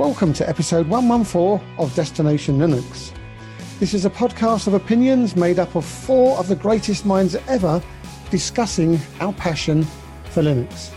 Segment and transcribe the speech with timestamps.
[0.00, 3.12] Welcome to episode 114 of Destination Linux.
[3.80, 7.82] This is a podcast of opinions made up of four of the greatest minds ever
[8.30, 9.86] discussing our passion
[10.30, 10.90] for Linux.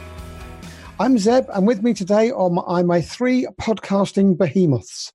[1.02, 5.12] I'm Zeb, and with me today are my, my three podcasting behemoths.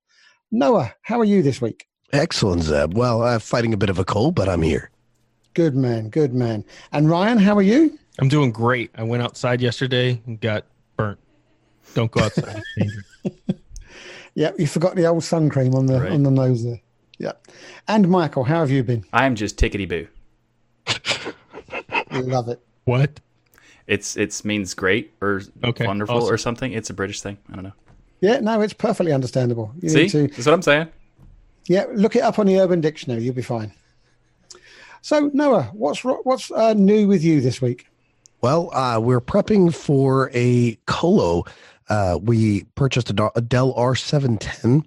[0.51, 1.87] Noah, how are you this week?
[2.13, 2.93] Excellent, Zeb.
[2.93, 4.91] Well, I'm fighting a bit of a cold, but I'm here.
[5.55, 6.63] Good man, good man.
[6.91, 7.97] And Ryan, how are you?
[8.19, 8.91] I'm doing great.
[8.93, 10.65] I went outside yesterday and got
[10.95, 11.17] burnt.
[11.95, 12.61] Don't go outside.
[14.35, 16.11] yeah, you forgot the old sun cream on the right.
[16.11, 16.81] on the nose there.
[17.17, 17.33] Yeah.
[17.87, 19.05] And Michael, how have you been?
[19.11, 20.07] I'm just tickety boo.
[22.11, 22.61] Love it.
[22.85, 23.19] What?
[23.87, 26.33] It's it's means great or okay, wonderful awesome.
[26.33, 26.73] or something.
[26.73, 27.37] It's a British thing.
[27.51, 27.73] I don't know.
[28.21, 29.71] Yeah, no, it's perfectly understandable.
[29.81, 30.89] You See, to, that's what I'm saying.
[31.67, 33.23] Yeah, look it up on the Urban Dictionary.
[33.23, 33.71] You'll be fine.
[35.01, 37.87] So Noah, what's what's uh, new with you this week?
[38.41, 41.45] Well, uh, we're prepping for a colo.
[41.89, 44.83] Uh, we purchased a, a, Dell R710,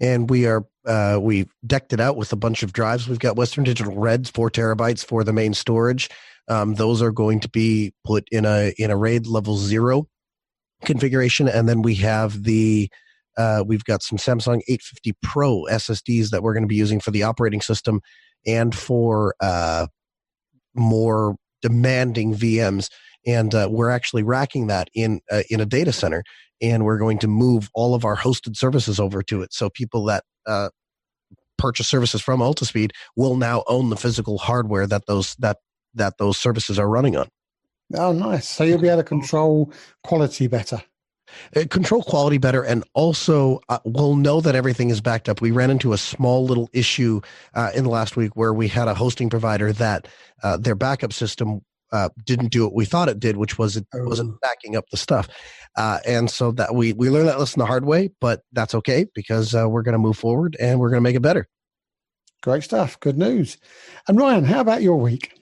[0.00, 3.08] and we are uh, we decked it out with a bunch of drives.
[3.08, 6.08] We've got Western Digital Reds, four terabytes for the main storage.
[6.48, 10.08] Um, those are going to be put in a in a RAID level zero
[10.84, 12.88] configuration, and then we have the
[13.36, 17.10] uh, we've got some Samsung 850 Pro SSDs that we're going to be using for
[17.10, 18.00] the operating system
[18.46, 19.86] and for uh,
[20.74, 22.88] more demanding VMs.
[23.26, 26.22] And uh, we're actually racking that in uh, in a data center,
[26.60, 29.52] and we're going to move all of our hosted services over to it.
[29.52, 30.70] So people that uh,
[31.58, 35.58] purchase services from Altispeed will now own the physical hardware that those that
[35.94, 37.28] that those services are running on.
[37.94, 38.48] Oh, nice!
[38.48, 39.72] So you'll be able to control
[40.04, 40.82] quality better.
[41.56, 45.50] Uh, control quality better and also uh, we'll know that everything is backed up we
[45.50, 47.20] ran into a small little issue
[47.54, 50.06] uh, in the last week where we had a hosting provider that
[50.44, 51.60] uh, their backup system
[51.92, 54.04] uh, didn't do what we thought it did which was it oh.
[54.04, 55.28] wasn't backing up the stuff
[55.76, 59.06] uh, and so that we we learned that lesson the hard way but that's okay
[59.14, 61.48] because uh, we're going to move forward and we're going to make it better
[62.42, 63.56] great stuff good news
[64.08, 65.32] and ryan how about your week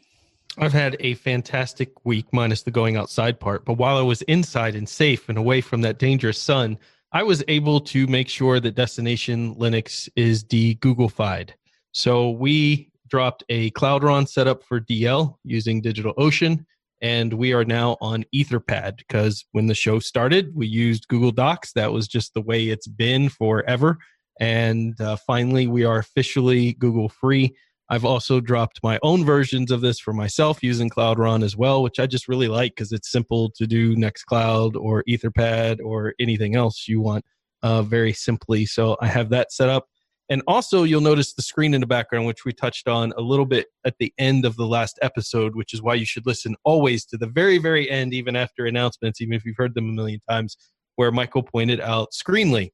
[0.57, 3.65] I've had a fantastic week, minus the going outside part.
[3.65, 6.79] But while I was inside and safe and away from that dangerous sun,
[7.13, 11.51] I was able to make sure that Destination Linux is de Googlefied.
[11.93, 16.65] So we dropped a Cloudron setup for DL using DigitalOcean,
[17.01, 21.75] and we are now on Etherpad because when the show started, we used Google Docs.
[21.75, 23.99] That was just the way it's been forever.
[24.41, 27.55] And uh, finally, we are officially Google free.
[27.89, 32.01] I've also dropped my own versions of this for myself using Cloudron as well, which
[32.01, 36.89] I just really like because it's simple to do Nextcloud or Etherpad or anything else
[36.89, 37.25] you want
[37.63, 38.67] uh, very simply.
[38.67, 39.87] So I have that set up.
[40.31, 43.45] And also, you'll notice the screen in the background, which we touched on a little
[43.45, 47.05] bit at the end of the last episode, which is why you should listen always
[47.07, 50.21] to the very, very end, even after announcements, even if you've heard them a million
[50.29, 50.57] times,
[50.97, 52.71] where Michael pointed out Screenly.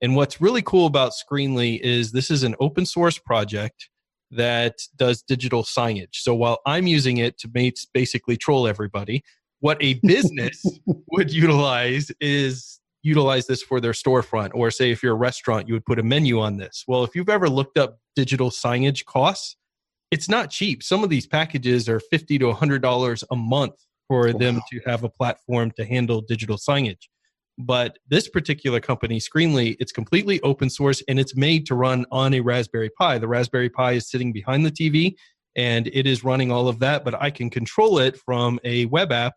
[0.00, 3.88] And what's really cool about Screenly is this is an open source project
[4.30, 6.14] that does digital signage.
[6.14, 7.48] So while I'm using it to
[7.92, 9.22] basically troll everybody,
[9.60, 10.64] what a business
[11.10, 15.74] would utilize is utilize this for their storefront or say if you're a restaurant you
[15.74, 19.56] would put a menu on this well if you've ever looked up digital signage costs
[20.10, 23.74] it's not cheap some of these packages are 50 to 100 dollars a month
[24.08, 24.38] for wow.
[24.38, 27.08] them to have a platform to handle digital signage
[27.58, 32.34] but this particular company, Screenly, it's completely open source and it's made to run on
[32.34, 33.18] a Raspberry Pi.
[33.18, 35.14] The Raspberry Pi is sitting behind the TV
[35.56, 39.12] and it is running all of that, but I can control it from a web
[39.12, 39.34] app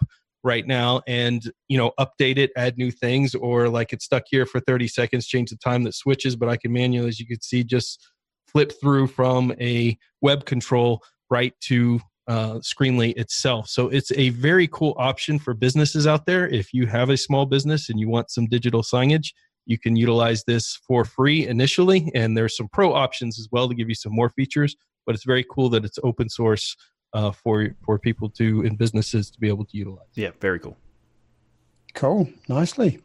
[0.47, 4.45] right now and you know update it add new things or like it's stuck here
[4.45, 7.41] for 30 seconds change the time that switches but i can manually as you can
[7.41, 8.07] see just
[8.47, 13.69] flip through from a web control right to uh, Screenly itself.
[13.69, 16.45] So it's a very cool option for businesses out there.
[16.47, 19.29] If you have a small business and you want some digital signage,
[19.65, 22.11] you can utilize this for free initially.
[22.15, 24.75] And there's some pro options as well to give you some more features.
[25.05, 26.75] But it's very cool that it's open source
[27.13, 30.07] uh, for for people to and businesses to be able to utilize.
[30.15, 30.77] Yeah, very cool.
[31.93, 32.99] Cool, nicely.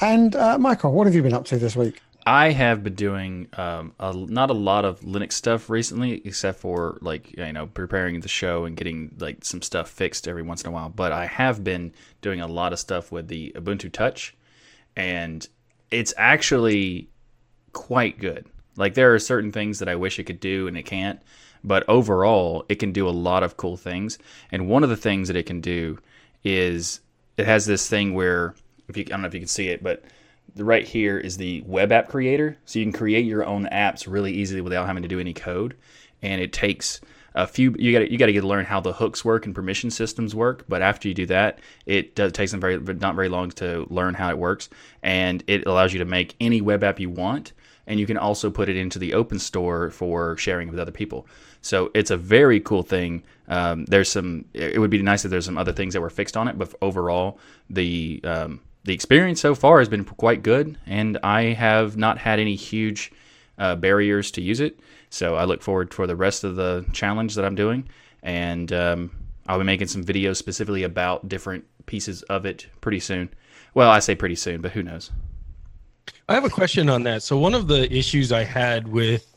[0.00, 2.00] And uh, Michael, what have you been up to this week?
[2.26, 6.98] I have been doing um, a, not a lot of Linux stuff recently, except for
[7.00, 10.68] like you know preparing the show and getting like some stuff fixed every once in
[10.68, 10.90] a while.
[10.90, 14.36] But I have been doing a lot of stuff with the Ubuntu Touch,
[14.96, 15.46] and
[15.90, 17.08] it's actually
[17.72, 18.46] quite good.
[18.76, 21.20] Like there are certain things that I wish it could do and it can't,
[21.64, 24.18] but overall it can do a lot of cool things.
[24.50, 25.98] And one of the things that it can do
[26.44, 27.00] is
[27.36, 28.54] it has this thing where
[28.88, 30.04] if you I don't know if you can see it, but
[30.56, 32.56] right here is the web app creator.
[32.64, 35.76] So you can create your own apps really easily without having to do any code.
[36.22, 37.00] And it takes
[37.34, 39.54] a few you got you got to get to learn how the hooks work and
[39.54, 40.64] permission systems work.
[40.68, 44.14] But after you do that, it does takes them very not very long to learn
[44.14, 44.68] how it works,
[45.02, 47.52] and it allows you to make any web app you want,
[47.86, 51.26] and you can also put it into the open store for sharing with other people.
[51.62, 53.22] So it's a very cool thing.
[53.48, 54.44] Um, there's some.
[54.54, 56.74] It would be nice if there's some other things that were fixed on it, but
[56.80, 62.18] overall, the um, the experience so far has been quite good, and I have not
[62.18, 63.12] had any huge
[63.58, 64.80] uh, barriers to use it.
[65.10, 67.88] So I look forward for the rest of the challenge that I'm doing,
[68.22, 69.10] and um,
[69.46, 73.28] I'll be making some videos specifically about different pieces of it pretty soon.
[73.74, 75.10] Well, I say pretty soon, but who knows?
[76.28, 77.22] I have a question on that.
[77.22, 79.29] So one of the issues I had with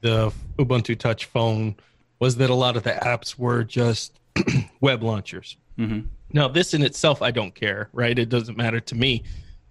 [0.00, 1.76] the Ubuntu Touch phone
[2.18, 4.18] was that a lot of the apps were just
[4.80, 5.56] web launchers.
[5.78, 6.06] Mm-hmm.
[6.32, 8.16] Now, this in itself, I don't care, right?
[8.18, 9.24] It doesn't matter to me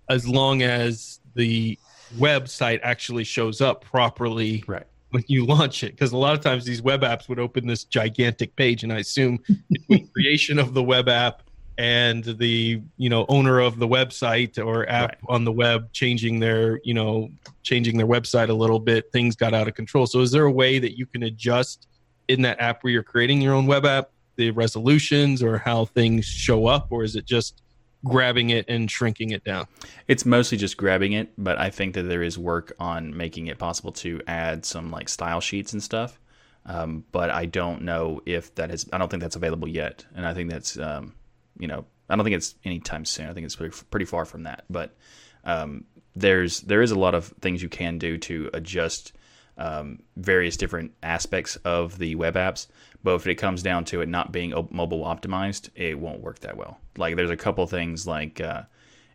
[0.10, 1.78] as long as the
[2.18, 4.86] website actually shows up properly right.
[5.12, 5.92] when you launch it.
[5.92, 9.00] Because a lot of times these web apps would open this gigantic page, and I
[9.00, 9.40] assume
[9.70, 11.44] between creation of the web app
[11.80, 15.18] and the you know owner of the website or app right.
[15.30, 17.30] on the web changing their you know
[17.64, 20.06] changing their website a little bit things got out of control.
[20.06, 21.88] So is there a way that you can adjust
[22.28, 26.26] in that app where you're creating your own web app the resolutions or how things
[26.26, 27.62] show up or is it just
[28.04, 29.66] grabbing it and shrinking it down?
[30.10, 33.58] It's mostly just grabbing it but i think that there is work on making it
[33.58, 36.20] possible to add some like style sheets and stuff.
[36.66, 40.06] Um, but i don't know if that is i don't think that's available yet.
[40.14, 41.14] And i think that's um,
[41.60, 43.28] you know, I don't think it's anytime soon.
[43.28, 44.64] I think it's pretty, pretty far from that.
[44.70, 44.96] But
[45.44, 45.86] um,
[46.16, 49.14] there's there is a lot of things you can do to adjust
[49.58, 52.68] um, various different aspects of the web apps.
[53.04, 56.58] But if it comes down to it not being mobile optimized, it won't work that
[56.58, 56.80] well.
[56.98, 58.64] Like there's a couple things like uh,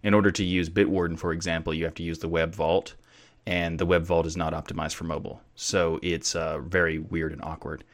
[0.02, 2.94] in order to use Bitwarden, for example, you have to use the Web Vault,
[3.46, 7.42] and the Web Vault is not optimized for mobile, so it's uh, very weird and
[7.42, 7.84] awkward.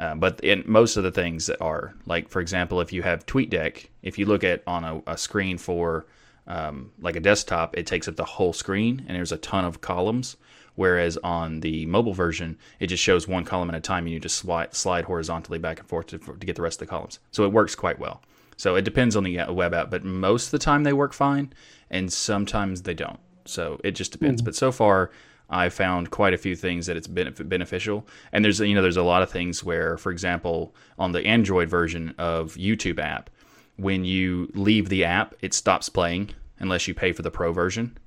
[0.00, 3.26] Uh, but in most of the things that are like, for example, if you have
[3.26, 6.06] TweetDeck, if you look at on a, a screen for
[6.46, 9.82] um, like a desktop, it takes up the whole screen and there's a ton of
[9.82, 10.38] columns.
[10.74, 14.20] Whereas on the mobile version, it just shows one column at a time and you
[14.20, 17.18] just slide, slide horizontally back and forth to, to get the rest of the columns.
[17.30, 18.22] So it works quite well.
[18.56, 21.12] So it depends on the uh, web app, but most of the time they work
[21.12, 21.52] fine
[21.90, 23.20] and sometimes they don't.
[23.44, 24.40] So it just depends.
[24.40, 24.46] Mm.
[24.46, 25.10] But so far,
[25.50, 28.06] I found quite a few things that it's beneficial.
[28.32, 31.68] And there's you know there's a lot of things where, for example, on the Android
[31.68, 33.30] version of YouTube app,
[33.76, 37.98] when you leave the app, it stops playing unless you pay for the pro version.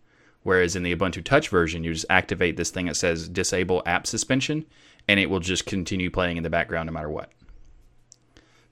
[0.43, 4.05] Whereas in the Ubuntu Touch version, you just activate this thing that says disable app
[4.05, 4.65] suspension,
[5.07, 7.31] and it will just continue playing in the background no matter what.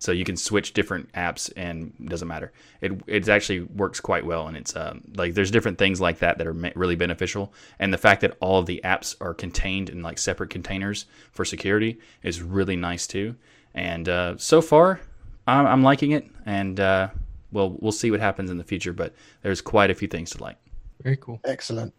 [0.02, 2.52] So you can switch different apps and it doesn't matter.
[2.82, 6.40] It it actually works quite well, and it's um, like there's different things like that
[6.40, 7.54] that are really beneficial.
[7.78, 11.46] And the fact that all of the apps are contained in like separate containers for
[11.46, 13.36] security is really nice too.
[13.76, 15.00] And uh, so far,
[15.46, 17.10] I'm, I'm, liking it, and uh,
[17.52, 18.94] well, we'll see what happens in the future.
[18.94, 19.14] But
[19.44, 20.58] there's quite a few things to like.
[21.04, 21.40] Very cool.
[21.46, 21.94] Excellent.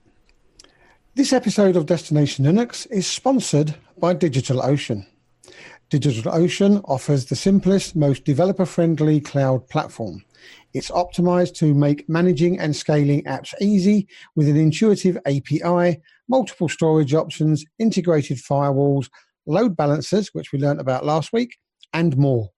[1.15, 5.07] This episode of Destination Linux is sponsored by DigitalOcean.
[5.99, 10.23] DigitalOcean offers the simplest, most developer friendly cloud platform.
[10.75, 17.15] It's optimized to make managing and scaling apps easy with an intuitive API, multiple storage
[17.15, 19.09] options, integrated firewalls,
[19.47, 21.57] load balancers, which we learned about last week,
[21.93, 22.51] and more.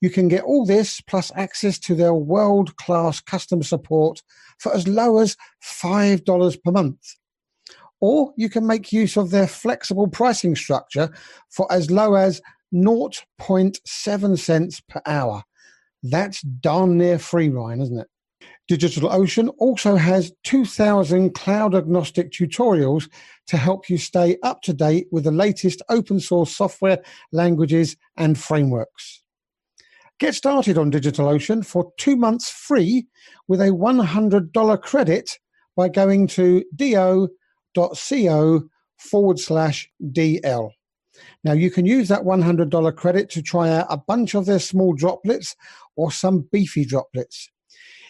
[0.00, 4.22] You can get all this plus access to their world class customer support
[4.58, 5.36] for as low as
[5.82, 7.00] $5 per month.
[8.00, 11.10] Or you can make use of their flexible pricing structure
[11.50, 12.40] for as low as
[12.74, 15.42] 0.7 cents per hour.
[16.02, 18.08] That's darn near free, Ryan, isn't it?
[18.70, 23.08] DigitalOcean also has 2,000 cloud agnostic tutorials
[23.46, 26.98] to help you stay up to date with the latest open source software,
[27.32, 29.22] languages, and frameworks.
[30.18, 33.06] Get started on DigitalOcean for two months free
[33.46, 35.38] with a $100 credit
[35.76, 36.64] by going to
[37.76, 38.62] do.co
[38.98, 40.70] forward slash DL.
[41.44, 44.94] Now, you can use that $100 credit to try out a bunch of their small
[44.94, 45.54] droplets
[45.96, 47.48] or some beefy droplets.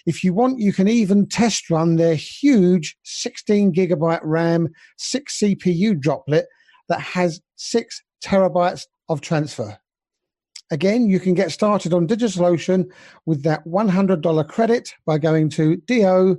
[0.07, 4.69] If you want, you can even test run their huge 16 gigabyte RAM,
[4.99, 6.47] 6 CPU droplet
[6.89, 9.77] that has 6 terabytes of transfer.
[10.71, 12.87] Again, you can get started on DigitalOcean
[13.25, 16.37] with that $100 credit by going to do.co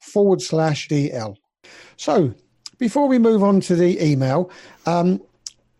[0.00, 1.36] forward slash DL.
[1.96, 2.34] So,
[2.78, 4.50] before we move on to the email,
[4.86, 5.22] um,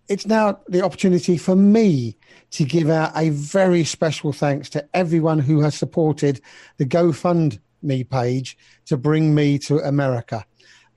[0.09, 2.17] it's now the opportunity for me
[2.53, 6.41] to give out a very special thanks to everyone who has supported
[6.77, 10.45] the GoFundMe page to bring me to America.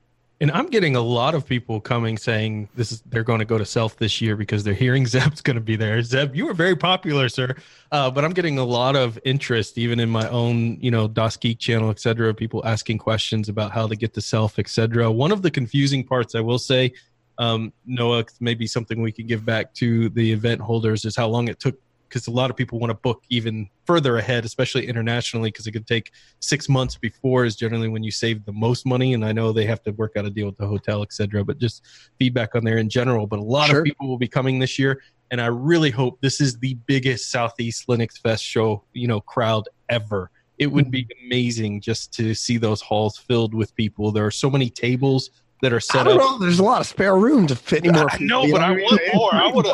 [0.40, 3.58] And I'm getting a lot of people coming saying this is they're going to go
[3.58, 6.00] to Self this year because they're hearing Zeb's going to be there.
[6.02, 7.56] Zeb, you were very popular, sir.
[7.90, 11.58] Uh, but I'm getting a lot of interest, even in my own, you know, DasGeek
[11.58, 12.32] channel, etc.
[12.32, 15.10] People asking questions about how to get to Self, etc.
[15.10, 16.92] One of the confusing parts, I will say,
[17.38, 21.48] um, Noah, maybe something we could give back to the event holders is how long
[21.48, 21.76] it took
[22.14, 25.72] because a lot of people want to book even further ahead, especially internationally, because it
[25.72, 29.14] could take six months before is generally when you save the most money.
[29.14, 31.44] And I know they have to work out a deal with the hotel, etc.
[31.44, 31.82] But just
[32.16, 33.26] feedback on there in general.
[33.26, 33.80] But a lot sure.
[33.80, 37.32] of people will be coming this year, and I really hope this is the biggest
[37.32, 40.30] Southeast Linux Fest show, you know, crowd ever.
[40.58, 41.26] It would be mm-hmm.
[41.26, 44.12] amazing just to see those halls filled with people.
[44.12, 45.30] There are so many tables
[45.62, 46.18] that are set up.
[46.18, 48.06] Know, there's a lot of spare room to fit more.
[48.10, 49.34] I know, but I want more.
[49.34, 49.66] I would.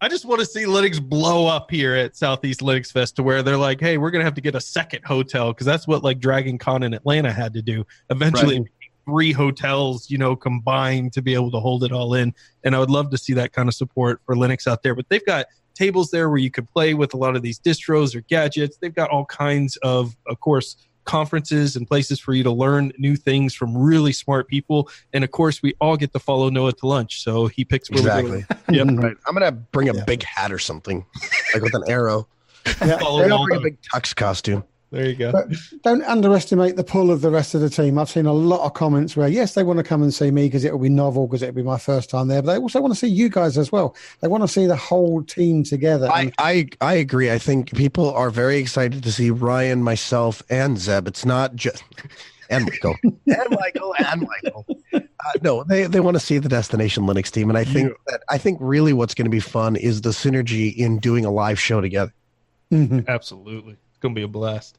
[0.00, 3.42] I just want to see Linux blow up here at Southeast Linux Fest to where
[3.42, 6.04] they're like, hey, we're going to have to get a second hotel because that's what
[6.04, 7.84] like Dragon Con in Atlanta had to do.
[8.10, 8.68] Eventually, right.
[9.06, 12.34] three hotels, you know, combined to be able to hold it all in.
[12.62, 14.94] And I would love to see that kind of support for Linux out there.
[14.94, 18.14] But they've got tables there where you could play with a lot of these distros
[18.14, 18.76] or gadgets.
[18.76, 23.16] They've got all kinds of, of course, conferences and places for you to learn new
[23.16, 24.90] things from really smart people.
[25.12, 27.22] And of course, we all get to follow Noah to lunch.
[27.22, 28.44] So he picks where exactly.
[28.68, 28.86] Yep.
[28.88, 28.96] Mm-hmm.
[28.98, 29.16] right.
[29.26, 30.04] I'm gonna bring a yeah.
[30.04, 31.06] big hat or something,
[31.54, 32.26] like with an arrow.
[32.84, 34.64] Yeah, I'll bring a big tux costume.
[34.92, 35.32] There you go.
[35.32, 35.48] But
[35.82, 37.98] don't underestimate the pull of the rest of the team.
[37.98, 40.46] I've seen a lot of comments where, yes, they want to come and see me
[40.46, 42.40] because it will be novel, because it will be my first time there.
[42.40, 43.96] But they also want to see you guys as well.
[44.20, 46.08] They want to see the whole team together.
[46.08, 47.32] I, I, I agree.
[47.32, 51.08] I think people are very excited to see Ryan, myself, and Zeb.
[51.08, 51.82] It's not just.
[52.48, 52.94] And Michael.
[53.02, 53.94] and Michael.
[53.98, 54.66] And Michael.
[54.94, 55.00] Uh,
[55.42, 57.48] no, they, they want to see the Destination Linux team.
[57.48, 57.96] And I think yeah.
[58.06, 61.30] that I think really what's going to be fun is the synergy in doing a
[61.32, 62.14] live show together.
[62.70, 63.00] Mm-hmm.
[63.08, 64.78] Absolutely going to be a blast.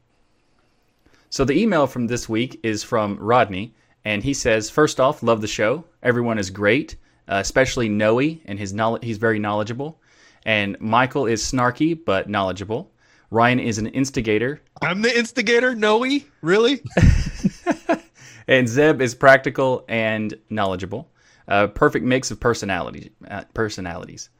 [1.30, 5.42] So the email from this week is from Rodney, and he says, first off, love
[5.42, 5.84] the show.
[6.02, 6.96] Everyone is great,
[7.28, 10.00] uh, especially Noah, and his knowledge, he's very knowledgeable.
[10.46, 12.90] And Michael is snarky but knowledgeable.
[13.30, 14.62] Ryan is an instigator.
[14.80, 16.20] I'm the instigator, Noah?
[16.40, 16.80] Really?
[18.48, 21.10] and Zeb is practical and knowledgeable.
[21.48, 24.30] A perfect mix of personality, uh, personalities.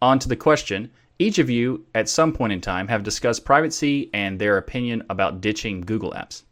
[0.00, 4.10] On to the question each of you, at some point in time, have discussed privacy
[4.12, 6.42] and their opinion about ditching Google apps.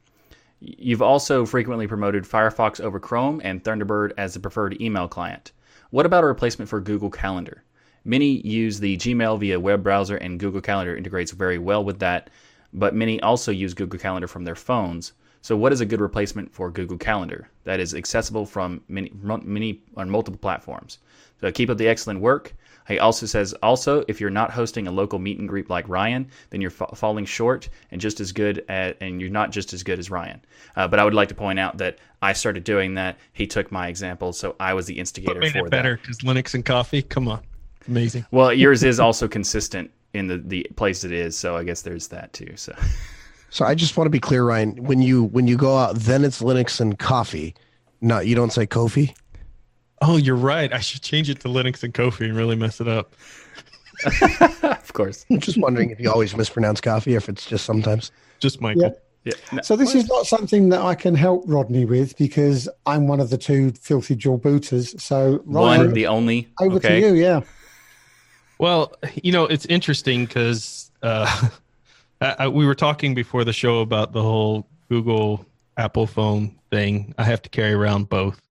[0.61, 5.53] You've also frequently promoted Firefox over Chrome and Thunderbird as the preferred email client.
[5.91, 7.63] What about a replacement for Google Calendar?
[8.07, 12.31] Many use the Gmail via web browser, and Google Calendar integrates very well with that,
[12.73, 15.13] but many also use Google Calendar from their phones.
[15.43, 19.83] So, what is a good replacement for Google Calendar that is accessible from many, many
[19.97, 20.99] on multiple platforms?
[21.43, 22.55] So, keep up the excellent work.
[22.87, 26.29] He also says, also, if you're not hosting a local meet and greet like Ryan,
[26.51, 29.83] then you're fa- falling short and just as good at, and you're not just as
[29.83, 30.41] good as Ryan.
[30.77, 33.17] Uh, but I would like to point out that I started doing that.
[33.33, 36.55] He took my example, so I was the instigator made for it better because Linux
[36.55, 37.03] and coffee.
[37.03, 37.41] Come on,
[37.89, 38.27] amazing.
[38.31, 42.09] Well, yours is also consistent in the the place it is, so I guess there's
[42.09, 42.57] that too.
[42.57, 42.75] So.
[43.51, 44.83] So I just want to be clear, Ryan.
[44.83, 47.55] When you when you go out, then it's Linux and coffee.
[48.01, 49.15] No, you don't say Kofi.
[50.07, 50.71] Oh, you're right.
[50.73, 53.15] I should change it to Linux and Kofi and really mess it up.
[54.63, 55.25] of course.
[55.31, 58.13] I'm just wondering if you always mispronounce coffee or if it's just sometimes.
[58.39, 58.83] Just Michael.
[58.83, 59.33] Yeah.
[59.53, 59.63] Yeah.
[59.63, 63.31] So this is not something that I can help Rodney with because I'm one of
[63.31, 65.03] the two filthy jaw booters.
[65.03, 66.49] So Ryan, one, the only.
[66.61, 67.01] Over okay.
[67.01, 67.41] to you, yeah.
[68.59, 71.49] Well, you know, it's interesting because uh,
[72.21, 75.47] I, we were talking before the show about the whole Google
[75.79, 77.15] Apple phone thing.
[77.17, 78.43] I have to carry around both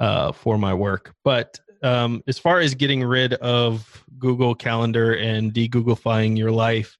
[0.00, 1.14] uh, for my work.
[1.24, 6.96] But um, as far as getting rid of Google Calendar and de-Googlifying your life,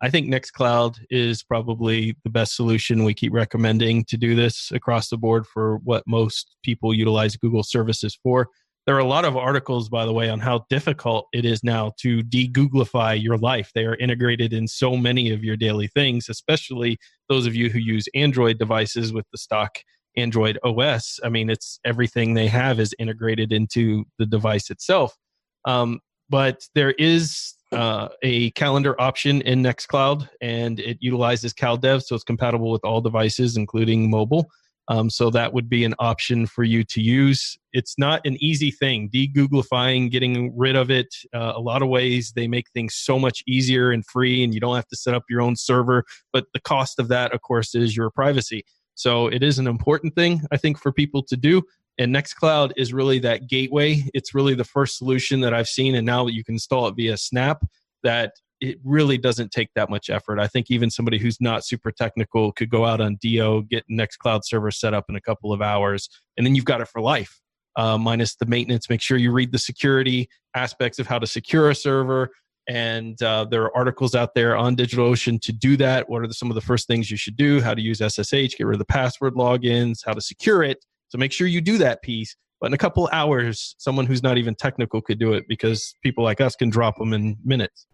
[0.00, 3.04] I think Nextcloud is probably the best solution.
[3.04, 7.62] We keep recommending to do this across the board for what most people utilize Google
[7.62, 8.48] services for.
[8.84, 11.92] There are a lot of articles, by the way, on how difficult it is now
[12.00, 13.70] to de Googlify your life.
[13.76, 17.78] They are integrated in so many of your daily things, especially those of you who
[17.78, 19.78] use Android devices with the stock
[20.16, 21.20] Android OS.
[21.24, 25.16] I mean, it's everything they have is integrated into the device itself.
[25.64, 32.14] Um, but there is uh, a calendar option in Nextcloud, and it utilizes CalDAV, so
[32.14, 34.50] it's compatible with all devices, including mobile.
[34.88, 37.56] Um, so that would be an option for you to use.
[37.72, 39.08] It's not an easy thing.
[39.12, 41.14] De-Googlifying, getting rid of it.
[41.32, 44.60] Uh, a lot of ways they make things so much easier and free, and you
[44.60, 46.04] don't have to set up your own server.
[46.32, 48.64] But the cost of that, of course, is your privacy.
[49.02, 51.60] So it is an important thing, I think, for people to do.
[51.98, 54.04] And Nextcloud is really that gateway.
[54.14, 55.96] It's really the first solution that I've seen.
[55.96, 57.64] And now that you can install it via Snap,
[58.04, 60.38] that it really doesn't take that much effort.
[60.38, 64.42] I think even somebody who's not super technical could go out on Dio, get Nextcloud
[64.44, 67.40] server set up in a couple of hours, and then you've got it for life.
[67.74, 68.88] Uh, minus the maintenance.
[68.88, 72.30] Make sure you read the security aspects of how to secure a server.
[72.68, 76.08] And uh, there are articles out there on DigitalOcean to do that.
[76.08, 77.60] What are the, some of the first things you should do?
[77.60, 80.84] How to use SSH, get rid of the password logins, how to secure it.
[81.08, 82.36] So make sure you do that piece.
[82.60, 86.22] But in a couple hours, someone who's not even technical could do it because people
[86.22, 87.86] like us can drop them in minutes.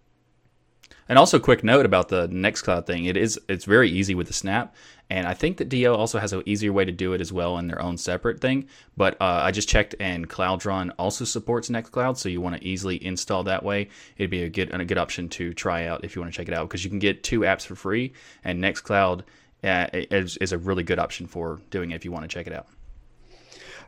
[1.08, 4.32] And also, quick note about the Nextcloud thing: it is it's very easy with the
[4.32, 4.74] Snap,
[5.08, 7.56] and I think that Dio also has an easier way to do it as well
[7.58, 8.68] in their own separate thing.
[8.96, 13.02] But uh, I just checked, and Cloudron also supports Nextcloud, so you want to easily
[13.02, 13.88] install that way.
[14.18, 16.48] It'd be a good a good option to try out if you want to check
[16.48, 18.12] it out because you can get two apps for free,
[18.44, 19.22] and Nextcloud
[19.64, 22.46] uh, is, is a really good option for doing it if you want to check
[22.46, 22.66] it out.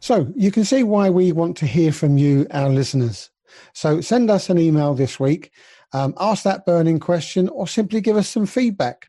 [0.00, 3.28] So you can see why we want to hear from you, our listeners.
[3.74, 5.52] So send us an email this week
[5.92, 9.08] um, ask that burning question, or simply give us some feedback.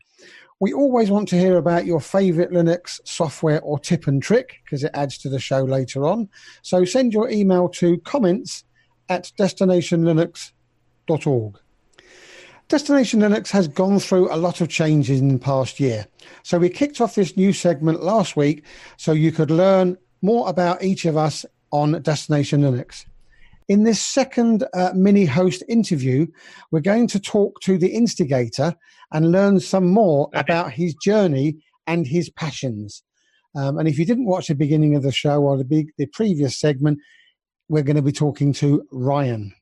[0.60, 4.84] We always want to hear about your favorite Linux software or tip and trick because
[4.84, 6.30] it adds to the show later on.
[6.62, 8.64] So send your email to comments
[9.10, 11.60] at destinationlinux.org.
[12.72, 16.08] Destination Linux has gone through a lot of changes in the past year.
[16.44, 18.64] So we kicked off this new segment last week
[18.96, 23.06] so you could learn more about each of us on Destination Linux.
[23.72, 26.28] In this second uh, mini host interview,
[26.72, 28.76] we're going to talk to the instigator
[29.14, 31.56] and learn some more about his journey
[31.88, 33.02] and his passions.
[33.56, 36.06] Um, and if you didn't watch the beginning of the show or the big the
[36.08, 37.00] previous segment,
[37.70, 39.54] we're going to be talking to Ryan.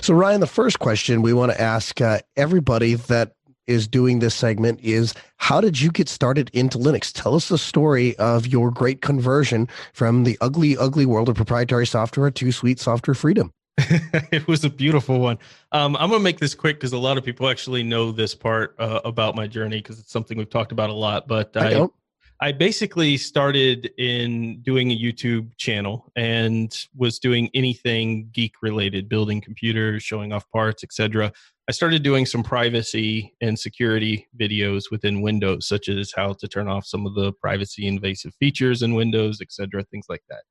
[0.00, 3.34] So, Ryan, the first question we want to ask uh, everybody that
[3.66, 7.12] is doing this segment is how did you get started into Linux?
[7.12, 11.86] Tell us the story of your great conversion from the ugly, ugly world of proprietary
[11.86, 13.52] software to sweet software freedom.
[13.78, 15.38] it was a beautiful one.
[15.72, 18.34] Um, I'm going to make this quick because a lot of people actually know this
[18.34, 21.26] part uh, about my journey because it's something we've talked about a lot.
[21.26, 21.86] But I, I,
[22.42, 29.40] I basically started in doing a YouTube channel and was doing anything geek related, building
[29.40, 31.32] computers, showing off parts, etc.
[31.68, 36.68] I started doing some privacy and security videos within Windows, such as how to turn
[36.68, 40.42] off some of the privacy invasive features in Windows, etc., things like that.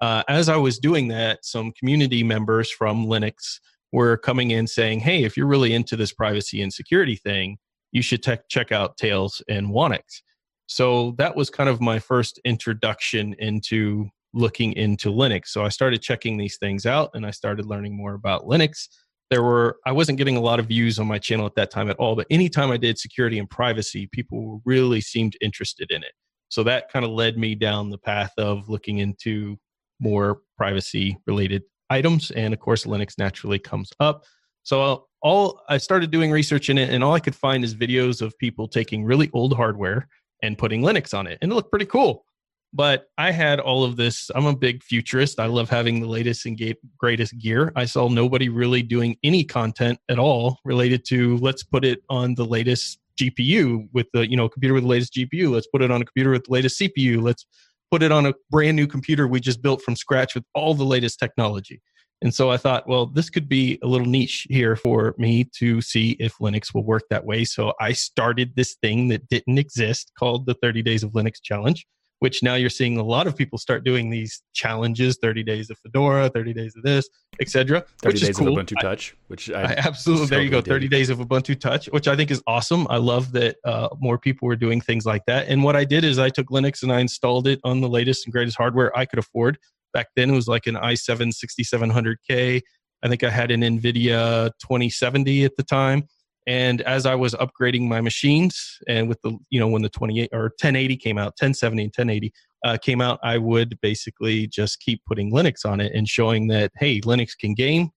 [0.00, 3.60] Uh, as I was doing that, some community members from Linux
[3.92, 7.56] were coming in saying, "Hey, if you're really into this privacy and security thing,
[7.90, 10.20] you should te- check out Tails and Whonix."
[10.66, 15.46] So that was kind of my first introduction into looking into Linux.
[15.46, 18.88] So I started checking these things out, and I started learning more about Linux
[19.30, 21.90] there were i wasn't getting a lot of views on my channel at that time
[21.90, 26.12] at all but anytime i did security and privacy people really seemed interested in it.
[26.50, 29.58] So that kind of led me down the path of looking into
[30.00, 34.24] more privacy related items and of course linux naturally comes up.
[34.62, 38.22] So all i started doing research in it and all i could find is videos
[38.22, 40.06] of people taking really old hardware
[40.42, 42.24] and putting linux on it and it looked pretty cool
[42.72, 44.30] but I had all of this.
[44.34, 45.40] I'm a big futurist.
[45.40, 47.72] I love having the latest and greatest gear.
[47.76, 52.34] I saw nobody really doing any content at all related to let's put it on
[52.34, 55.50] the latest GPU with the you know computer with the latest GPU.
[55.50, 57.22] Let's put it on a computer with the latest CPU.
[57.22, 57.46] Let's
[57.90, 60.84] put it on a brand new computer we just built from scratch with all the
[60.84, 61.80] latest technology.
[62.20, 65.80] And so I thought, well, this could be a little niche here for me to
[65.80, 67.44] see if Linux will work that way.
[67.44, 71.86] So I started this thing that didn't exist called the 30 Days of Linux Challenge
[72.20, 75.78] which now you're seeing a lot of people start doing these challenges 30 days of
[75.78, 77.08] fedora 30 days of this
[77.40, 78.48] etc 30 which days is cool.
[78.48, 80.90] of ubuntu touch which i, I absolutely there you go 30 did.
[80.90, 82.86] days of ubuntu touch which i think is awesome.
[82.90, 85.48] I love that uh, more people were doing things like that.
[85.48, 88.26] And what i did is i took linux and i installed it on the latest
[88.26, 89.58] and greatest hardware i could afford.
[89.94, 92.60] Back then it was like an i7 6700k
[93.02, 96.06] i think i had an nvidia 2070 at the time
[96.48, 100.30] and as i was upgrading my machines and with the you know when the 28
[100.32, 102.32] or 1080 came out 1070 and 1080
[102.64, 106.72] uh, came out i would basically just keep putting linux on it and showing that
[106.76, 107.90] hey linux can game.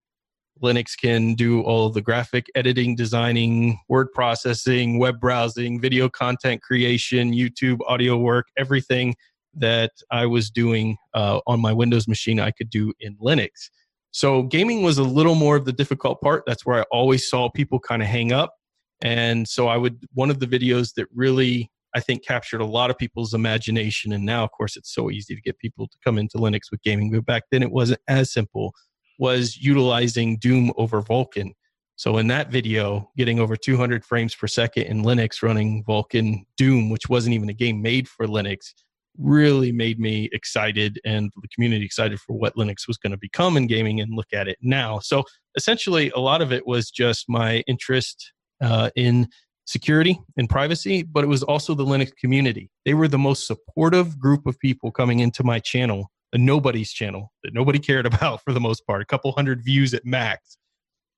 [0.61, 7.33] Linux can do all the graphic editing designing word processing web browsing video content creation
[7.33, 9.15] youtube audio work everything
[9.55, 13.71] that i was doing uh, on my windows machine i could do in linux
[14.11, 16.43] so gaming was a little more of the difficult part.
[16.45, 18.53] That's where I always saw people kind of hang up.
[19.01, 22.89] And so I would, one of the videos that really, I think, captured a lot
[22.89, 24.11] of people's imagination.
[24.11, 26.81] And now, of course, it's so easy to get people to come into Linux with
[26.83, 27.09] gaming.
[27.11, 28.73] But back then, it wasn't as simple,
[29.17, 31.51] was utilizing Doom over Vulkan.
[31.95, 36.89] So in that video, getting over 200 frames per second in Linux running Vulkan Doom,
[36.89, 38.73] which wasn't even a game made for Linux,
[39.17, 43.57] really made me excited and the community excited for what Linux was going to become
[43.57, 44.99] in gaming and look at it now.
[44.99, 45.23] So
[45.55, 49.27] essentially, a lot of it was just my interest uh, in
[49.65, 52.69] security and privacy, but it was also the Linux community.
[52.85, 57.31] They were the most supportive group of people coming into my channel, a nobody's channel
[57.43, 60.57] that nobody cared about for the most part, a couple hundred views at max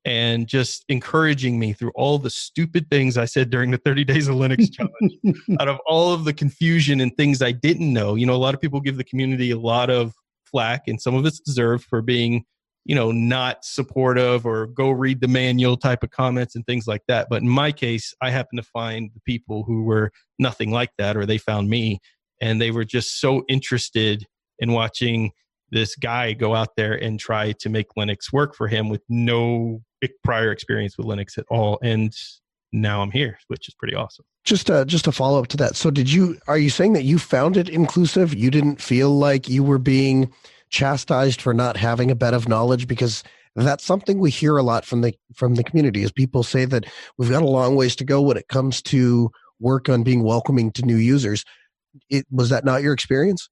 [0.06, 4.28] and just encouraging me through all the stupid things I said during the 30 days
[4.28, 5.14] of Linux challenge.
[5.60, 8.54] out of all of the confusion and things I didn't know, you know, a lot
[8.54, 10.14] of people give the community a lot of
[10.46, 12.44] flack, and some of it's deserved for being,
[12.86, 17.02] you know, not supportive or go read the manual type of comments and things like
[17.08, 17.28] that.
[17.30, 21.16] But in my case, I happened to find the people who were nothing like that,
[21.16, 22.00] or they found me,
[22.42, 24.26] and they were just so interested
[24.60, 25.32] in watching
[25.72, 29.82] this guy go out there and try to make Linux work for him with no
[30.24, 31.80] prior experience with Linux at all.
[31.82, 32.16] And
[32.72, 34.26] now I'm here, which is pretty awesome.
[34.44, 35.76] Just uh, just a follow up to that.
[35.76, 38.34] So, did you are you saying that you found it inclusive?
[38.34, 40.34] You didn't feel like you were being
[40.70, 43.24] chastised for not having a bed of knowledge because
[43.56, 46.04] that's something we hear a lot from the from the community.
[46.04, 46.86] Is people say that
[47.18, 50.72] we've got a long ways to go when it comes to work on being welcoming
[50.74, 51.46] to new users.
[52.10, 53.50] It was that not your experience?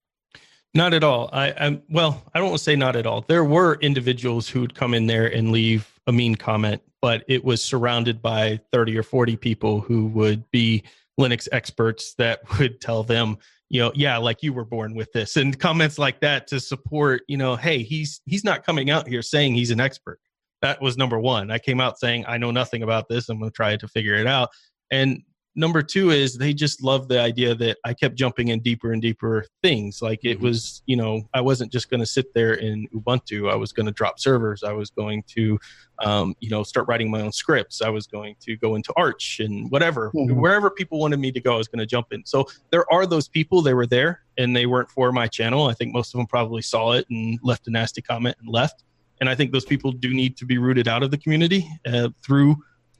[0.73, 1.29] Not at all.
[1.33, 2.23] I, am well.
[2.33, 3.21] I don't want to say not at all.
[3.27, 7.43] There were individuals who would come in there and leave a mean comment, but it
[7.43, 10.83] was surrounded by 30 or 40 people who would be
[11.19, 13.37] Linux experts that would tell them,
[13.69, 17.21] you know, yeah, like you were born with this, and comments like that to support,
[17.27, 20.19] you know, hey, he's he's not coming out here saying he's an expert.
[20.61, 21.49] That was number one.
[21.49, 23.29] I came out saying I know nothing about this.
[23.29, 24.49] I'm going to try to figure it out,
[24.91, 25.23] and
[25.55, 29.01] number two is they just love the idea that I kept jumping in deeper and
[29.01, 30.01] deeper things.
[30.01, 30.47] Like it mm-hmm.
[30.47, 33.51] was, you know, I wasn't just going to sit there in Ubuntu.
[33.51, 34.63] I was going to drop servers.
[34.63, 35.59] I was going to,
[35.99, 37.81] um, you know, start writing my own scripts.
[37.81, 40.39] I was going to go into Arch and whatever, mm-hmm.
[40.39, 42.25] wherever people wanted me to go, I was going to jump in.
[42.25, 43.61] So there are those people.
[43.61, 45.67] They were there and they weren't for my channel.
[45.67, 48.83] I think most of them probably saw it and left a nasty comment and left.
[49.19, 52.09] And I think those people do need to be rooted out of the community uh,
[52.25, 52.55] through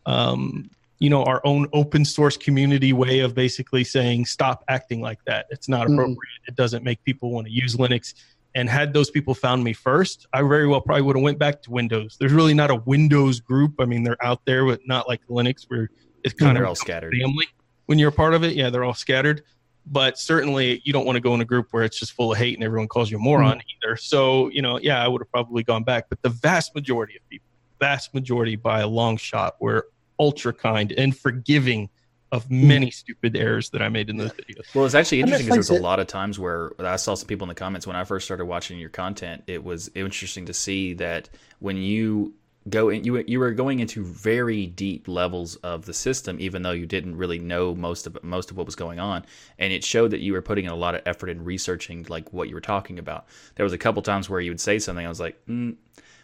[0.06, 0.70] um,
[1.02, 5.48] you know our own open source community way of basically saying stop acting like that.
[5.50, 5.96] It's not mm-hmm.
[5.96, 6.18] appropriate.
[6.18, 6.50] Mm.
[6.50, 8.14] it doesn't make people want to use linux.
[8.54, 11.62] And had those people found me first i very well probably would have went back
[11.64, 12.18] to windows.
[12.20, 13.74] There's really not a windows group.
[13.80, 15.90] I mean they're out there but not like linux where
[16.24, 17.14] it's kind they're of all scattered.
[17.20, 17.48] family
[17.88, 18.54] when you're a part of it.
[18.54, 19.42] Yeah they're all scattered.
[19.88, 22.38] But certainly you don't want to go in a group where it's just full of
[22.38, 23.64] hate and everyone calls you a moron mm.
[23.84, 23.96] either.
[23.98, 26.10] So you know yeah i would have probably gone back.
[26.10, 27.48] But the vast majority of people
[27.80, 29.88] vast majority by a long shot were
[30.22, 31.90] ultra kind and forgiving
[32.32, 34.74] of many stupid errors that I made in those videos.
[34.74, 37.44] Well, it's actually interesting because there's a lot of times where I saw some people
[37.44, 39.44] in the comments when I first started watching your content.
[39.48, 41.30] It was interesting to see that
[41.60, 42.34] when you
[42.70, 46.72] go in, you you were going into very deep levels of the system, even though
[46.72, 49.26] you didn't really know most of most of what was going on,
[49.60, 52.32] and it showed that you were putting in a lot of effort in researching like
[52.32, 53.26] what you were talking about.
[53.56, 55.38] There was a couple times where you would say something, I was like.
[55.48, 55.76] Mm,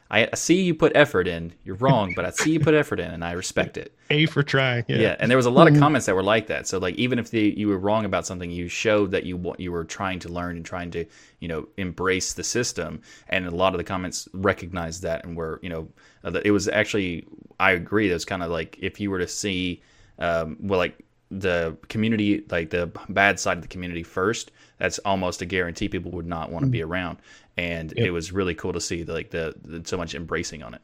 [0.09, 1.53] I see you put effort in.
[1.65, 3.93] You're wrong, but I see you put effort in, and I respect it.
[4.09, 4.85] A for trying.
[4.87, 4.97] Yeah.
[4.97, 5.81] yeah and there was a lot of mm-hmm.
[5.81, 6.67] comments that were like that.
[6.67, 9.71] So like even if the, you were wrong about something, you showed that you you
[9.71, 11.05] were trying to learn and trying to
[11.39, 13.01] you know embrace the system.
[13.27, 15.89] And a lot of the comments recognized that and were you know
[16.23, 17.27] uh, it was actually
[17.59, 18.09] I agree.
[18.09, 19.81] It was kind of like if you were to see
[20.19, 25.41] um, well like the community like the bad side of the community first that's almost
[25.41, 26.85] a guarantee people would not want to be mm.
[26.85, 27.17] around
[27.57, 28.07] and yep.
[28.07, 30.81] it was really cool to see like the, the, so much embracing on it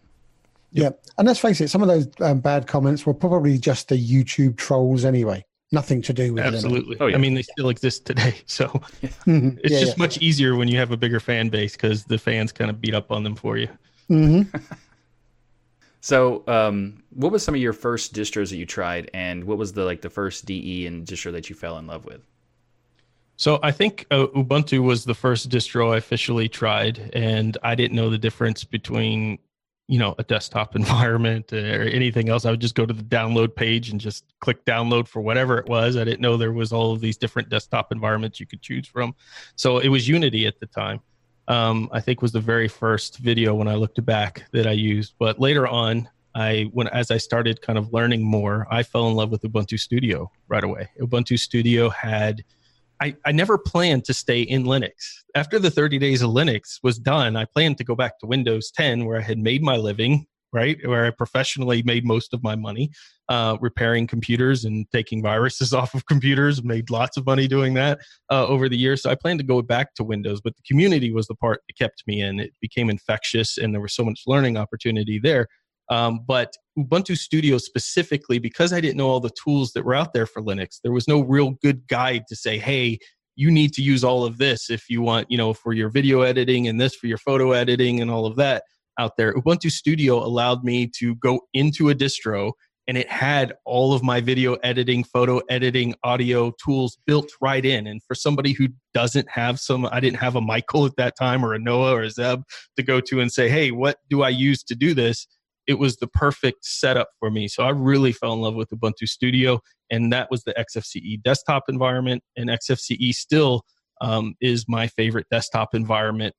[0.72, 3.96] yeah and let's face it some of those um, bad comments were probably just the
[3.98, 6.96] youtube trolls anyway nothing to do with Absolutely.
[7.00, 7.16] Oh, yeah.
[7.16, 8.36] I mean, they still exist today.
[8.46, 8.68] So
[9.26, 9.60] Linux.
[9.64, 12.52] it's Yeah, just much easier when you have a bigger fan base because the fans
[12.52, 13.68] kind of beat up on them for you.
[14.08, 14.18] yeah.
[14.18, 14.64] Mhm.
[16.04, 19.72] So, um, what was some of your first distros that you tried, and what was
[19.72, 22.20] the like the first DE and distro that you fell in love with?
[23.44, 27.94] So I think uh, Ubuntu was the first distro I officially tried, and I didn't
[27.94, 29.38] know the difference between,
[29.90, 32.46] you know, a desktop environment or anything else.
[32.46, 35.68] I would just go to the download page and just click download for whatever it
[35.68, 35.98] was.
[35.98, 39.14] I didn't know there was all of these different desktop environments you could choose from.
[39.58, 41.02] So it was Unity at the time.
[41.50, 45.16] Um, I think was the very first video when I looked back that I used.
[45.20, 49.16] But later on, I when as I started kind of learning more, I fell in
[49.16, 50.92] love with Ubuntu Studio right away.
[51.02, 52.42] Ubuntu Studio had
[53.04, 54.92] I, I never planned to stay in Linux.
[55.36, 58.72] After the 30 days of Linux was done, I planned to go back to Windows
[58.74, 60.78] 10, where I had made my living, right?
[60.88, 62.92] Where I professionally made most of my money,
[63.28, 68.00] uh, repairing computers and taking viruses off of computers, made lots of money doing that
[68.32, 69.02] uh, over the years.
[69.02, 71.78] So I planned to go back to Windows, but the community was the part that
[71.78, 72.40] kept me in.
[72.40, 75.50] It became infectious, and there was so much learning opportunity there.
[75.90, 80.14] Um, but Ubuntu Studio specifically, because I didn't know all the tools that were out
[80.14, 82.98] there for Linux, there was no real good guide to say, hey,
[83.36, 86.22] you need to use all of this if you want, you know, for your video
[86.22, 88.64] editing and this for your photo editing and all of that
[89.00, 89.34] out there.
[89.34, 92.54] Ubuntu Studio allowed me to go into a distro
[92.88, 97.88] and it had all of my video editing, photo editing, audio tools built right in.
[97.88, 101.46] And for somebody who doesn't have some, I didn't have a Michael at that time
[101.46, 102.42] or a Noah or a Zeb
[102.76, 105.28] to go to and say, hey, what do I use to do this?
[105.68, 107.48] It was the perfect setup for me.
[107.48, 111.64] So I really fell in love with Ubuntu Studio, and that was the XFCE desktop
[111.70, 112.24] environment.
[112.36, 113.64] And XFCE still
[114.02, 116.36] um, is my favorite desktop environment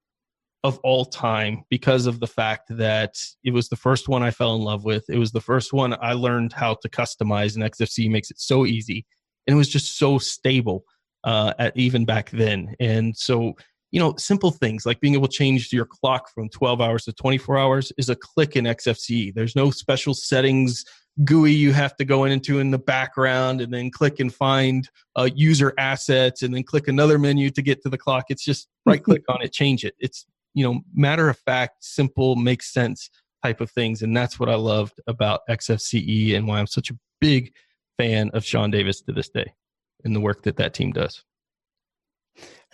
[0.64, 4.54] of all time because of the fact that it was the first one I fell
[4.54, 5.04] in love with.
[5.08, 8.64] It was the first one I learned how to customize, and XFCE makes it so
[8.64, 9.06] easy.
[9.46, 10.84] And it was just so stable
[11.22, 12.74] uh, at even back then.
[12.80, 13.54] And so
[13.94, 17.12] you know, simple things like being able to change your clock from 12 hours to
[17.12, 19.33] 24 hours is a click in XFCE.
[19.33, 20.85] There's no special settings
[21.22, 25.28] GUI you have to go into in the background and then click and find uh,
[25.33, 28.24] user assets and then click another menu to get to the clock.
[28.30, 29.94] It's just right click on it, change it.
[30.00, 33.09] It's, you know, matter of fact, simple, makes sense
[33.44, 34.02] type of things.
[34.02, 37.52] And that's what I loved about XFCE and why I'm such a big
[37.96, 39.54] fan of Sean Davis to this day
[40.02, 41.22] and the work that that team does.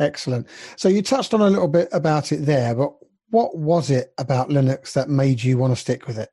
[0.00, 0.48] Excellent.
[0.76, 2.94] So you touched on a little bit about it there, but
[3.28, 6.30] what was it about Linux that made you want to stick with it?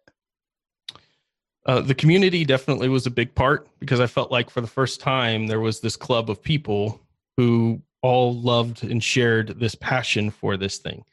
[1.66, 5.02] Uh, the community definitely was a big part because I felt like for the first
[5.02, 7.02] time there was this club of people
[7.36, 11.04] who all loved and shared this passion for this thing.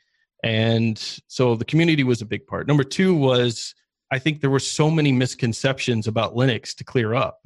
[0.45, 2.69] And so the community was a big part.
[2.69, 3.75] Number two was
[4.12, 7.40] I think there were so many misconceptions about Linux to clear up.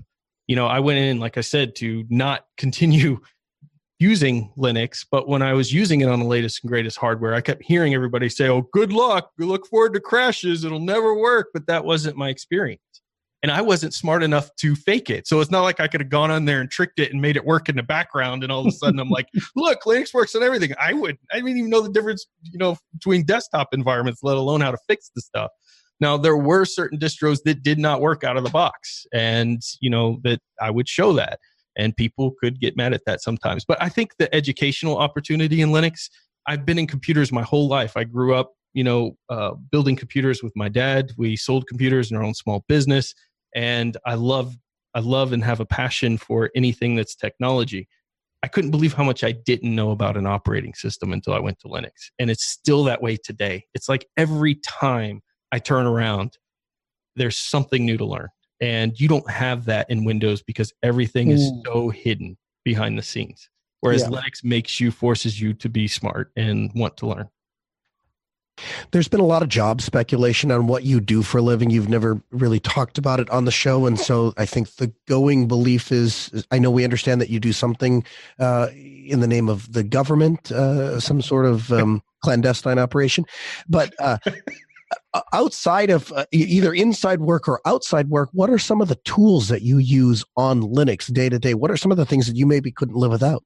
[0.49, 3.21] You know, I went in, like I said, to not continue
[3.99, 7.41] using Linux, but when I was using it on the latest and greatest hardware, I
[7.41, 9.31] kept hearing everybody say, "Oh, good luck.
[9.39, 10.65] We look forward to crashes.
[10.65, 12.81] It'll never work." But that wasn't my experience.
[13.43, 15.29] And I wasn't smart enough to fake it.
[15.29, 17.37] So it's not like I could have gone on there and tricked it and made
[17.37, 20.35] it work in the background and all of a sudden I'm like, "Look, Linux works
[20.35, 24.23] on everything." I would I didn't even know the difference, you know, between desktop environments,
[24.23, 25.51] let alone how to fix the stuff.
[26.01, 29.91] Now, there were certain distros that did not work out of the box and, you
[29.91, 31.41] know, that I would show that
[31.79, 33.65] and people could get mad at that sometimes.
[33.65, 36.11] But I think the educational opportunity in Linux,
[36.47, 37.97] I've been in computers my whole life.
[37.97, 41.13] I grew up, you know, uh, building computers with my dad.
[41.17, 43.15] We sold computers in our own small business,
[43.55, 44.57] and I love,
[44.95, 47.89] I love and have a passion for anything that's technology.
[48.43, 51.59] I couldn't believe how much I didn't know about an operating system until I went
[51.61, 53.65] to Linux, and it's still that way today.
[53.75, 55.21] It's like every time
[55.53, 56.39] I turn around,
[57.17, 58.29] there's something new to learn
[58.61, 61.63] and you don't have that in windows because everything is Mm.
[61.67, 63.49] so hidden behind the scenes
[63.81, 64.09] whereas Yeah.
[64.09, 67.29] linux makes you forces you to be smart and want to learn
[68.91, 71.71] There's been a lot of job speculation on what you do for a living.
[71.71, 75.47] You've never really talked about it on the show, and so I think the going
[75.47, 78.03] belief is: is- I know we understand that you do something
[78.41, 83.25] uh, in the name of the government, uh, some sort of um, clandestine operation,
[83.69, 83.95] but.
[84.01, 84.19] Uh,
[85.33, 89.49] Outside of uh, either inside work or outside work, what are some of the tools
[89.49, 91.55] that you use on Linux day to day?
[91.55, 93.43] What are some of the things that you maybe couldn't live without?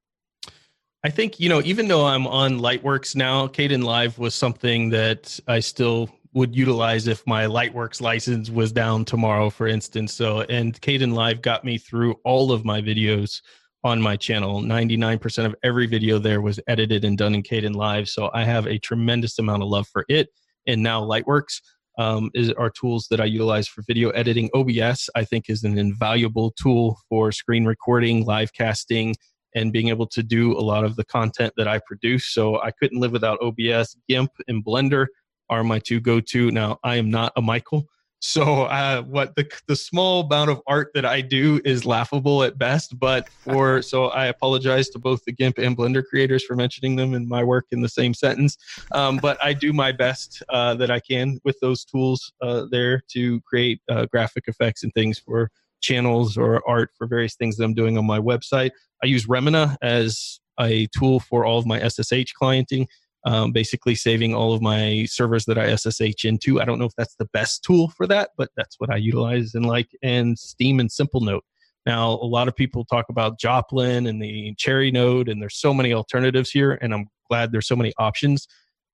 [1.05, 5.61] i think you know even though i'm on lightworks now Kdenlive was something that i
[5.61, 11.43] still would utilize if my lightworks license was down tomorrow for instance so and Kdenlive
[11.43, 13.41] got me through all of my videos
[13.85, 18.31] on my channel 99% of every video there was edited and done in Kdenlive so
[18.33, 20.29] i have a tremendous amount of love for it
[20.67, 21.61] and now lightworks
[21.99, 24.51] um, is are tools that I utilize for video editing.
[24.55, 29.15] OBS, I think, is an invaluable tool for screen recording, live casting,
[29.55, 32.33] and being able to do a lot of the content that I produce.
[32.33, 33.97] So I couldn't live without OBS.
[34.09, 35.07] GIMP and Blender
[35.51, 36.51] are my two go-to.
[36.51, 37.85] Now I am not a Michael,
[38.25, 42.57] so uh, what the the small amount of art that I do is laughable at
[42.57, 42.99] best.
[42.99, 47.15] But for so I apologize to both the GIMP and Blender creators for mentioning them
[47.15, 48.57] in my work in the same sentence.
[48.93, 53.03] Um, but I do my best uh, that I can with those tools uh, there
[53.09, 57.65] to create uh, graphic effects and things for channels or art for various things that
[57.65, 58.71] I'm doing on my website.
[59.03, 62.87] I use Remmina as a tool for all of my SSH clienting
[63.25, 66.61] um, basically saving all of my servers that I SSH into.
[66.61, 69.55] I don't know if that's the best tool for that, but that's what I utilize
[69.55, 71.43] and like, and Steam and Simplenote.
[71.87, 75.75] Now, a lot of people talk about Joplin and the Cherry Node, and there's so
[75.75, 78.47] many alternatives here, and I'm glad there's so many options.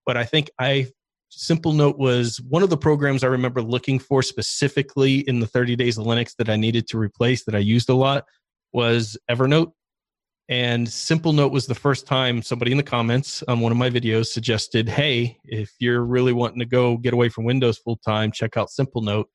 [0.05, 0.87] But I think I
[1.31, 5.97] Simplenote was one of the programs I remember looking for specifically in the 30 days
[5.97, 8.25] of Linux that I needed to replace that I used a lot
[8.73, 9.73] was Evernote
[10.49, 14.27] and Simplenote was the first time somebody in the comments on one of my videos
[14.27, 18.57] suggested, hey, if you're really wanting to go get away from Windows full time, check
[18.57, 19.25] out Simplenote.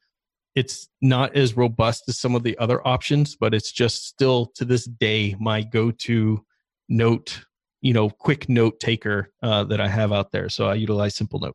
[0.57, 4.65] It's not as robust as some of the other options, but it's just still to
[4.65, 6.45] this day my go to
[6.89, 7.45] note,
[7.81, 10.49] you know, quick note taker uh, that I have out there.
[10.49, 11.55] So I utilize Simplenote.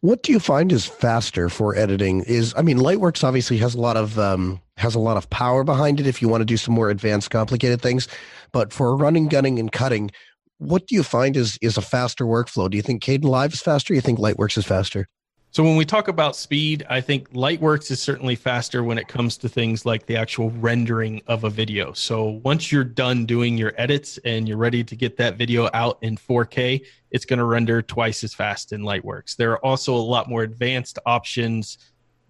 [0.00, 2.22] What do you find is faster for editing?
[2.24, 5.64] Is I mean, Lightworks obviously has a lot of um, has a lot of power
[5.64, 6.06] behind it.
[6.06, 8.08] If you want to do some more advanced, complicated things,
[8.52, 10.10] but for running, gunning, and cutting,
[10.58, 12.70] what do you find is is a faster workflow?
[12.70, 13.94] Do you think Kdenlive is faster?
[13.94, 15.08] You think Lightworks is faster?
[15.52, 19.36] So when we talk about speed, I think Lightworks is certainly faster when it comes
[19.36, 21.92] to things like the actual rendering of a video.
[21.92, 25.98] So once you're done doing your edits and you're ready to get that video out
[26.00, 29.36] in 4K, it's going to render twice as fast in Lightworks.
[29.36, 31.76] There are also a lot more advanced options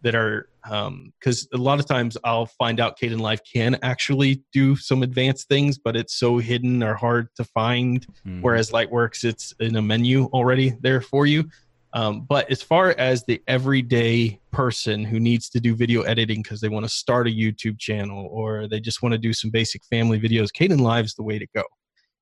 [0.03, 4.75] that are because um, a lot of times I'll find out Kdenlive can actually do
[4.75, 8.05] some advanced things, but it's so hidden or hard to find.
[8.27, 8.43] Mm-hmm.
[8.43, 11.49] Whereas Lightworks, it's in a menu already there for you.
[11.95, 16.61] Um, but as far as the everyday person who needs to do video editing because
[16.61, 19.85] they want to start a YouTube channel or they just want to do some basic
[19.85, 21.65] family videos, Kdenlive is the way to go.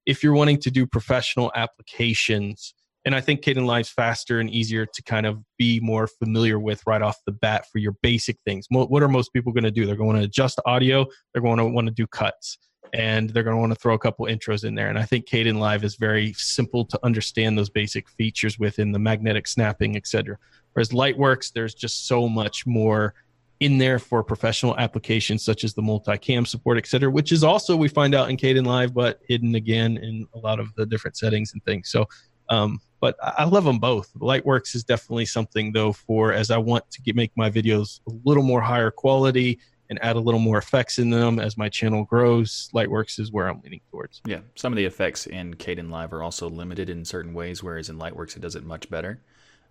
[0.07, 5.03] If you're wanting to do professional applications, and I think Kdenlive's faster and easier to
[5.05, 8.67] kind of be more familiar with right off the bat for your basic things.
[8.71, 9.87] What are most people going to do?
[9.87, 11.07] They're going to adjust audio.
[11.33, 12.59] They're going to want to do cuts
[12.93, 14.88] and they're going to want to throw a couple intros in there.
[14.88, 18.99] And I think Caden Kdenlive is very simple to understand those basic features within the
[18.99, 20.37] magnetic snapping, etc.
[20.73, 23.14] Whereas Lightworks, there's just so much more
[23.61, 27.88] in there for professional applications such as the multicam support, etc., which is also we
[27.88, 31.53] find out in Caden Kdenlive, but hidden again in a lot of the different settings
[31.53, 31.90] and things.
[31.90, 32.07] So,
[32.49, 34.12] um, but I love them both.
[34.14, 38.12] Lightworks is definitely something though for as I want to get, make my videos a
[38.25, 39.59] little more higher quality
[39.90, 42.70] and add a little more effects in them as my channel grows.
[42.72, 44.22] Lightworks is where I'm leaning towards.
[44.24, 47.90] Yeah, some of the effects in Caden Kdenlive are also limited in certain ways, whereas
[47.90, 49.20] in Lightworks it does it much better.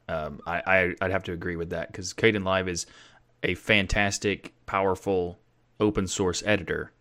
[0.10, 2.86] Um, I, I would have to agree with that because Caden Kdenlive is
[3.43, 5.39] a fantastic, powerful
[5.79, 6.91] open source editor,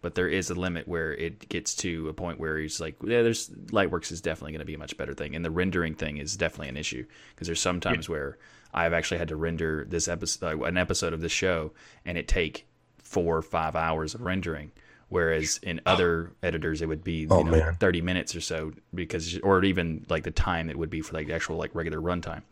[0.00, 3.22] but there is a limit where it gets to a point where he's like, yeah,
[3.22, 6.18] there's Lightworks is definitely going to be a much better thing, and the rendering thing
[6.18, 8.12] is definitely an issue because there's sometimes yeah.
[8.12, 8.38] where
[8.72, 11.72] I've actually had to render this episode, uh, an episode of the show,
[12.04, 12.67] and it take
[13.08, 14.70] four or five hours of rendering.
[15.08, 19.64] Whereas in other editors, it would be oh, know, 30 minutes or so because, or
[19.64, 22.42] even like the time it would be for like the actual like regular runtime.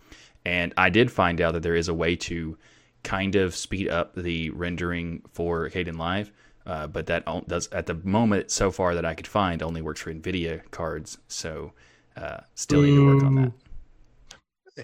[0.46, 2.56] And I did find out that there is a way to
[3.02, 6.30] kind of speed up the rendering for Kdenlive,
[6.64, 10.00] uh, but that does at the moment so far that I could find only works
[10.00, 11.18] for NVIDIA cards.
[11.28, 11.72] So
[12.16, 13.52] uh, still need to work on that.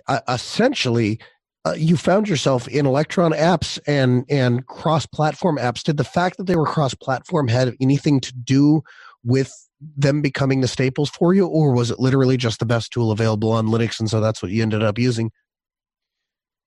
[0.07, 1.19] Uh, essentially,
[1.65, 5.83] uh, you found yourself in Electron apps and and cross-platform apps.
[5.83, 8.83] Did the fact that they were cross-platform had anything to do
[9.25, 9.53] with
[9.97, 13.53] them becoming the staples for you, or was it literally just the best tool available
[13.53, 15.31] on Linux, and so that's what you ended up using?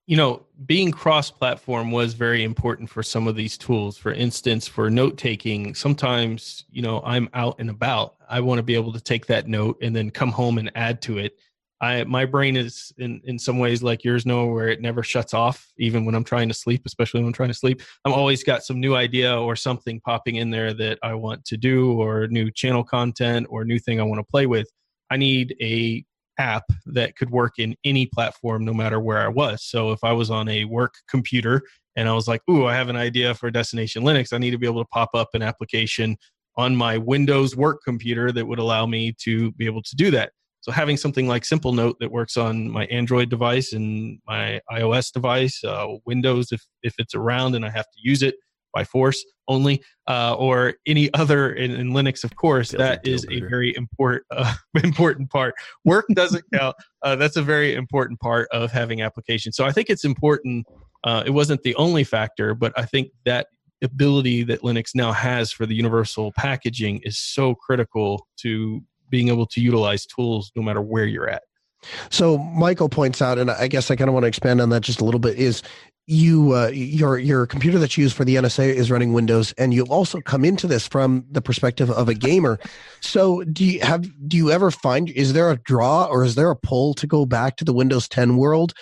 [0.07, 3.97] You know, being cross-platform was very important for some of these tools.
[3.97, 8.15] For instance, for note taking, sometimes you know I'm out and about.
[8.29, 11.01] I want to be able to take that note and then come home and add
[11.03, 11.37] to it
[11.81, 15.33] I my brain is in in some ways like yours, Noah, where it never shuts
[15.33, 17.81] off, even when I'm trying to sleep, especially when I'm trying to sleep.
[18.05, 21.57] I'm always got some new idea or something popping in there that I want to
[21.57, 24.69] do, or new channel content, or new thing I want to play with.
[25.11, 26.05] I need a
[26.37, 29.63] app that could work in any platform, no matter where I was.
[29.63, 31.61] So if I was on a work computer
[31.95, 34.57] and I was like, "Ooh, I have an idea for Destination Linux," I need to
[34.57, 36.17] be able to pop up an application
[36.57, 40.31] on my Windows work computer that would allow me to be able to do that
[40.65, 45.63] So having something like Simplenote that works on my Android device and my iOS device,
[45.63, 48.33] uh, Windows if if it's around and I have to use it
[48.73, 53.41] by force only, uh, or any other in, in Linux, of course, that is a
[53.41, 55.53] very important uh, important part.
[55.83, 56.75] Work doesn't count.
[57.03, 59.55] Uh, that's a very important part of having applications.
[59.55, 60.65] So I think it's important.
[61.03, 63.45] Uh, it wasn't the only factor, but I think that
[63.83, 69.45] ability that Linux now has for the universal packaging is so critical to being able
[69.47, 71.43] to utilize tools no matter where you're at.
[72.09, 74.81] So Michael points out, and I guess I kind of want to expand on that
[74.81, 75.37] just a little bit.
[75.37, 75.61] Is
[76.07, 79.73] you uh, your your computer that you use for the NSA is running Windows, and
[79.73, 82.59] you also come into this from the perspective of a gamer.
[83.01, 86.51] So do you have do you ever find is there a draw or is there
[86.51, 88.73] a pull to go back to the Windows 10 world?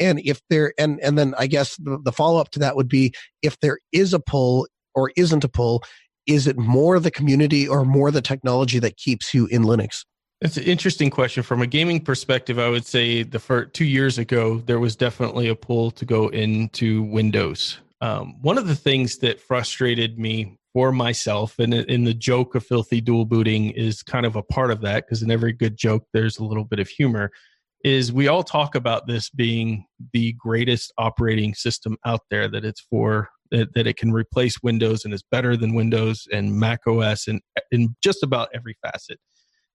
[0.00, 2.88] And if there and and then I guess the, the follow up to that would
[2.88, 3.12] be
[3.42, 5.82] if there is a pull or isn't a pull,
[6.26, 10.04] is it more the community or more the technology that keeps you in Linux?
[10.40, 11.42] It's an interesting question.
[11.42, 15.48] From a gaming perspective, I would say the first two years ago, there was definitely
[15.48, 17.78] a pull to go into Windows.
[18.00, 22.66] Um, one of the things that frustrated me for myself, and in the joke of
[22.66, 26.04] filthy dual booting is kind of a part of that, because in every good joke,
[26.12, 27.30] there's a little bit of humor,
[27.84, 32.80] is we all talk about this being the greatest operating system out there, that it's
[32.80, 37.28] for that, that it can replace Windows and is better than Windows and Mac OS
[37.28, 37.40] and
[37.70, 39.20] in just about every facet.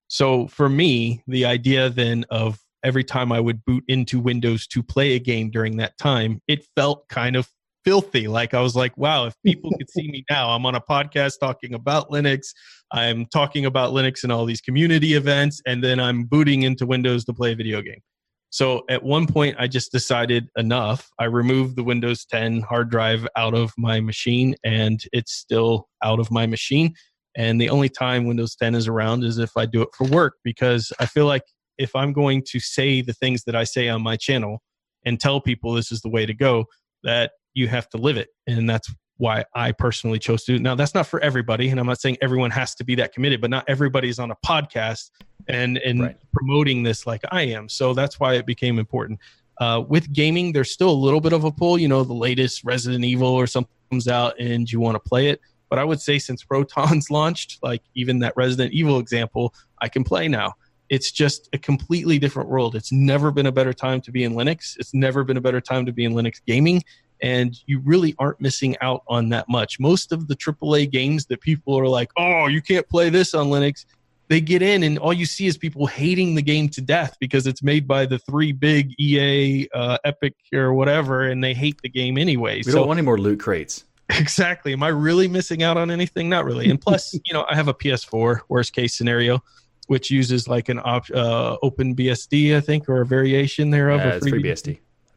[0.09, 4.83] So for me, the idea then of every time I would boot into Windows to
[4.83, 7.47] play a game during that time, it felt kind of
[7.85, 8.27] filthy.
[8.27, 11.39] Like I was like, wow, if people could see me now, I'm on a podcast
[11.39, 12.47] talking about Linux.
[12.91, 17.25] I'm talking about Linux and all these community events, and then I'm booting into Windows
[17.25, 18.01] to play a video game.
[18.49, 21.09] So at one point, I just decided enough.
[21.19, 26.19] I removed the Windows 10 hard drive out of my machine, and it's still out
[26.19, 26.93] of my machine.
[27.35, 30.35] And the only time Windows 10 is around is if I do it for work,
[30.43, 31.43] because I feel like
[31.77, 34.59] if I'm going to say the things that I say on my channel
[35.05, 36.65] and tell people this is the way to go,
[37.03, 38.29] that you have to live it.
[38.47, 40.59] And that's why I personally chose to.
[40.59, 43.41] Now, that's not for everybody, and I'm not saying everyone has to be that committed,
[43.41, 45.11] but not everybody's on a podcast
[45.47, 46.17] and and right.
[46.33, 47.69] promoting this like I am.
[47.69, 49.19] So that's why it became important.
[49.59, 51.77] Uh, with gaming, there's still a little bit of a pull.
[51.79, 55.29] You know, the latest Resident Evil or something comes out, and you want to play
[55.29, 55.41] it.
[55.69, 60.03] But I would say since Proton's launched, like even that Resident Evil example, I can
[60.03, 60.53] play now.
[60.89, 62.73] It's just a completely different world.
[62.73, 64.77] It's never been a better time to be in Linux.
[64.77, 66.81] It's never been a better time to be in Linux gaming
[67.21, 69.79] and you really aren't missing out on that much.
[69.79, 73.47] Most of the AAA games that people are like, "Oh, you can't play this on
[73.47, 73.85] Linux,"
[74.27, 77.47] they get in, and all you see is people hating the game to death because
[77.47, 81.89] it's made by the three big EA, uh, Epic, or whatever, and they hate the
[81.89, 82.57] game anyway.
[82.57, 83.83] We so, don't want any more loot crates.
[84.17, 84.71] Exactly.
[84.71, 86.29] Am I really missing out on anything?
[86.29, 86.69] Not really.
[86.69, 88.39] And plus, you know, I have a PS4.
[88.47, 89.43] Worst case scenario.
[89.87, 93.99] Which uses like an op, uh, open BSD, I think, or a variation thereof.
[93.99, 94.41] Uh, it's free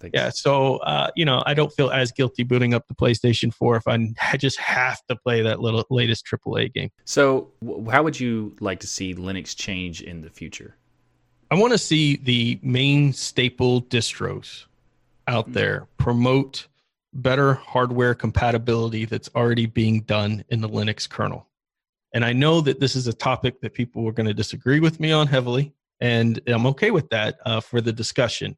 [0.01, 0.15] Think.
[0.15, 3.77] Yeah, so uh, you know, I don't feel as guilty booting up the PlayStation 4
[3.77, 6.91] if I just have to play that little latest AAA game.
[7.05, 7.51] So,
[7.91, 10.77] how would you like to see Linux change in the future?
[11.51, 14.65] I want to see the main staple distros
[15.27, 15.55] out mm-hmm.
[15.55, 16.67] there promote
[17.13, 21.49] better hardware compatibility that's already being done in the Linux kernel.
[22.15, 24.99] And I know that this is a topic that people are going to disagree with
[25.01, 28.57] me on heavily, and I'm okay with that uh, for the discussion.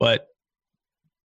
[0.00, 0.27] But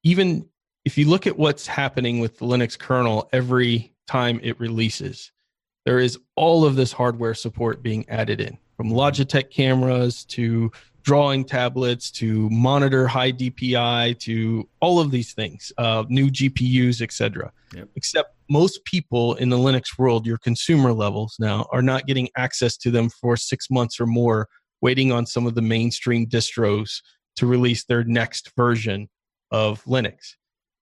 [0.04, 0.48] even
[0.86, 5.32] if you look at what's happening with the Linux kernel every time it releases,
[5.86, 10.72] there is all of this hardware support being added in from Logitech cameras to
[11.04, 17.52] drawing tablets to monitor high DPI to all of these things, uh, new GPUs, etc.
[17.76, 17.90] Yep.
[17.96, 22.78] Except most people in the Linux world, your consumer levels now, are not getting access
[22.78, 24.48] to them for six months or more,
[24.82, 27.02] waiting on some of the mainstream distros
[27.36, 29.10] to release their next version
[29.54, 30.34] of Linux.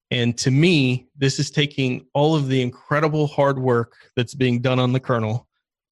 [0.10, 4.80] And to me, this is taking all of the incredible hard work that's being done
[4.80, 5.48] on the kernel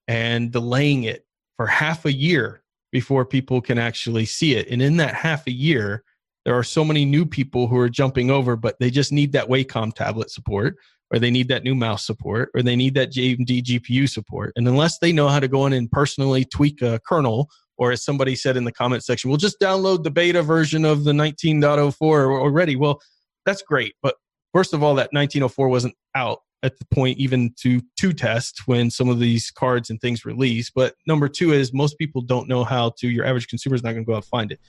[0.08, 1.26] and delaying it
[1.56, 4.68] for half a year before people can actually see it.
[4.70, 6.04] And in that half a year,
[6.46, 9.48] there are so many new people who are jumping over, but they just need that
[9.48, 10.78] Wacom tablet support,
[11.12, 14.54] or they need that new mouse support, or they need that AMD GPU support.
[14.56, 17.50] And unless they know how to go in and personally tweak a kernel
[17.80, 21.06] or as somebody said in the comment section, we'll just download the beta version of
[21.06, 22.76] the 19.04 already.
[22.76, 23.00] Well,
[23.46, 23.96] that's great.
[24.04, 24.16] But
[24.54, 28.92] first of all, that 1904 wasn't out at the point even to to test when
[28.92, 30.70] some of these cards and things release.
[30.70, 33.08] But number two is most people don't know how to.
[33.08, 34.60] Your average consumer is not going to go out and find it.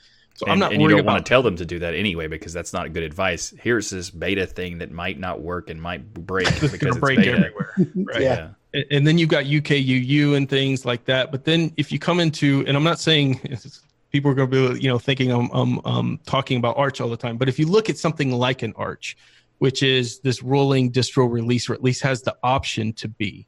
[0.41, 0.73] So and, I'm not.
[0.73, 3.03] And you don't want to tell them to do that anyway because that's not good
[3.03, 3.53] advice.
[3.61, 7.33] Here's this beta thing that might not work and might break because it's break beta.
[7.33, 7.75] everywhere.
[7.77, 8.23] Right?
[8.23, 8.35] yeah.
[8.35, 8.49] yeah
[8.91, 11.31] and then you've got UKUU and things like that.
[11.31, 13.39] But then if you come into, and I'm not saying
[14.13, 17.11] people are going to be, you know, thinking I'm, I'm, I'm talking about Arch all
[17.11, 17.37] the time.
[17.37, 19.19] But if you look at something like an Arch,
[19.59, 23.47] which is this rolling distro release, or at least has the option to be,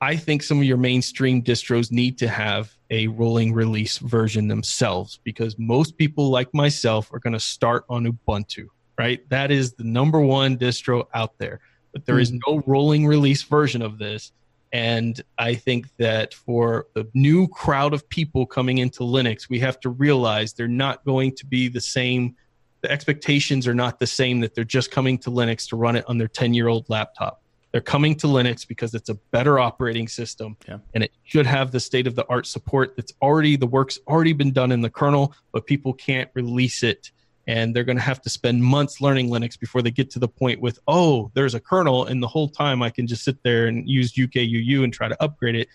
[0.00, 5.18] I think some of your mainstream distros need to have a rolling release version themselves
[5.24, 8.66] because most people like myself are going to start on Ubuntu,
[8.98, 9.26] right?
[9.30, 11.60] That is the number one distro out there.
[11.94, 12.38] But there is hmm.
[12.46, 14.32] no rolling release version of this.
[14.74, 19.80] And I think that for the new crowd of people coming into Linux, we have
[19.80, 22.36] to realize they're not going to be the same.
[22.82, 26.04] The expectations are not the same that they're just coming to Linux to run it
[26.08, 27.41] on their 10 year old laptop.
[27.72, 30.78] They're coming to Linux because it's a better operating system yeah.
[30.94, 34.34] and it should have the state of the art support that's already, the work's already
[34.34, 37.10] been done in the kernel, but people can't release it
[37.46, 40.28] and they're going to have to spend months learning Linux before they get to the
[40.28, 43.66] point with, oh, there's a kernel, and the whole time I can just sit there
[43.66, 45.68] and use UKUU and try to upgrade it.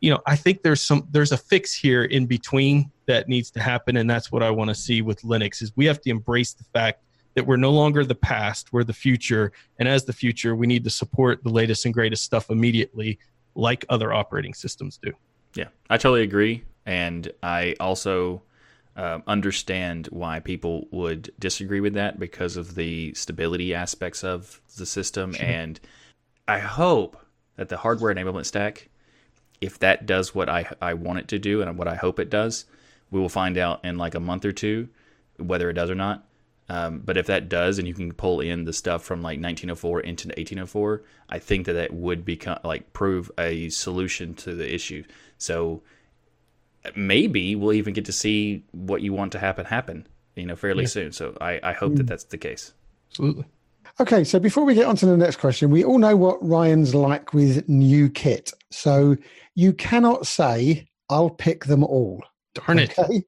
[0.00, 3.60] You know, I think there's some there's a fix here in between that needs to
[3.60, 5.62] happen, and that's what I want to see with Linux.
[5.62, 7.02] Is we have to embrace the fact
[7.40, 10.84] that we're no longer the past, we're the future, and as the future, we need
[10.84, 13.18] to support the latest and greatest stuff immediately,
[13.54, 15.10] like other operating systems do.
[15.54, 18.42] Yeah, I totally agree, and I also
[18.94, 24.84] uh, understand why people would disagree with that because of the stability aspects of the
[24.84, 25.32] system.
[25.32, 25.46] Sure.
[25.46, 25.80] And
[26.46, 27.16] I hope
[27.56, 28.90] that the hardware enablement stack,
[29.62, 32.28] if that does what I, I want it to do and what I hope it
[32.28, 32.66] does,
[33.10, 34.90] we will find out in like a month or two
[35.38, 36.26] whether it does or not.
[36.70, 40.02] Um, but if that does, and you can pull in the stuff from like 1904
[40.02, 45.02] into 1804, I think that that would become like prove a solution to the issue.
[45.36, 45.82] So
[46.94, 50.06] maybe we'll even get to see what you want to happen happen,
[50.36, 50.90] you know, fairly yeah.
[50.90, 51.12] soon.
[51.12, 51.96] So I, I hope mm.
[51.96, 52.72] that that's the case.
[53.10, 53.46] Absolutely.
[53.98, 56.94] Okay, so before we get on to the next question, we all know what Ryan's
[56.94, 58.52] like with new kit.
[58.70, 59.16] So
[59.56, 62.22] you cannot say, I'll pick them all.
[62.54, 62.96] Darn it.
[62.96, 63.24] Okay?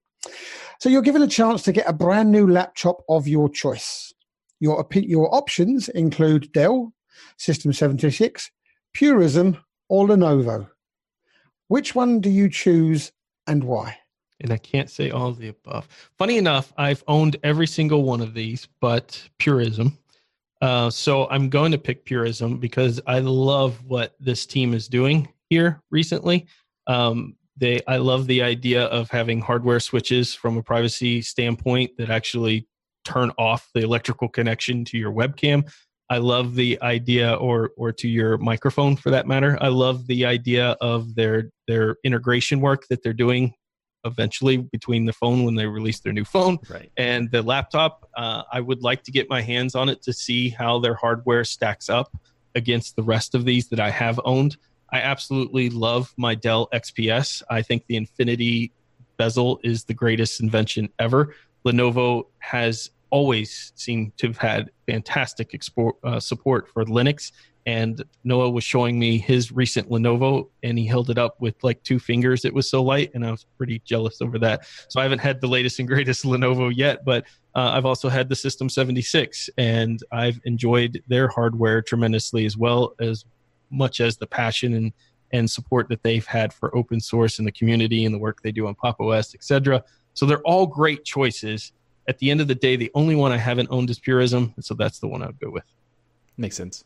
[0.82, 4.12] So you're given a chance to get a brand new laptop of your choice.
[4.58, 6.92] Your, your options include Dell,
[7.36, 8.50] System 76,
[8.92, 9.58] Purism,
[9.88, 10.68] or Lenovo.
[11.68, 13.12] Which one do you choose
[13.46, 13.96] and why?
[14.40, 15.86] And I can't say all of the above.
[16.18, 19.96] Funny enough, I've owned every single one of these, but Purism.
[20.60, 25.32] Uh, so I'm going to pick Purism because I love what this team is doing
[25.48, 26.48] here recently.
[26.88, 32.10] Um, they, I love the idea of having hardware switches from a privacy standpoint that
[32.10, 32.66] actually
[33.04, 35.70] turn off the electrical connection to your webcam.
[36.08, 39.56] I love the idea, or or to your microphone for that matter.
[39.62, 43.54] I love the idea of their their integration work that they're doing
[44.04, 46.90] eventually between the phone when they release their new phone right.
[46.96, 48.08] and the laptop.
[48.16, 51.44] Uh, I would like to get my hands on it to see how their hardware
[51.44, 52.14] stacks up
[52.54, 54.56] against the rest of these that I have owned.
[54.92, 57.42] I absolutely love my Dell XPS.
[57.48, 58.72] I think the Infinity
[59.16, 61.34] bezel is the greatest invention ever.
[61.64, 65.58] Lenovo has always seemed to have had fantastic
[66.04, 67.32] uh, support for Linux.
[67.64, 71.80] And Noah was showing me his recent Lenovo, and he held it up with like
[71.84, 72.44] two fingers.
[72.44, 74.66] It was so light, and I was pretty jealous over that.
[74.88, 77.24] So I haven't had the latest and greatest Lenovo yet, but
[77.54, 82.94] uh, I've also had the System 76, and I've enjoyed their hardware tremendously as well
[82.98, 83.24] as
[83.72, 84.92] much as the passion and
[85.34, 88.52] and support that they've had for open source and the community and the work they
[88.52, 89.82] do on Pop OS, etc.
[90.12, 91.72] So they're all great choices
[92.08, 94.74] at the end of the day, the only one I haven't owned is Purism, so
[94.74, 95.64] that's the one I would go with.
[96.36, 96.84] Makes sense.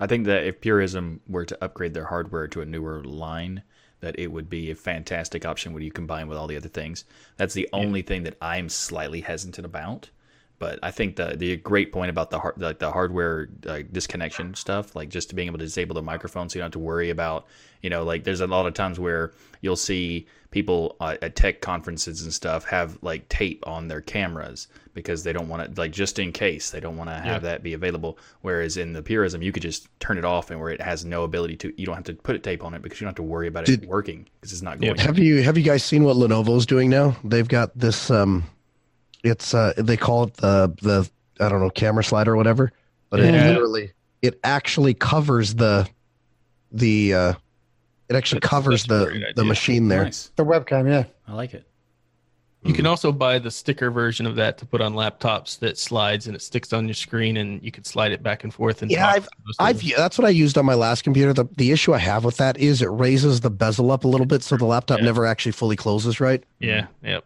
[0.00, 3.62] I think that if Purism were to upgrade their hardware to a newer line,
[4.00, 7.04] that it would be a fantastic option when you combine with all the other things.
[7.36, 7.78] That's the yeah.
[7.78, 10.10] only thing that I'm slightly hesitant about.
[10.62, 14.54] But I think the the great point about the hard, like the hardware uh, disconnection
[14.54, 16.78] stuff, like just to being able to disable the microphone, so you don't have to
[16.78, 17.48] worry about,
[17.80, 21.62] you know, like there's a lot of times where you'll see people uh, at tech
[21.62, 25.90] conferences and stuff have like tape on their cameras because they don't want to, like
[25.90, 27.50] just in case they don't want to have yeah.
[27.50, 28.16] that be available.
[28.42, 31.24] Whereas in the Purism, you could just turn it off and where it has no
[31.24, 33.16] ability to, you don't have to put a tape on it because you don't have
[33.16, 34.94] to worry about Did, it working because it's not going.
[34.94, 35.02] Yeah.
[35.02, 37.16] Have you have you guys seen what Lenovo's doing now?
[37.24, 38.12] They've got this.
[38.12, 38.44] um
[39.22, 41.10] it's uh they call it the the
[41.40, 42.72] I don't know camera slider or whatever,
[43.10, 43.26] but yeah.
[43.26, 45.88] it literally it actually covers the
[46.70, 47.34] the uh
[48.08, 50.04] it actually that's, covers that's the the machine there.
[50.04, 50.30] Nice.
[50.36, 51.04] The webcam, yeah.
[51.26, 51.66] I like it.
[52.64, 56.28] You can also buy the sticker version of that to put on laptops that slides
[56.28, 58.82] and it sticks on your screen, and you can slide it back and forth.
[58.82, 61.32] And yeah, I've, I've that's what I used on my last computer.
[61.32, 64.26] The the issue I have with that is it raises the bezel up a little
[64.26, 65.06] bit, so the laptop yeah.
[65.06, 66.44] never actually fully closes right.
[66.60, 66.86] Yeah.
[67.02, 67.24] Yep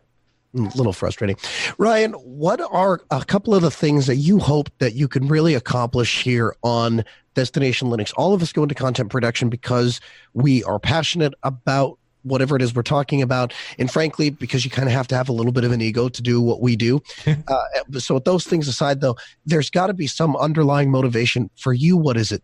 [0.56, 1.36] a little frustrating.
[1.78, 5.54] Ryan, what are a couple of the things that you hope that you can really
[5.54, 7.04] accomplish here on
[7.34, 8.12] Destination Linux?
[8.16, 10.00] All of us go into content production because
[10.34, 13.54] we are passionate about whatever it is we're talking about.
[13.78, 16.08] And frankly, because you kind of have to have a little bit of an ego
[16.08, 17.02] to do what we do.
[17.26, 21.72] uh, so, with those things aside, though, there's got to be some underlying motivation for
[21.72, 21.96] you.
[21.96, 22.42] What is it?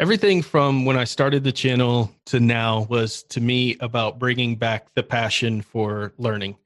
[0.00, 4.92] Everything from when I started the channel to now was to me about bringing back
[4.94, 6.56] the passion for learning.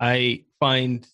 [0.00, 1.06] I find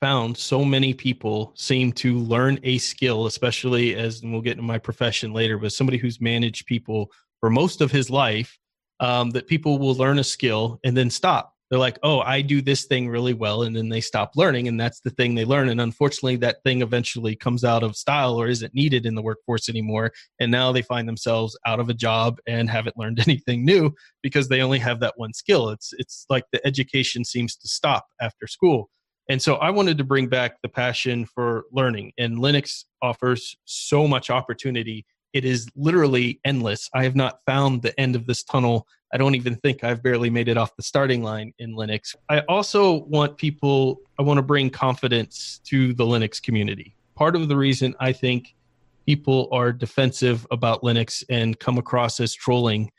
[0.00, 4.62] found so many people seem to learn a skill, especially as and we'll get into
[4.64, 8.58] my profession later, but somebody who's managed people for most of his life,
[8.98, 11.51] um, that people will learn a skill and then stop.
[11.72, 14.78] They're like, oh, I do this thing really well, and then they stop learning, and
[14.78, 15.70] that's the thing they learn.
[15.70, 19.70] And unfortunately, that thing eventually comes out of style or isn't needed in the workforce
[19.70, 20.12] anymore.
[20.38, 24.50] And now they find themselves out of a job and haven't learned anything new because
[24.50, 25.70] they only have that one skill.
[25.70, 28.90] It's it's like the education seems to stop after school.
[29.30, 32.12] And so I wanted to bring back the passion for learning.
[32.18, 35.06] And Linux offers so much opportunity.
[35.32, 36.88] It is literally endless.
[36.94, 38.86] I have not found the end of this tunnel.
[39.12, 42.14] I don't even think I've barely made it off the starting line in Linux.
[42.28, 46.94] I also want people, I want to bring confidence to the Linux community.
[47.14, 48.54] Part of the reason I think
[49.06, 52.90] people are defensive about Linux and come across as trolling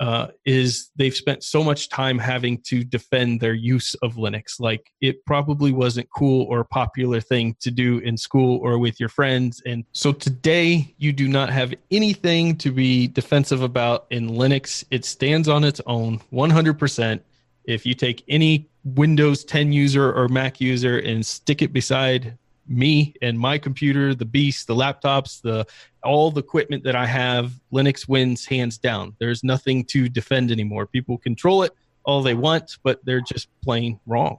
[0.00, 4.58] uh, is they've spent so much time having to defend their use of Linux.
[4.58, 8.98] Like it probably wasn't cool or a popular thing to do in school or with
[8.98, 9.62] your friends.
[9.66, 14.84] And so today, you do not have anything to be defensive about in Linux.
[14.90, 17.20] It stands on its own 100%.
[17.64, 22.38] If you take any Windows 10 user or Mac user and stick it beside
[22.70, 25.66] me and my computer, the beast, the laptops, the
[26.02, 29.14] all the equipment that I have, Linux wins hands down.
[29.18, 30.86] There's nothing to defend anymore.
[30.86, 31.72] People control it
[32.04, 34.38] all they want, but they're just plain wrong.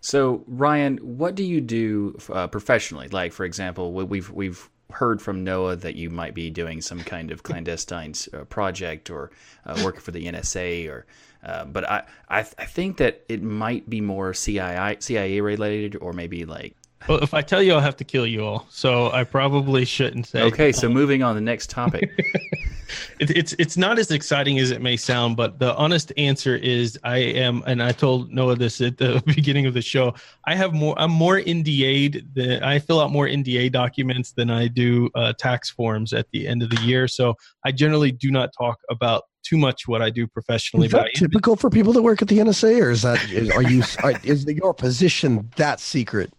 [0.00, 3.08] So, Ryan, what do you do uh, professionally?
[3.08, 7.30] Like, for example, we've we've heard from Noah that you might be doing some kind
[7.30, 9.30] of clandestine uh, project or
[9.66, 11.06] uh, working for the NSA, or
[11.44, 16.12] uh, but I, I I think that it might be more CIA CIA related, or
[16.12, 16.76] maybe like
[17.06, 18.66] well, if I tell you, I'll have to kill you all.
[18.70, 20.42] So I probably shouldn't say.
[20.42, 22.10] Okay, so moving on to the next topic.
[23.20, 26.98] it, it's it's not as exciting as it may sound, but the honest answer is
[27.04, 30.14] I am, and I told Noah this at the beginning of the show.
[30.46, 30.98] I have more.
[30.98, 35.70] I'm more NDA'd than I fill out more NDA documents than I do uh, tax
[35.70, 37.08] forms at the end of the year.
[37.08, 37.34] So
[37.64, 40.86] I generally do not talk about too much what I do professionally.
[40.86, 43.18] Is that typical for people that work at the NSA, or is that
[43.54, 43.82] are you
[44.24, 46.32] is your position that secret?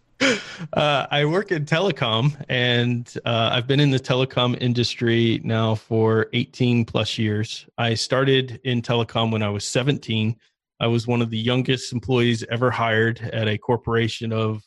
[0.74, 6.26] Uh, I work in telecom, and uh, I've been in the telecom industry now for
[6.32, 7.66] 18 plus years.
[7.78, 10.36] I started in telecom when I was 17.
[10.78, 14.62] I was one of the youngest employees ever hired at a corporation of,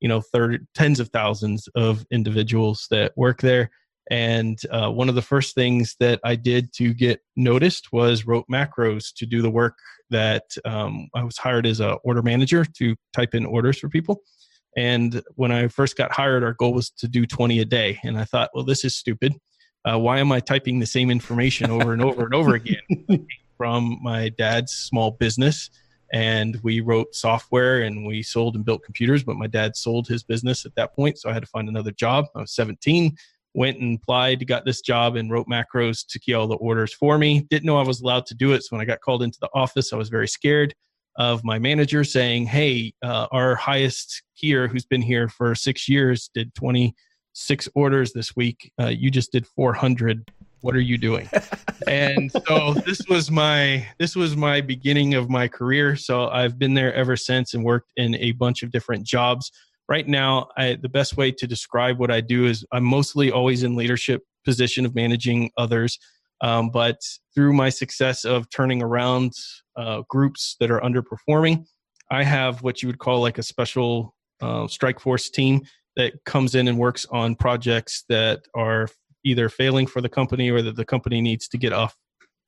[0.00, 0.22] you know,
[0.74, 3.70] tens of thousands of individuals that work there.
[4.10, 8.44] And uh, one of the first things that I did to get noticed was wrote
[8.52, 9.78] macros to do the work
[10.10, 14.20] that um, I was hired as a order manager to type in orders for people.
[14.76, 17.98] And when I first got hired, our goal was to do 20 a day.
[18.04, 19.34] And I thought, well, this is stupid.
[19.84, 22.78] Uh, why am I typing the same information over and over and over again?
[23.56, 25.70] From my dad's small business.
[26.12, 30.22] And we wrote software and we sold and built computers, but my dad sold his
[30.22, 31.18] business at that point.
[31.18, 32.26] So I had to find another job.
[32.34, 33.16] I was 17,
[33.54, 37.18] went and applied, got this job, and wrote macros to key all the orders for
[37.18, 37.46] me.
[37.50, 38.62] Didn't know I was allowed to do it.
[38.62, 40.74] So when I got called into the office, I was very scared
[41.16, 46.30] of my manager saying, "Hey, uh, our highest here, who's been here for six years,
[46.34, 48.70] did 26 orders this week.
[48.80, 50.30] Uh, you just did 400.
[50.60, 51.28] What are you doing?"
[51.88, 55.96] and so this was my this was my beginning of my career.
[55.96, 59.50] So I've been there ever since and worked in a bunch of different jobs.
[59.88, 63.62] Right now, I, the best way to describe what I do is I'm mostly always
[63.62, 65.98] in leadership position of managing others.
[66.44, 67.00] Um, but
[67.34, 69.32] through my success of turning around
[69.76, 71.64] uh, groups that are underperforming.
[72.10, 75.62] I have what you would call like a special uh, strike force team
[75.96, 78.88] that comes in and works on projects that are
[79.24, 81.96] either failing for the company or that the company needs to get off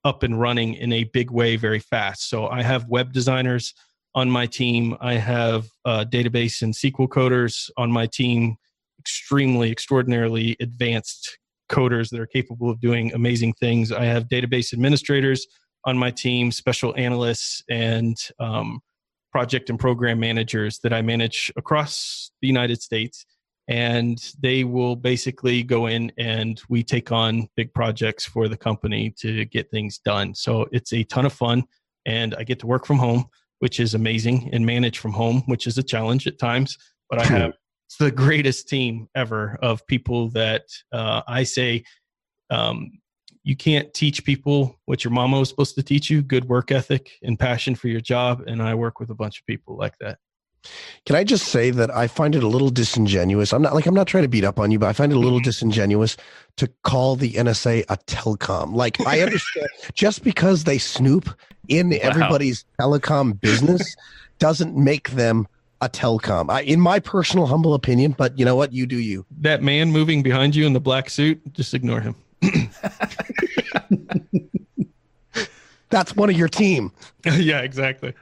[0.05, 2.29] up and running in a big way very fast.
[2.29, 3.73] So I have web designers
[4.15, 4.95] on my team.
[5.01, 8.57] I have uh, database and SQL coders on my team,
[9.01, 11.39] extremely, extraordinarily advanced
[11.69, 13.93] coders that are capable of doing amazing things.
[13.93, 15.47] I have database administrators
[15.85, 18.81] on my team, special analysts, and um,
[19.33, 23.25] project and program managers that I manage across the United States.
[23.69, 29.13] And they will basically go in and we take on big projects for the company
[29.19, 30.35] to get things done.
[30.35, 31.65] So it's a ton of fun.
[32.05, 33.27] And I get to work from home,
[33.59, 36.79] which is amazing, and manage from home, which is a challenge at times.
[37.11, 37.53] But I have
[37.95, 41.85] the greatest team ever of people that uh, I say
[42.51, 42.91] um,
[43.47, 47.13] you can't teach people what your mama was supposed to teach you good work ethic
[47.23, 50.19] and passion for your job and i work with a bunch of people like that
[51.05, 53.53] can I just say that I find it a little disingenuous?
[53.53, 55.15] I'm not like I'm not trying to beat up on you, but I find it
[55.15, 55.45] a little mm-hmm.
[55.45, 56.17] disingenuous
[56.57, 58.75] to call the NSA a telecom.
[58.75, 61.31] Like I understand just because they snoop
[61.69, 61.99] in wow.
[62.03, 63.95] everybody's telecom business
[64.41, 65.47] doesn't make them
[65.87, 66.51] a telecom.
[66.51, 68.73] I, in my personal humble opinion, but you know what?
[68.73, 69.25] You do you.
[69.39, 72.15] That man moving behind you in the black suit, just ignore him.
[75.89, 76.93] That's one of your team.
[77.25, 78.13] yeah, exactly.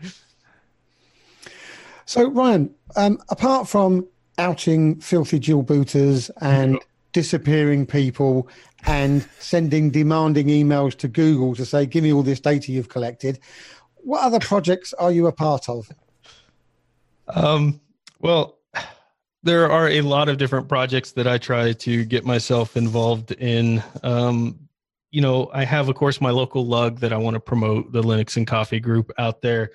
[2.04, 4.06] So, Ryan, um, apart from
[4.36, 6.78] outing filthy dual booters and
[7.12, 8.46] disappearing people
[8.86, 13.38] and sending demanding emails to Google to say, give me all this data you've collected,
[13.96, 15.90] what other projects are you a part of?
[17.28, 17.80] Um,
[18.20, 18.58] well,
[19.42, 23.82] there are a lot of different projects that I try to get myself involved in.
[24.02, 24.58] Um,
[25.10, 28.02] you know, I have, of course, my local lug that I want to promote, the
[28.02, 29.70] Linux and Coffee group out there.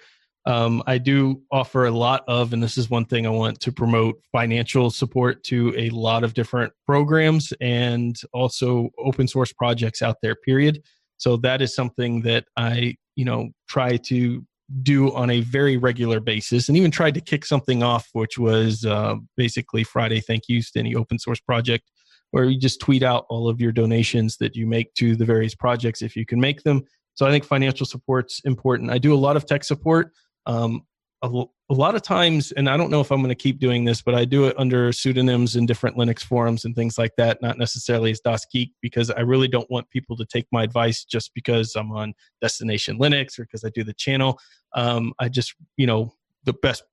[0.45, 3.71] Um, I do offer a lot of, and this is one thing I want to
[3.71, 10.17] promote financial support to a lot of different programs and also open source projects out
[10.21, 10.81] there, period.
[11.17, 14.45] So that is something that I, you know, try to
[14.83, 18.85] do on a very regular basis and even tried to kick something off, which was
[18.85, 21.89] uh, basically Friday Thank Yous to any open source project,
[22.31, 25.55] where you just tweet out all of your donations that you make to the various
[25.55, 26.83] projects if you can make them.
[27.15, 28.91] So I think financial support's important.
[28.91, 30.11] I do a lot of tech support.
[30.45, 30.83] Um,
[31.21, 33.83] a, a, lot of times, and I don't know if I'm going to keep doing
[33.83, 37.41] this, but I do it under pseudonyms in different Linux forums and things like that,
[37.41, 41.33] not necessarily as DasGeek, because I really don't want people to take my advice just
[41.33, 44.39] because I'm on Destination Linux or because I do the channel.
[44.73, 46.13] Um, I just, you know,
[46.45, 46.83] the best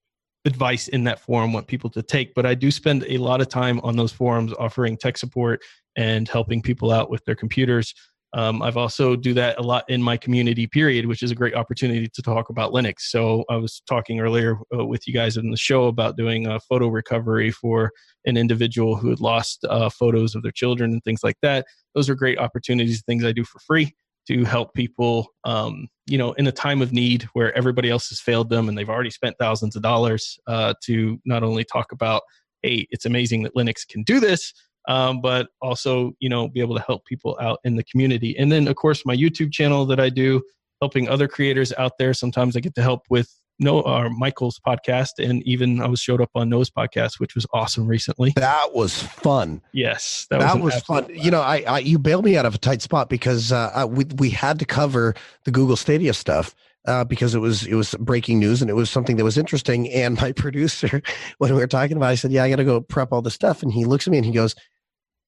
[0.45, 3.49] advice in that forum want people to take, but I do spend a lot of
[3.49, 5.62] time on those forums offering tech support
[5.97, 7.95] and helping people out with their computers.
[8.37, 11.55] Um, I've also do that a lot in my community period, which is a great
[11.55, 13.01] opportunity to talk about Linux.
[13.01, 16.61] So I was talking earlier uh, with you guys in the show about doing a
[16.61, 17.91] photo recovery for
[18.26, 21.64] an individual who had lost uh, photos of their children and things like that.
[21.95, 23.95] Those are great opportunities, things I do for free
[24.28, 28.20] to help people, um, you know, in a time of need where everybody else has
[28.20, 32.20] failed them and they've already spent thousands of dollars uh, to not only talk about,
[32.62, 34.53] hey, it's amazing that Linux can do this,
[34.87, 38.37] um, but also you know be able to help people out in the community.
[38.39, 40.43] And then of course my youtube channel that i do
[40.80, 42.14] helping other creators out there.
[42.14, 46.20] Sometimes i get to help with no uh, michael's podcast and even i was showed
[46.20, 48.32] up on noah's podcast which was awesome recently.
[48.37, 49.62] That was fun.
[49.72, 51.07] Yes that, that was, was fun.
[51.11, 53.84] you know I, I, you bailed me out of a tight spot because uh, I,
[53.87, 55.14] we, we had to cover
[55.45, 56.55] the google stadia stuff
[56.87, 59.91] uh, because it was it was breaking news and it was something that was interesting.
[59.91, 61.03] And my producer,
[61.39, 63.22] when we were talking about, it, I said, "Yeah, I got to go prep all
[63.22, 64.55] this stuff." And he looks at me and he goes,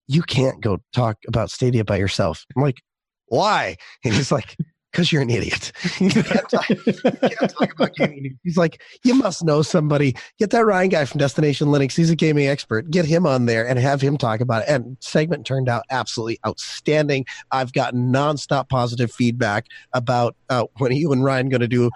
[0.09, 2.45] you can't go talk about Stadia by yourself.
[2.57, 2.83] I'm like,
[3.27, 3.77] why?
[4.05, 4.57] And he's like,
[4.91, 5.71] because you're an idiot.
[6.01, 8.39] you, can't talk, you can't talk about gaming.
[8.43, 10.17] He's like, you must know somebody.
[10.39, 11.95] Get that Ryan guy from Destination Linux.
[11.95, 12.91] He's a gaming expert.
[12.91, 14.69] Get him on there and have him talk about it.
[14.71, 17.27] And segment turned out absolutely outstanding.
[17.53, 21.91] I've gotten nonstop positive feedback about uh, when are you and Ryan going to do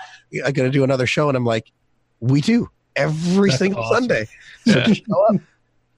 [0.44, 1.72] uh, going to do another show, and I'm like,
[2.20, 4.04] we do every That's single awesome.
[4.04, 4.28] Sunday.
[4.64, 4.84] So yeah.
[4.84, 5.40] just show up.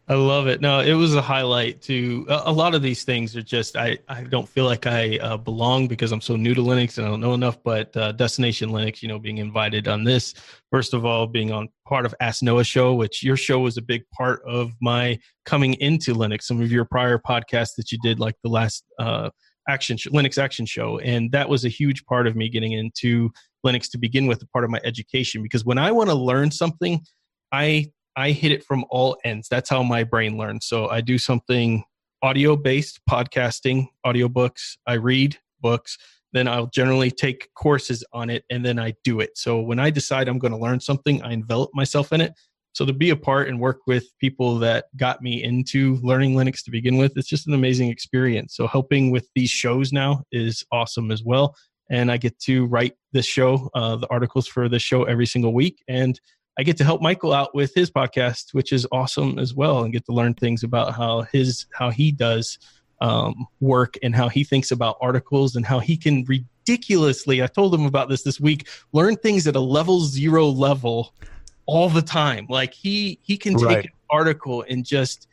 [0.07, 0.61] I love it.
[0.61, 3.97] No, it was a highlight to a, a, lot of these things are just I,
[4.07, 7.11] I don't feel like I uh, belong because I'm so new to Linux and I
[7.11, 7.63] don't know enough.
[7.63, 10.35] But uh, Destination Linux, you know, being invited on this,
[10.71, 13.83] first of all, being on part of Ask Noah show, which your show was a
[13.83, 16.43] big part of my coming into Linux.
[16.43, 19.31] Some of your prior podcasts that you did, like the last uh,
[19.71, 23.31] action sh- Linux action show, and that was a huge part of me getting into
[23.65, 25.43] Linux to begin with, a part of my education.
[25.43, 27.01] Because when I want to learn something,
[27.51, 29.49] I I hit it from all ends.
[29.49, 30.67] That's how my brain learns.
[30.67, 31.85] So I do something
[32.23, 34.77] audio based podcasting, audiobooks.
[34.87, 35.99] I read books.
[36.33, 39.37] Then I'll generally take courses on it and then I do it.
[39.37, 42.33] So when I decide I'm going to learn something, I envelop myself in it.
[42.73, 46.65] So to be a part and work with people that got me into learning Linux
[46.65, 48.57] to begin with, it's just an amazing experience.
[48.57, 51.55] So helping with these shows now is awesome as well.
[51.89, 55.55] And I get to write this show, uh, the articles for this show every single
[55.55, 55.85] week.
[55.87, 56.21] And
[56.59, 59.93] I get to help Michael out with his podcast, which is awesome as well, and
[59.93, 62.59] get to learn things about how his how he does
[63.01, 67.43] um, work and how he thinks about articles and how he can ridiculously.
[67.43, 68.69] I told him about this this week.
[68.93, 71.13] Learn things at a level zero level
[71.67, 72.47] all the time.
[72.49, 73.85] Like he he can take right.
[73.85, 75.27] an article and just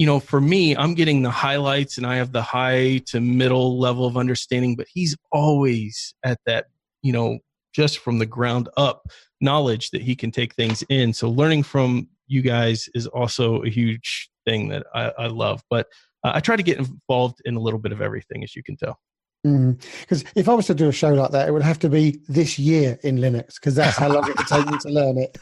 [0.00, 3.78] you know for me i'm getting the highlights and i have the high to middle
[3.78, 6.66] level of understanding but he's always at that
[7.02, 7.38] you know
[7.72, 9.02] just from the ground up
[9.40, 11.12] knowledge that he can take things in.
[11.12, 15.62] So learning from you guys is also a huge thing that I, I love.
[15.70, 15.86] But
[16.24, 18.76] uh, I try to get involved in a little bit of everything, as you can
[18.76, 18.98] tell.
[19.42, 20.32] Because mm.
[20.34, 22.58] if I was to do a show like that, it would have to be this
[22.58, 25.38] year in Linux, because that's how long it would take me to learn it.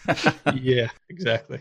[0.63, 1.61] yeah, exactly.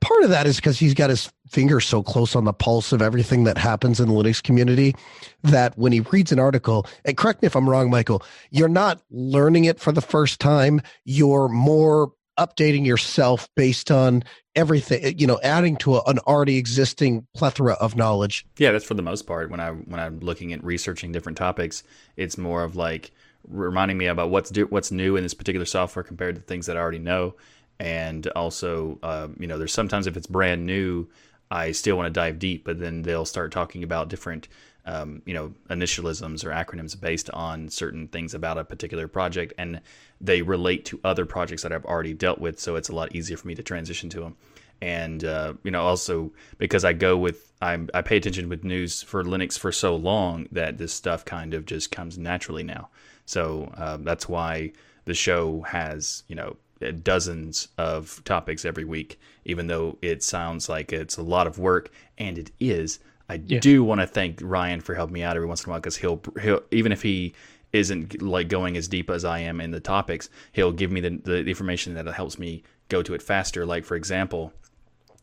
[0.00, 3.02] Part of that is because he's got his finger so close on the pulse of
[3.02, 4.94] everything that happens in the Linux community
[5.42, 9.00] that when he reads an article, and correct me if I'm wrong, Michael, you're not
[9.10, 10.82] learning it for the first time.
[11.04, 14.22] You're more updating yourself based on
[14.54, 18.46] everything eh, you know adding to a, an already existing plethora of knowledge.
[18.58, 19.50] Yeah that's for the most part.
[19.50, 21.82] When i when i'm looking at researching different topics
[22.16, 23.10] it's more of like
[23.48, 26.76] reminding me about what's do, what's new in this particular software compared to things that
[26.76, 27.34] i already know
[27.78, 31.06] and also um, you know there's sometimes if it's brand new
[31.50, 34.48] i still want to dive deep but then they'll start talking about different
[34.86, 39.80] um, you know initialisms or acronyms based on certain things about a particular project and
[40.20, 43.36] they relate to other projects that I've already dealt with so it's a lot easier
[43.36, 44.36] for me to transition to them
[44.80, 49.02] and uh, you know also because I go with I'm, I pay attention with news
[49.02, 52.90] for Linux for so long that this stuff kind of just comes naturally now.
[53.24, 54.72] So uh, that's why
[55.06, 56.56] the show has you know
[57.02, 61.90] dozens of topics every week even though it sounds like it's a lot of work
[62.18, 62.98] and it is
[63.28, 63.60] I yeah.
[63.60, 65.96] do want to thank Ryan for helping me out every once in a while because
[65.96, 67.34] he'll he'll even if he
[67.72, 71.10] isn't like going as deep as I am in the topics, he'll give me the,
[71.10, 73.66] the information that helps me go to it faster.
[73.66, 74.52] Like for example,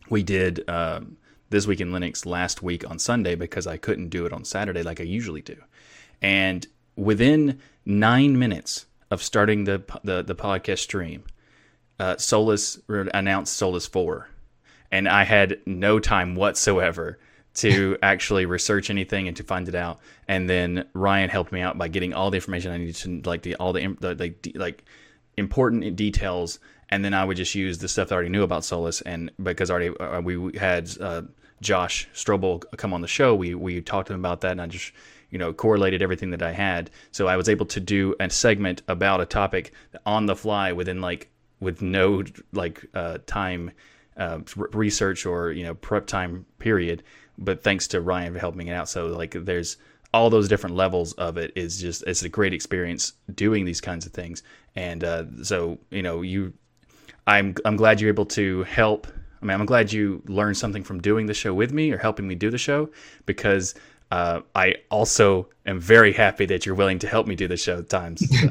[0.10, 1.18] we did um,
[1.50, 4.84] this week in Linux last week on Sunday because I couldn't do it on Saturday
[4.84, 5.58] like I usually do,
[6.22, 11.24] and within nine minutes of starting the the, the podcast stream,
[12.00, 14.30] uh, Solus announced Solus four,
[14.92, 17.20] and I had no time whatsoever
[17.56, 20.00] to actually research anything and to find it out.
[20.28, 23.44] And then Ryan helped me out by getting all the information I needed to like
[23.44, 24.86] the all the, the like like
[25.38, 26.60] important details.
[26.90, 29.02] And then I would just use the stuff that I already knew about Solus.
[29.02, 31.24] And because already uh, we had uh,
[31.62, 34.68] Josh Strobl come on the show, we we talked to him about that, and I
[34.68, 34.92] just
[35.30, 36.92] you know correlated everything that I had.
[37.12, 39.74] So I was able to do a segment about a topic
[40.06, 41.30] on the fly within like
[41.64, 43.72] with no like uh, time
[44.18, 44.40] uh,
[44.74, 47.04] research or you know prep time period
[47.38, 48.90] but thanks to Ryan for helping it out.
[48.90, 49.78] So like there's
[50.14, 54.06] all those different levels of it is just it's a great experience doing these kinds
[54.06, 54.44] of things.
[54.76, 56.54] And uh, so you know you,
[57.28, 59.08] I'm I'm glad you're able to help.
[59.42, 62.28] I mean, I'm glad you learned something from doing the show with me or helping
[62.28, 62.90] me do the show
[63.26, 63.76] because
[64.10, 67.80] uh, I also am very happy that you're willing to help me do the show
[67.80, 68.24] at times.
[68.40, 68.50] So.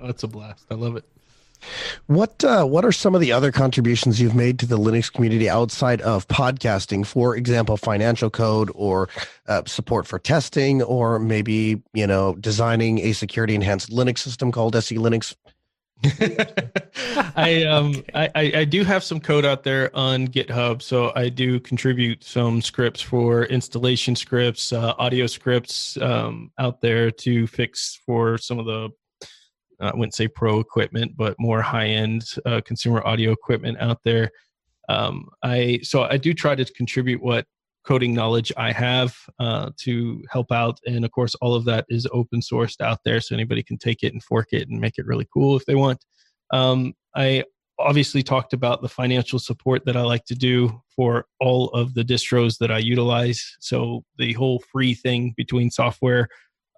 [0.02, 0.66] it's a blast.
[0.70, 1.04] I love it.
[2.06, 5.48] What uh, what are some of the other contributions you've made to the Linux community
[5.48, 7.06] outside of podcasting?
[7.06, 9.08] For example, financial code or
[9.48, 14.76] uh, support for testing, or maybe you know designing a security enhanced Linux system called
[14.76, 15.34] SE Linux.
[17.36, 21.60] I um I, I do have some code out there on GitHub, so I do
[21.60, 28.38] contribute some scripts for installation scripts, uh, audio scripts um, out there to fix for
[28.38, 28.88] some of the
[29.80, 34.30] I wouldn't say pro equipment, but more high end uh, consumer audio equipment out there.
[34.88, 37.46] Um, I so I do try to contribute what
[37.84, 42.06] coding knowledge I have uh, to help out, and of course, all of that is
[42.12, 45.06] open sourced out there, so anybody can take it and fork it and make it
[45.06, 46.04] really cool if they want.
[46.52, 47.44] Um, I
[47.78, 52.04] obviously talked about the financial support that I like to do for all of the
[52.04, 53.56] distros that I utilize.
[53.60, 56.28] So the whole free thing between software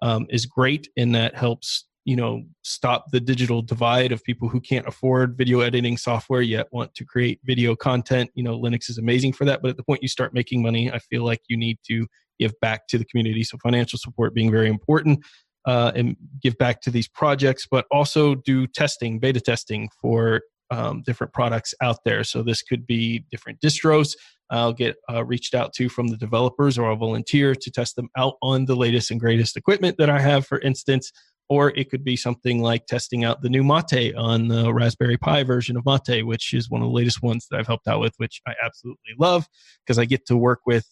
[0.01, 4.59] um, is great, and that helps you know stop the digital divide of people who
[4.59, 8.29] can't afford video editing software yet want to create video content.
[8.35, 10.91] You know linux is amazing for that but at the point you start making money
[10.91, 12.07] i feel like you need to
[12.39, 13.43] give back to the community.
[13.43, 15.19] So financial support being very important
[15.65, 20.41] uh, and give back to these projects but also do testing beta testing for
[20.71, 22.23] um, different products out there.
[22.23, 24.15] So this could be different distros
[24.49, 28.09] I'll get uh, reached out to from the developers or I'll volunteer to test them
[28.15, 31.11] out on the latest and greatest equipment that I have, for instance
[31.49, 35.43] or it could be something like testing out the new Mate on the Raspberry Pi
[35.43, 38.13] version of Mate, which is one of the latest ones that I've helped out with,
[38.17, 39.47] which I absolutely love
[39.85, 40.85] because I get to work with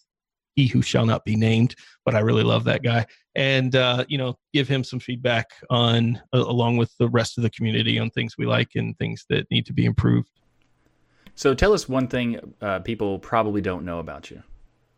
[0.55, 1.75] he who shall not be named,
[2.05, 6.21] but I really love that guy, and uh, you know, give him some feedback on
[6.33, 9.49] uh, along with the rest of the community on things we like and things that
[9.49, 10.29] need to be improved.
[11.35, 14.43] So, tell us one thing uh, people probably don't know about you.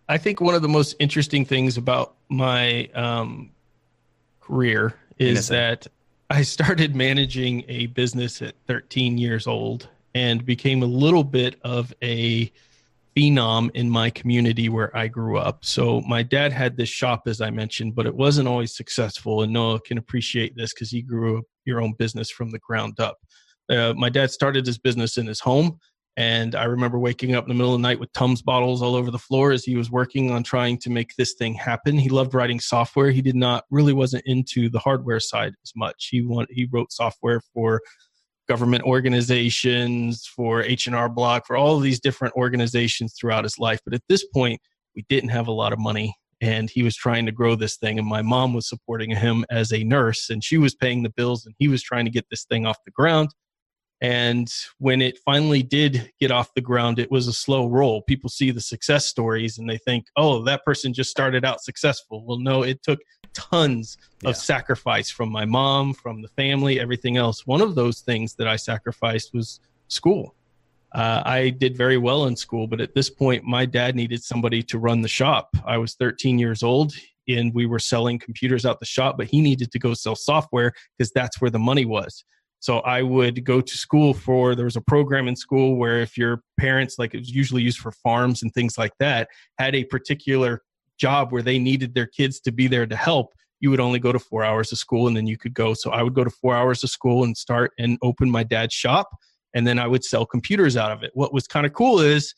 [0.10, 3.52] I think one of the most interesting things about my um,
[4.42, 5.88] career is that
[6.30, 11.94] I started managing a business at 13 years old and became a little bit of
[12.04, 12.52] a
[13.16, 15.64] phenom in my community where I grew up.
[15.66, 19.44] So my dad had this shop, as I mentioned, but it wasn't always successful.
[19.44, 23.00] And Noah can appreciate this because he grew up your own business from the ground
[23.00, 23.18] up.
[23.70, 25.80] Uh, my dad started his business in his home.
[26.16, 28.96] And I remember waking up in the middle of the night with Tums bottles all
[28.96, 31.98] over the floor as he was working on trying to make this thing happen.
[31.98, 33.10] He loved writing software.
[33.10, 36.10] He did not really wasn't into the hardware side as much.
[36.12, 37.82] He want, he wrote software for
[38.48, 43.80] government organizations, for H&R Block, for all of these different organizations throughout his life.
[43.84, 44.62] But at this point,
[44.96, 47.98] we didn't have a lot of money and he was trying to grow this thing
[47.98, 51.46] and my mom was supporting him as a nurse and she was paying the bills
[51.46, 53.30] and he was trying to get this thing off the ground
[54.02, 58.02] and when it finally did get off the ground it was a slow roll.
[58.02, 62.24] People see the success stories and they think oh that person just started out successful.
[62.26, 63.00] Well no it took
[63.34, 67.48] tons of sacrifice from my mom from the family everything else.
[67.48, 70.36] One of those things that i sacrificed was school.
[70.94, 74.62] Uh, I did very well in school, but at this point, my dad needed somebody
[74.64, 75.50] to run the shop.
[75.66, 76.94] I was 13 years old
[77.28, 80.74] and we were selling computers out the shop, but he needed to go sell software
[80.98, 82.24] because that's where the money was.
[82.64, 86.18] So I would go to school for, there was a program in school where if
[86.18, 89.28] your parents, like it was usually used for farms and things like that,
[89.60, 90.62] had a particular
[90.98, 94.14] job where they needed their kids to be there to help, you would only go
[94.14, 95.74] to four hours of school and then you could go.
[95.74, 98.74] So I would go to four hours of school and start and open my dad's
[98.74, 99.10] shop
[99.54, 101.12] and then I would sell computers out of it.
[101.16, 102.34] What was kind of cool is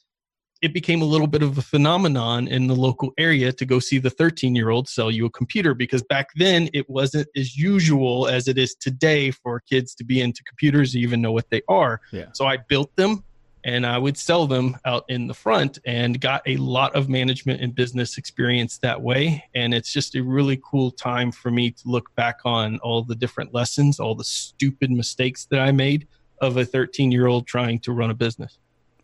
[0.61, 3.97] it became a little bit of a phenomenon in the local area to go see
[3.97, 8.27] the 13 year old sell you a computer because back then it wasn't as usual
[8.27, 12.01] as it is today for kids to be into computers even know what they are.
[12.11, 12.27] Yeah.
[12.33, 13.23] So I built them
[13.65, 17.61] and I would sell them out in the front and got a lot of management
[17.61, 19.43] and business experience that way.
[19.55, 23.15] And it's just a really cool time for me to look back on all the
[23.15, 26.07] different lessons, all the stupid mistakes that I made
[26.41, 28.59] of a 13 year old trying to run a business.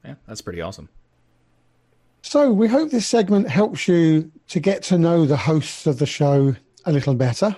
[0.06, 0.90] Yeah, that's pretty awesome.
[2.22, 6.06] So, we hope this segment helps you to get to know the hosts of the
[6.06, 6.56] show
[6.86, 7.56] a little better.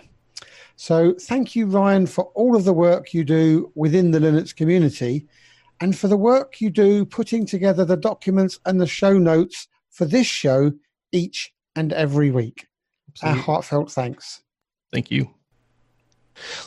[0.76, 5.28] So, thank you, Ryan, for all of the work you do within the Linux community
[5.82, 10.06] and for the work you do putting together the documents and the show notes for
[10.06, 10.72] this show
[11.12, 12.68] each and every week.
[13.10, 13.40] Absolutely.
[13.40, 14.42] Our heartfelt thanks.
[14.92, 15.34] Thank you.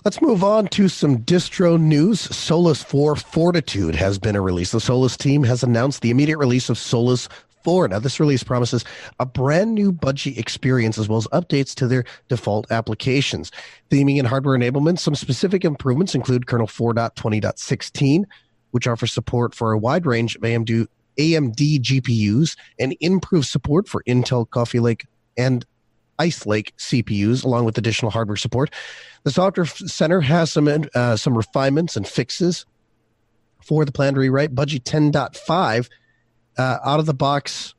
[0.04, 2.20] Let's move on to some distro news.
[2.20, 4.70] Solus 4 Fortitude has been a release.
[4.70, 7.28] The Solus team has announced the immediate release of Solus
[7.66, 7.88] 4.
[7.88, 8.84] Now, this release promises
[9.18, 13.50] a brand new Budgie experience as well as updates to their default applications.
[13.90, 18.22] Theming and hardware enablement, some specific improvements include kernel 4.20.16,
[18.70, 20.86] which offers support for a wide range of AMD,
[21.18, 25.04] AMD GPUs and improved support for Intel Coffee Lake
[25.36, 25.66] and
[26.20, 28.72] Ice Lake CPUs, along with additional hardware support.
[29.24, 32.64] The Software Center has some uh, some refinements and fixes
[33.60, 34.54] for the planned rewrite.
[34.54, 35.88] Budgie 10.5
[36.58, 37.74] uh, out of the box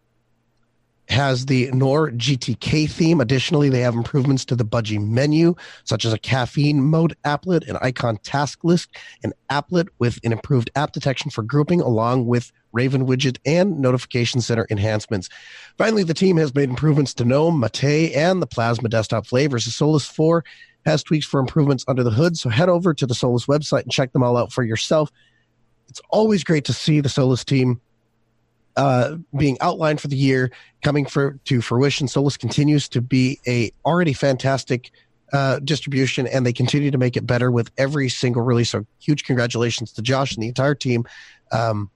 [1.09, 3.21] has the Noir GTK theme.
[3.21, 5.55] Additionally, they have improvements to the Budgie menu,
[5.85, 8.89] such as a caffeine mode applet, an icon task list,
[9.23, 14.41] an applet with an improved app detection for grouping, along with Raven widget and notification
[14.41, 15.29] center enhancements.
[15.77, 19.65] Finally, the team has made improvements to GNOME, Mate, and the Plasma desktop flavors.
[19.65, 20.43] The Solus 4
[20.85, 23.91] has tweaks for improvements under the hood, so head over to the Solus website and
[23.91, 25.09] check them all out for yourself.
[25.87, 27.79] It's always great to see the Solus team
[28.77, 30.51] uh, being outlined for the year
[30.83, 32.07] coming for to fruition.
[32.07, 34.91] Solus continues to be a already fantastic
[35.33, 38.69] uh, distribution, and they continue to make it better with every single release.
[38.69, 41.05] So, huge congratulations to Josh and the entire team
[41.51, 41.89] um,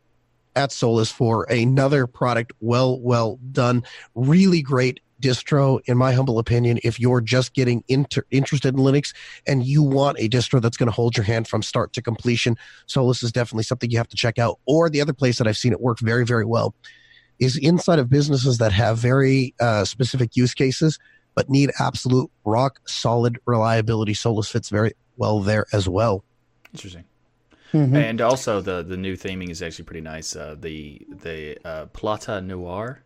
[0.55, 2.51] at Solus for another product.
[2.59, 3.83] Well, well done.
[4.15, 9.13] Really great distro, in my humble opinion, if you're just getting inter- interested in Linux
[9.47, 12.57] and you want a distro that's going to hold your hand from start to completion,
[12.87, 14.59] Solus is definitely something you have to check out.
[14.65, 16.73] Or the other place that I've seen it work very, very well
[17.39, 20.99] is inside of businesses that have very uh, specific use cases
[21.35, 24.13] but need absolute rock solid reliability.
[24.13, 26.23] Solus fits very well there as well.
[26.73, 27.05] Interesting.
[27.73, 27.95] Mm-hmm.
[27.95, 30.35] And also the the new theming is actually pretty nice.
[30.35, 33.03] Uh, the the uh, Plata Noir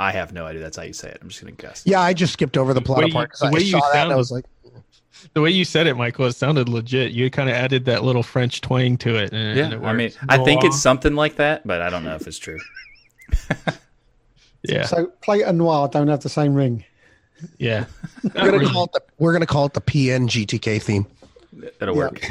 [0.00, 0.62] I have no idea.
[0.62, 1.18] That's how you say it.
[1.20, 1.82] I'm just gonna guess.
[1.84, 4.16] Yeah, I just skipped over the plot the part because I saw that and I
[4.16, 4.46] was like,
[5.34, 7.12] the way you said it, Michael, it sounded legit.
[7.12, 9.30] You kind of added that little French twang to it.
[9.34, 12.14] And, yeah, it I mean, I think it's something like that, but I don't know
[12.14, 12.58] if it's true.
[14.62, 14.86] yeah.
[14.86, 16.82] So plate and noir don't have the same ring.
[17.58, 17.84] Yeah,
[18.34, 21.06] we're gonna call it the we're gonna call it the PN GTK theme.
[21.78, 22.26] It'll work.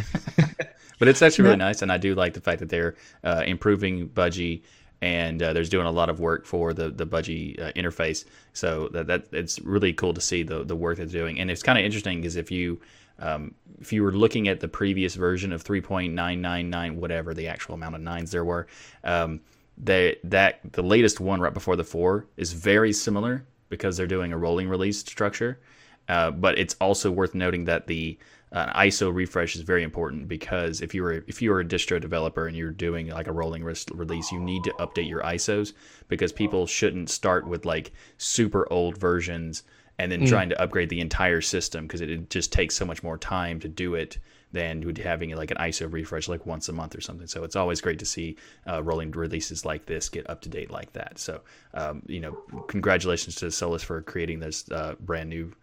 [1.00, 4.10] but it's actually really nice, and I do like the fact that they're uh, improving
[4.10, 4.64] Budgie
[5.02, 8.26] and uh, there's doing a lot of work for the the Budgie uh, interface.
[8.54, 11.64] So that, that it's really cool to see the the work they're doing, and it's
[11.64, 12.80] kind of interesting because if you
[13.20, 17.96] um, if you were looking at the previous version of 3.999, whatever the actual amount
[17.96, 18.68] of nines there were,
[19.04, 19.42] um,
[19.78, 24.34] they, that the latest one right before the four is very similar because they're doing
[24.34, 25.60] a rolling release structure.
[26.08, 28.18] Uh, but it's also worth noting that the
[28.52, 32.58] uh, ISO refresh is very important because if you're if you're a distro developer and
[32.58, 35.74] you're doing like a rolling re- release, you need to update your ISOs
[36.08, 39.64] because people shouldn't start with like super old versions
[40.00, 40.28] and then mm.
[40.28, 43.60] trying to upgrade the entire system because it, it, just takes so much more time
[43.60, 44.18] to do it
[44.52, 47.28] than having like an ISO refresh like once a month or something.
[47.28, 48.38] So it's always great to see
[48.68, 51.20] uh, rolling releases like this get up to date like that.
[51.20, 51.42] So
[51.76, 52.32] um, you know,
[52.68, 55.54] congratulations to Solus for creating this uh, brand new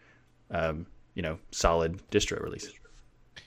[0.53, 2.71] um, you know, solid distro release.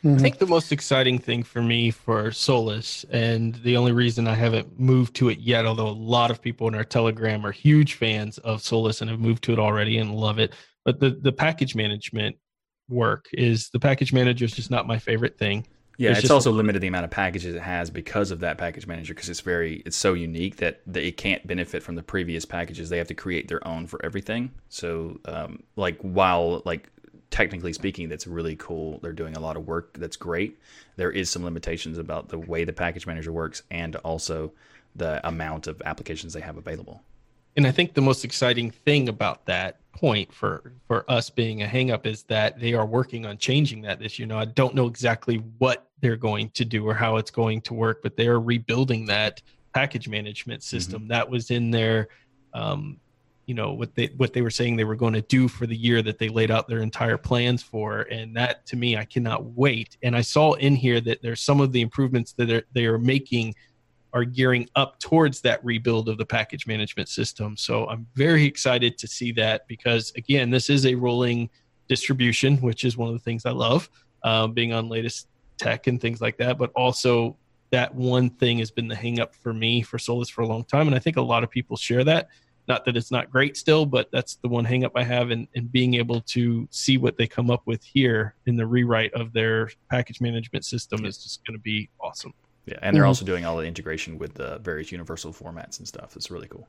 [0.03, 0.15] Mm-hmm.
[0.15, 4.35] I think the most exciting thing for me for Solus, and the only reason I
[4.35, 7.93] haven't moved to it yet, although a lot of people in our Telegram are huge
[7.93, 10.53] fans of Solus and have moved to it already and love it,
[10.85, 12.35] but the the package management
[12.87, 15.67] work is the package manager is just not my favorite thing.
[15.97, 18.87] Yeah, it's, it's also limited the amount of packages it has because of that package
[18.87, 22.87] manager because it's very it's so unique that they can't benefit from the previous packages.
[22.87, 24.51] They have to create their own for everything.
[24.69, 26.89] So, um, like while like
[27.31, 28.99] technically speaking, that's really cool.
[29.01, 29.97] They're doing a lot of work.
[29.97, 30.57] That's great.
[30.95, 34.51] There is some limitations about the way the package manager works and also
[34.95, 37.03] the amount of applications they have available.
[37.55, 41.65] And I think the most exciting thing about that point for for us being a
[41.65, 44.27] hangup is that they are working on changing that this year.
[44.27, 47.73] Now I don't know exactly what they're going to do or how it's going to
[47.73, 49.41] work, but they are rebuilding that
[49.73, 51.09] package management system mm-hmm.
[51.09, 52.07] that was in their
[52.53, 52.97] um,
[53.49, 55.75] you know what they what they were saying they were going to do for the
[55.75, 59.43] year that they laid out their entire plans for and that to me i cannot
[59.43, 62.85] wait and i saw in here that there's some of the improvements that are, they
[62.85, 63.53] are making
[64.13, 68.97] are gearing up towards that rebuild of the package management system so i'm very excited
[68.97, 71.49] to see that because again this is a rolling
[71.87, 73.89] distribution which is one of the things i love
[74.23, 75.27] um, being on latest
[75.59, 77.37] tech and things like that, but also
[77.71, 80.87] that one thing has been the hangup for me for Solus for a long time.
[80.87, 82.29] And I think a lot of people share that.
[82.69, 85.65] Not that it's not great still, but that's the one hangup I have in, in
[85.65, 89.71] being able to see what they come up with here in the rewrite of their
[89.89, 92.33] package management system is just going to be awesome.
[92.67, 93.07] Yeah, and they're mm-hmm.
[93.07, 96.15] also doing all the integration with the various universal formats and stuff.
[96.15, 96.67] It's really cool.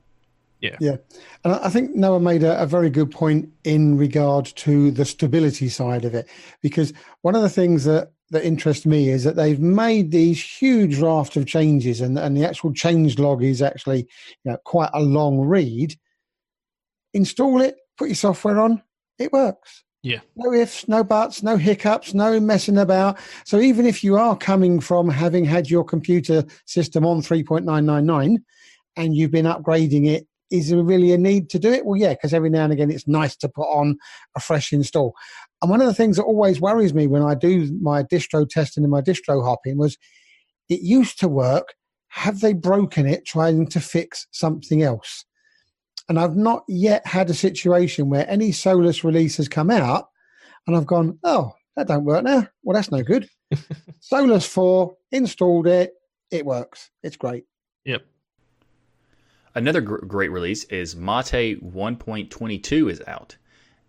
[0.60, 0.76] Yeah.
[0.80, 0.96] Yeah.
[1.44, 5.68] And I think Noah made a, a, very good point in regard to the stability
[5.68, 6.28] side of it.
[6.60, 6.92] Because
[7.22, 11.36] one of the things that that interests me is that they've made these huge raft
[11.36, 14.06] of changes, and, and the actual change log is actually
[14.44, 15.96] you know, quite a long read.
[17.12, 18.82] Install it, put your software on,
[19.18, 19.84] it works.
[20.02, 20.20] Yeah.
[20.34, 23.18] No ifs, no buts, no hiccups, no messing about.
[23.44, 28.38] So even if you are coming from having had your computer system on 3.999
[28.96, 31.86] and you've been upgrading it is there really a need to do it?
[31.86, 33.96] Well, yeah, because every now and again it's nice to put on
[34.36, 35.14] a fresh install.
[35.62, 38.84] And one of the things that always worries me when I do my distro testing
[38.84, 39.96] and my distro hopping was
[40.68, 41.74] it used to work.
[42.08, 45.24] Have they broken it trying to fix something else?
[46.08, 50.08] And I've not yet had a situation where any Solus release has come out
[50.66, 52.48] and I've gone, oh, that don't work now.
[52.64, 53.28] Well, that's no good.
[54.00, 55.92] Solus 4, installed it,
[56.30, 56.90] it works.
[57.02, 57.44] It's great.
[57.84, 58.02] Yep.
[59.60, 63.36] Another gr- great release is Mate 1.22 is out.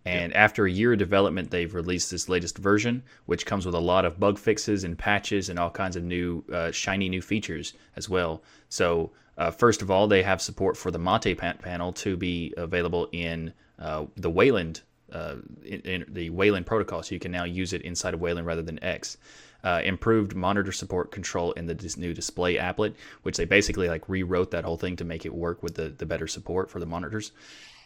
[0.04, 3.80] And after a year of development, they've released this latest version, which comes with a
[3.80, 7.72] lot of bug fixes and patches and all kinds of new, uh, shiny new features
[7.96, 8.42] as well.
[8.68, 13.08] So, uh, first of all, they have support for the Mate panel to be available
[13.10, 17.02] in uh, the Wayland, uh, in, in, the Wayland protocol.
[17.02, 19.16] So you can now use it inside of Wayland rather than X
[19.64, 24.08] uh, improved monitor support control in the dis- new display applet, which they basically like
[24.08, 26.86] rewrote that whole thing to make it work with the, the better support for the
[26.86, 27.32] monitors.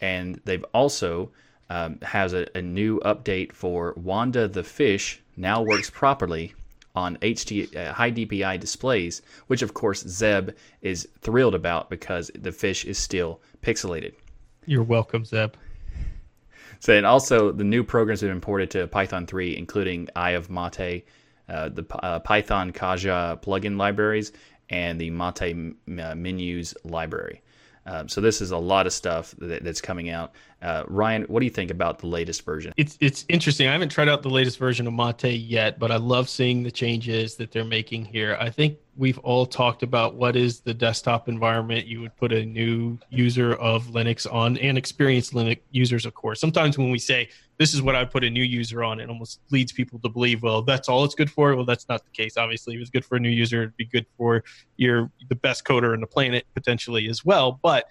[0.01, 1.31] And they've also
[1.69, 6.53] um, has a, a new update for Wanda the fish now works properly
[6.95, 10.49] on HD uh, high DPI displays, which of course Zeb
[10.81, 14.13] is thrilled about because the fish is still pixelated.
[14.65, 15.53] You're welcome, Zeb.
[16.79, 20.49] So and also the new programs have been imported to Python 3, including Eye of
[20.49, 21.05] Mate,
[21.49, 24.31] uh, the uh, Python Caja plugin libraries,
[24.69, 27.41] and the Mate uh, menus library.
[27.85, 30.33] Um, so this is a lot of stuff that, that's coming out.
[30.61, 32.73] Uh, Ryan, what do you think about the latest version?
[32.77, 33.67] It's it's interesting.
[33.67, 36.71] I haven't tried out the latest version of Mate yet, but I love seeing the
[36.71, 38.35] changes that they're making here.
[38.39, 42.43] I think we've all talked about what is the desktop environment you would put a
[42.43, 46.39] new user of Linux on, and experienced Linux users, of course.
[46.39, 49.41] Sometimes when we say this is what I put a new user on, it almost
[49.51, 51.55] leads people to believe, well, that's all it's good for.
[51.55, 52.35] Well, that's not the case.
[52.35, 54.43] Obviously, if it's good for a new user, it'd be good for
[54.77, 57.59] your the best coder in the planet potentially as well.
[57.61, 57.85] But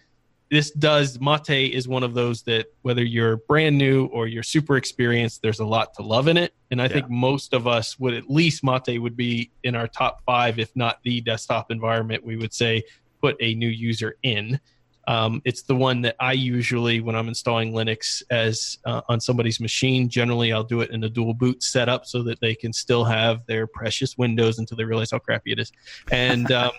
[0.51, 4.77] this does mate is one of those that whether you're brand new or you're super
[4.77, 6.93] experienced there's a lot to love in it and i yeah.
[6.93, 10.75] think most of us would at least mate would be in our top five if
[10.77, 12.83] not the desktop environment we would say
[13.21, 14.61] put a new user in
[15.09, 19.61] Um, it's the one that I usually, when I'm installing Linux as uh, on somebody's
[19.61, 23.05] machine, generally I'll do it in a dual boot setup so that they can still
[23.05, 25.71] have their precious Windows until they realize how crappy it is.
[26.11, 26.73] And um,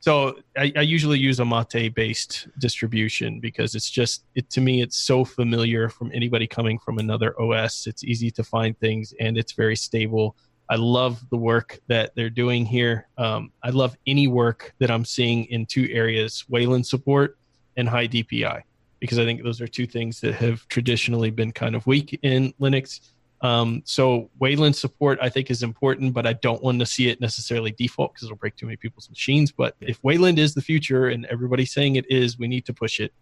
[0.00, 4.80] so I, I, usually use a Mate based distribution because it's just it to me
[4.80, 7.86] it's so familiar from anybody coming from another OS.
[7.86, 10.36] It's easy to find things and it's very stable.
[10.70, 13.08] I love the work that they're doing here.
[13.18, 17.36] Um, I love any work that I'm seeing in two areas: Wayland support
[17.76, 18.62] and high DPI,
[19.00, 22.54] because I think those are two things that have traditionally been kind of weak in
[22.58, 23.00] Linux.
[23.42, 27.20] Um, so Wayland support I think is important, but I don't want to see it
[27.20, 29.50] necessarily default because it'll break too many people's machines.
[29.50, 33.00] But if Wayland is the future and everybody's saying it is, we need to push
[33.00, 33.12] it.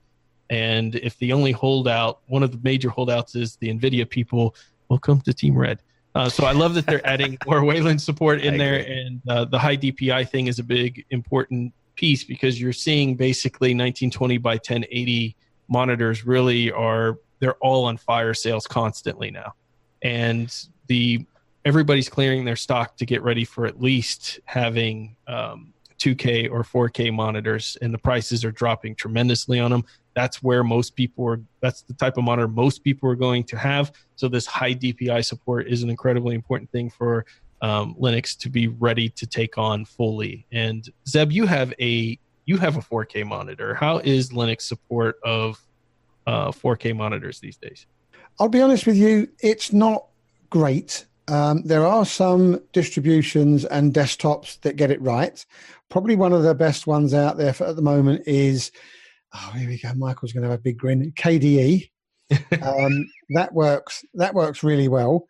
[0.51, 4.55] And if the only holdout, one of the major holdouts is the NVIDIA people,
[4.89, 5.83] welcome to Team Red.
[6.15, 9.59] Uh, so I love that they're adding more Wayland support in there, and uh, the
[9.59, 15.37] high DPI thing is a big important piece because you're seeing basically 1920 by 1080
[15.69, 19.53] monitors really are they're all on fire sales constantly now
[20.03, 20.55] and
[20.87, 21.25] the
[21.65, 27.13] everybody's clearing their stock to get ready for at least having um, 2K or 4K
[27.13, 29.85] monitors, and the prices are dropping tremendously on them.
[30.15, 31.41] That's where most people are.
[31.61, 33.93] That's the type of monitor most people are going to have.
[34.17, 37.27] So this high DPI support is an incredibly important thing for
[37.61, 40.47] um, Linux to be ready to take on fully.
[40.53, 43.75] And Zeb, you have a you have a 4K monitor.
[43.75, 45.61] How is Linux support of
[46.27, 47.87] uh, 4K monitors these days?
[48.41, 50.07] I'll be honest with you, it's not
[50.51, 51.07] great.
[51.27, 55.45] Um, there are some distributions and desktops that get it right.
[55.89, 58.71] Probably one of the best ones out there for, at the moment is,
[59.35, 59.93] oh, here we go.
[59.95, 61.13] Michael's going to have a big grin.
[61.13, 61.91] KDE.
[62.63, 64.05] um, that works.
[64.15, 65.27] That works really well.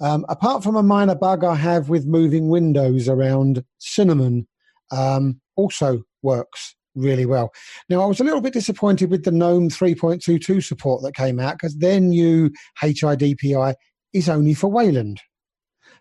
[0.00, 4.46] Um, apart from a minor bug I have with moving windows around Cinnamon,
[4.90, 7.52] um, also works really well.
[7.88, 11.54] Now, I was a little bit disappointed with the GNOME 3.22 support that came out
[11.54, 12.50] because their new
[12.80, 13.74] HIDPI
[14.12, 15.20] is only for Wayland.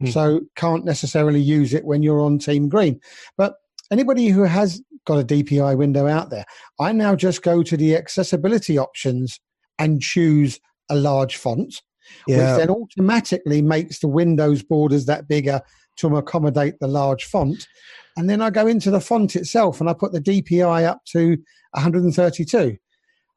[0.01, 0.11] Mm.
[0.11, 2.99] So can't necessarily use it when you're on Team Green.
[3.37, 3.53] But
[3.91, 6.45] anybody who has got a DPI window out there,
[6.79, 9.39] I now just go to the accessibility options
[9.79, 10.59] and choose
[10.89, 11.81] a large font,
[12.27, 12.57] yeah.
[12.57, 15.61] which then automatically makes the Windows borders that bigger
[15.97, 17.67] to accommodate the large font.
[18.17, 21.37] And then I go into the font itself and I put the DPI up to
[21.71, 22.77] 132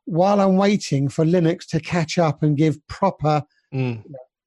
[0.07, 3.43] while I'm waiting for Linux to catch up and give proper
[3.73, 4.03] mm.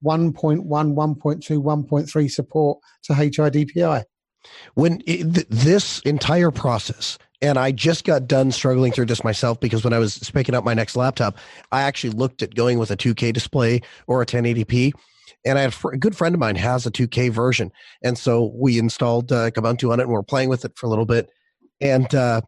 [0.05, 4.03] 1.1, 1.2, 1.3 support to HIDPI.
[4.75, 9.59] When it, th- this entire process, and I just got done struggling through this myself
[9.59, 11.37] because when I was picking up my next laptop,
[11.71, 14.93] I actually looked at going with a 2K display or a 1080p
[15.45, 17.71] and I had a good friend of mine has a 2K version,
[18.03, 20.85] and so we installed uh, Kubuntu on it, and we are playing with it for
[20.85, 21.29] a little bit.
[21.79, 22.41] And uh,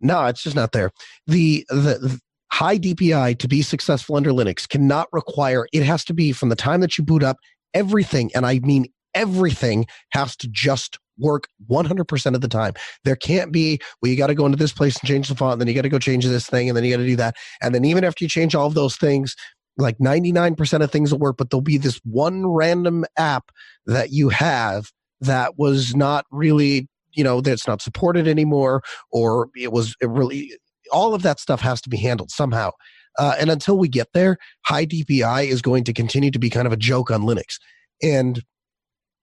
[0.00, 0.90] no, it's just not there.
[1.26, 5.66] The, the the high DPI to be successful under Linux cannot require.
[5.72, 7.36] It has to be from the time that you boot up.
[7.74, 12.74] Everything, and I mean everything, has to just work 100% of the time.
[13.04, 15.54] There can't be, well, you got to go into this place and change the font,
[15.54, 17.16] and then you got to go change this thing, and then you got to do
[17.16, 17.36] that.
[17.60, 19.34] And then even after you change all of those things,
[19.78, 23.50] like 99% of things will work, but there'll be this one random app
[23.86, 24.90] that you have
[25.20, 30.52] that was not really, you know, that's not supported anymore, or it was it really,
[30.92, 32.70] all of that stuff has to be handled somehow.
[33.18, 36.66] Uh, and until we get there, high DPI is going to continue to be kind
[36.66, 37.58] of a joke on Linux.
[38.02, 38.42] And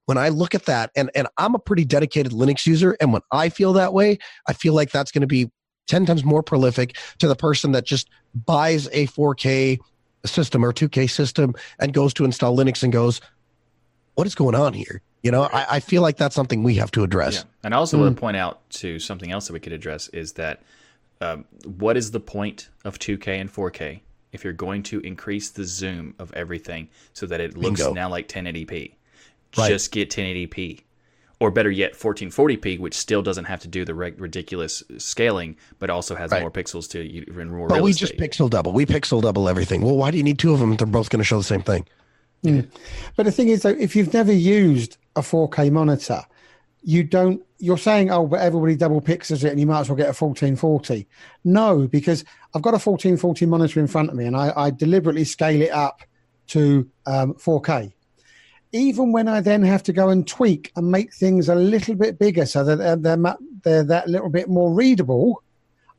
[0.06, 3.22] when I look at that, and, and I'm a pretty dedicated Linux user, and when
[3.32, 5.49] I feel that way, I feel like that's going to be
[5.88, 9.80] 10 times more prolific to the person that just buys a 4K
[10.27, 13.22] system or 2K system and goes to install Linux and goes,
[14.15, 15.02] what is going on here?
[15.23, 17.35] You know, I, I feel like that's something we have to address.
[17.35, 17.43] Yeah.
[17.64, 18.02] And I also mm.
[18.02, 20.61] want to point out to something else that we could address is that
[21.22, 25.64] um, what is the point of 2K and 4K if you're going to increase the
[25.64, 27.93] zoom of everything so that it looks Bingo.
[27.93, 28.93] now like 1080p?
[29.57, 29.69] Right.
[29.69, 30.81] Just get 1080p
[31.40, 36.16] or better yet 1440p which still doesn't have to do the ridiculous scaling but also
[36.16, 36.41] has right.
[36.41, 37.02] more pixels to
[37.40, 38.18] in more but we estate.
[38.18, 40.76] just pixel double we pixel double everything well why do you need two of them
[40.76, 41.86] they're both going to show the same thing
[42.44, 42.68] mm.
[43.16, 46.22] but the thing is though if you've never used a 4k monitor
[46.84, 49.98] you don't you're saying oh but everybody double pixels it and you might as well
[49.98, 51.07] get a 1440
[51.44, 55.26] no because i've got a 1440 monitor in front of me and i, I deliberately
[55.26, 56.02] scale it up
[56.48, 57.91] to um, 4k
[58.76, 62.19] even when I then have to go and tweak and make things a little bit
[62.19, 65.41] bigger so that they're, they're, they're that little bit more readable,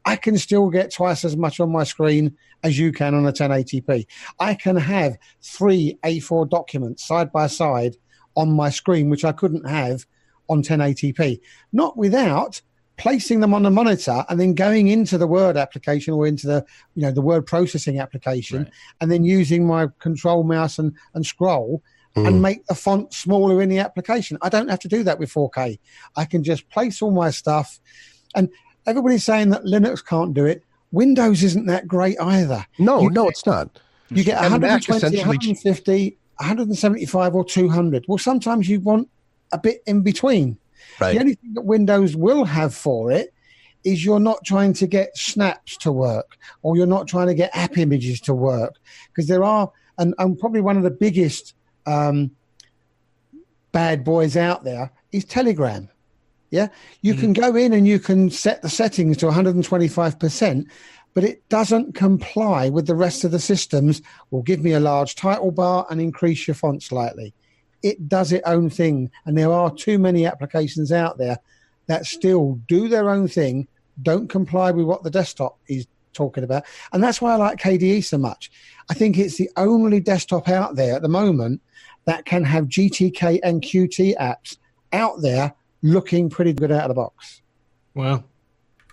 [0.04, 3.32] I can still get twice as much on my screen as you can on a
[3.32, 4.06] 1080p.
[4.38, 7.96] I can have three A4 documents side by side
[8.36, 10.04] on my screen, which I couldn't have
[10.50, 11.40] on 1080p.
[11.72, 12.60] Not without
[12.98, 16.64] placing them on the monitor and then going into the word application or into the
[16.94, 18.72] you know the word processing application Right.
[19.02, 21.82] and then using my control mouse and, and scroll
[22.16, 22.40] and Mm.
[22.40, 24.38] make the font smaller in the application.
[24.42, 25.78] I don't have to do that with 4k
[26.16, 27.78] i can just place all my stuff.
[28.34, 28.48] And
[28.86, 30.62] everybody's saying that linux can't do it.
[30.92, 32.64] Windows isn't that great either.
[32.78, 33.78] No, You- no, it's not.
[34.10, 39.08] you get And Mac 120 150 175 or 200 well sometimes you want
[39.52, 40.56] a bit in between.
[41.00, 41.14] Right.
[41.14, 43.32] the only thing that Windows will have for it
[43.84, 47.50] is you're not trying to get snaps to work or you're not trying to get
[47.54, 48.74] app images to work.
[49.08, 51.54] Because there are, and, and probably one of the biggest
[51.86, 52.30] um,
[53.72, 55.88] bad boys out there is Telegram.
[56.50, 56.68] Yeah,
[57.02, 60.70] you can go in and you can set the settings to 125%,
[61.12, 64.00] but it doesn't comply with the rest of the systems.
[64.30, 67.34] Will give me a large title bar and increase your font slightly
[67.86, 69.10] it does its own thing.
[69.24, 71.38] And there are too many applications out there
[71.86, 73.68] that still do their own thing,
[74.02, 76.64] don't comply with what the desktop is talking about.
[76.92, 78.50] And that's why I like KDE so much.
[78.90, 81.60] I think it's the only desktop out there at the moment
[82.06, 84.56] that can have GTK and Qt apps
[84.92, 87.42] out there looking pretty good out of the box.
[87.94, 88.24] Wow.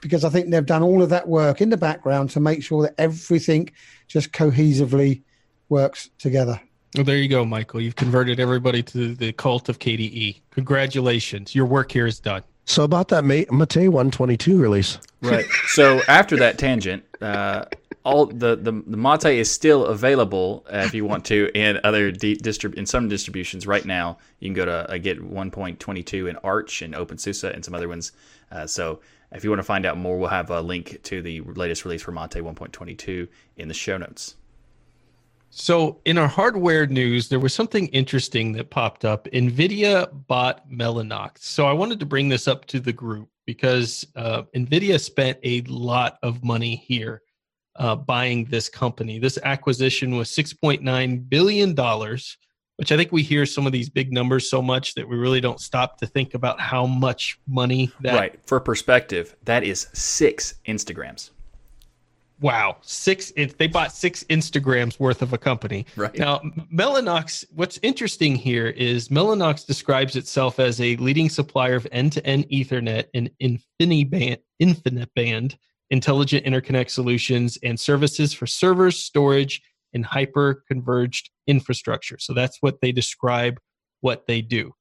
[0.01, 2.83] Because I think they've done all of that work in the background to make sure
[2.83, 3.69] that everything
[4.07, 5.21] just cohesively
[5.69, 6.59] works together.
[6.95, 7.81] Well, there you go, Michael.
[7.81, 10.41] You've converted everybody to the cult of KDE.
[10.51, 11.55] Congratulations.
[11.55, 12.43] Your work here is done.
[12.65, 14.99] So about that Ma- Mate 122 release.
[15.21, 15.45] Right.
[15.67, 17.65] so after that tangent, uh,
[18.03, 22.11] all the, the the Mate is still available uh, if you want to in other
[22.11, 24.17] de- distrib- in some distributions right now.
[24.39, 28.11] You can go to uh, get 1.22 in Arch and OpenSUSE and some other ones.
[28.51, 28.99] Uh, so
[29.31, 32.01] if you want to find out more, we'll have a link to the latest release
[32.01, 33.27] for Mate 1.22
[33.57, 34.35] in the show notes.
[35.55, 39.25] So, in our hardware news, there was something interesting that popped up.
[39.25, 41.43] NVIDIA bought Mellanox.
[41.43, 45.61] So, I wanted to bring this up to the group because uh, NVIDIA spent a
[45.61, 47.21] lot of money here
[47.75, 49.19] uh, buying this company.
[49.19, 51.75] This acquisition was $6.9 billion,
[52.77, 55.41] which I think we hear some of these big numbers so much that we really
[55.41, 58.39] don't stop to think about how much money that right.
[58.45, 61.31] For perspective, that is six Instagrams.
[62.41, 63.31] Wow, six.
[63.31, 65.85] They bought six Instagrams worth of a company.
[65.95, 66.17] Right.
[66.17, 66.39] Now,
[66.73, 67.45] Mellanox.
[67.55, 73.29] What's interesting here is Mellanox describes itself as a leading supplier of end-to-end Ethernet and
[73.41, 75.57] InfiniBand, infinite band
[75.93, 79.61] intelligent interconnect solutions and services for servers, storage,
[79.93, 82.17] and hyper-converged infrastructure.
[82.17, 83.59] So that's what they describe
[84.01, 84.73] what they do.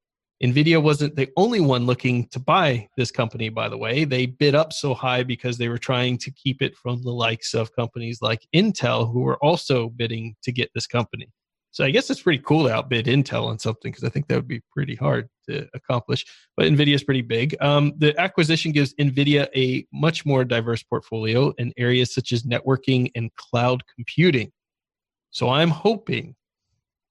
[0.43, 4.05] NVIDIA wasn't the only one looking to buy this company, by the way.
[4.05, 7.53] They bid up so high because they were trying to keep it from the likes
[7.53, 11.29] of companies like Intel, who were also bidding to get this company.
[11.73, 14.37] So I guess it's pretty cool to outbid Intel on something because I think that
[14.37, 16.25] would be pretty hard to accomplish.
[16.57, 17.57] But NVIDIA is pretty big.
[17.61, 23.11] Um, the acquisition gives NVIDIA a much more diverse portfolio in areas such as networking
[23.15, 24.53] and cloud computing.
[25.31, 26.35] So I'm hoping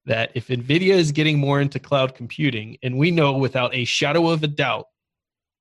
[0.06, 4.30] that if NVIDIA is getting more into cloud computing, and we know without a shadow
[4.30, 4.86] of a doubt,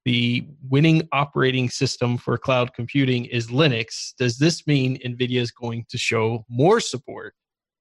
[0.05, 5.85] the winning operating system for cloud computing is Linux, does this mean NVIDIA is going
[5.91, 7.35] to show more support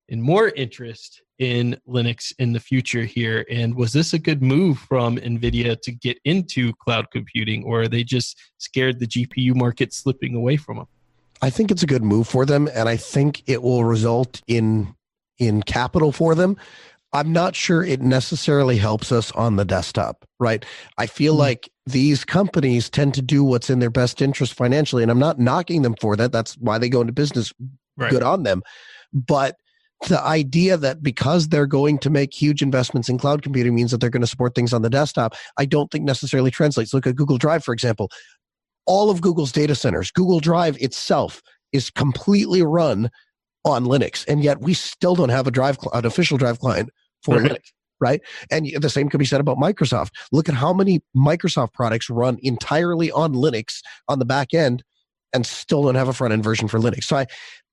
[0.09, 3.45] and more interest in Linux in the future here?
[3.49, 7.87] And was this a good move from NVIDIA to get into cloud computing, or are
[7.87, 10.87] they just scared the GPU market slipping away from them?
[11.41, 14.93] I think it's a good move for them, and I think it will result in
[15.37, 16.57] in capital for them.
[17.13, 20.63] I'm not sure it necessarily helps us on the desktop, right?
[20.97, 21.39] I feel Mhm.
[21.39, 25.39] like these companies tend to do what's in their best interest financially, and I'm not
[25.39, 26.31] knocking them for that.
[26.31, 27.53] That's why they go into business.
[27.97, 28.61] Good on them.
[29.13, 29.55] But
[30.07, 33.99] the idea that because they're going to make huge investments in cloud computing means that
[33.99, 36.93] they're going to support things on the desktop, I don't think necessarily translates.
[36.93, 38.09] Look at Google Drive, for example.
[38.85, 41.41] All of Google's data centers, Google Drive itself
[41.73, 43.09] is completely run
[43.65, 46.89] on Linux, and yet we still don't have a drive, an official drive client
[47.21, 47.51] for Right.
[47.51, 48.21] Linux, right?
[48.49, 50.11] And the same could be said about Microsoft.
[50.31, 54.83] Look at how many Microsoft products run entirely on Linux on the back end,
[55.33, 57.03] and still don't have a front end version for Linux.
[57.03, 57.27] So I,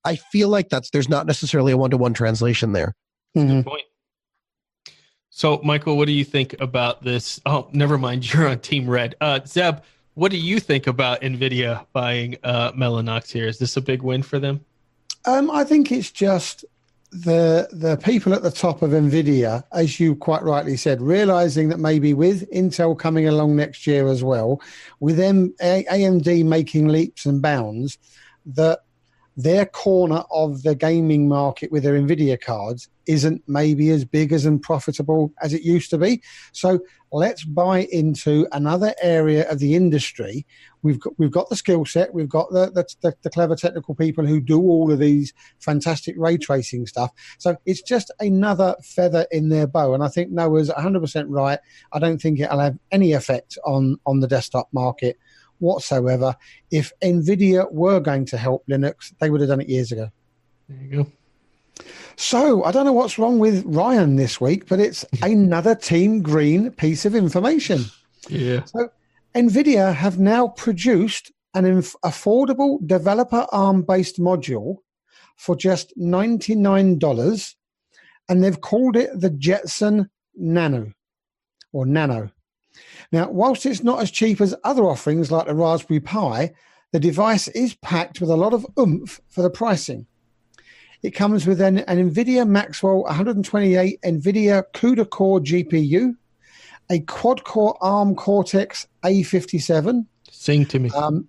[0.06, 2.94] I feel like that's there's not necessarily a one to one translation there.
[3.36, 3.64] Mhm.
[3.64, 3.82] point.
[5.28, 7.40] So, Michael, what do you think about this?
[7.44, 8.24] Oh, never mind.
[8.32, 9.16] You're on Team Red.
[9.20, 9.80] Uh, Zeb,
[10.14, 13.46] what do you think about NVIDIA buying uh, Mellanox here?
[13.46, 14.64] Is this a big win for them?
[15.26, 16.64] Um, I think it's just
[17.10, 21.78] the the people at the top of Nvidia, as you quite rightly said, realizing that
[21.78, 24.60] maybe with Intel coming along next year as well,
[25.00, 27.98] with them AMD making leaps and bounds,
[28.46, 28.80] that
[29.36, 34.46] their corner of the gaming market with their Nvidia cards isn't maybe as big as
[34.46, 36.22] and profitable as it used to be.
[36.52, 36.80] So
[37.12, 40.46] let's buy into another area of the industry.
[40.82, 44.24] We've got we've got the skill set, we've got the, the, the clever technical people
[44.24, 47.10] who do all of these fantastic ray tracing stuff.
[47.38, 51.58] So it's just another feather in their bow, and I think Noah's 100% right.
[51.92, 55.18] I don't think it'll have any effect on on the desktop market
[55.58, 56.36] whatsoever.
[56.70, 60.10] If NVIDIA were going to help Linux, they would have done it years ago.
[60.68, 61.12] There you go.
[62.16, 66.70] So I don't know what's wrong with Ryan this week, but it's another Team Green
[66.70, 67.84] piece of information.
[68.28, 68.64] Yeah.
[68.64, 68.88] So
[69.34, 74.78] NVIDIA have now produced an inf- affordable developer ARM based module
[75.36, 77.54] for just $99,
[78.28, 80.92] and they've called it the Jetson Nano
[81.72, 82.30] or Nano.
[83.12, 86.52] Now, whilst it's not as cheap as other offerings like the Raspberry Pi,
[86.92, 90.06] the device is packed with a lot of oomph for the pricing.
[91.02, 96.16] It comes with an, an NVIDIA Maxwell 128 NVIDIA CUDA Core GPU,
[96.90, 100.06] a quad core ARM Cortex A57.
[100.30, 100.90] Sing to me.
[100.90, 101.28] Um,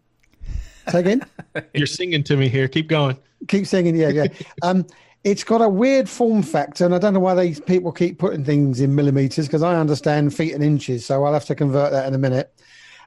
[0.90, 1.22] say again?
[1.74, 2.68] You're singing to me here.
[2.68, 3.18] Keep going.
[3.48, 4.28] Keep singing, yeah, yeah.
[4.64, 4.86] Um,
[5.28, 8.46] it's got a weird form factor, and I don't know why these people keep putting
[8.46, 12.08] things in millimeters because I understand feet and inches, so I'll have to convert that
[12.08, 12.54] in a minute.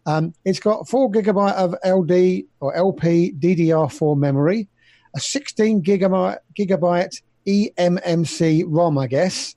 [0.05, 4.68] Um, it's got four gigabyte of LD or LP DDR4 memory,
[5.16, 9.56] a 16 gigabyte gigabyte eMMC ROM, I guess,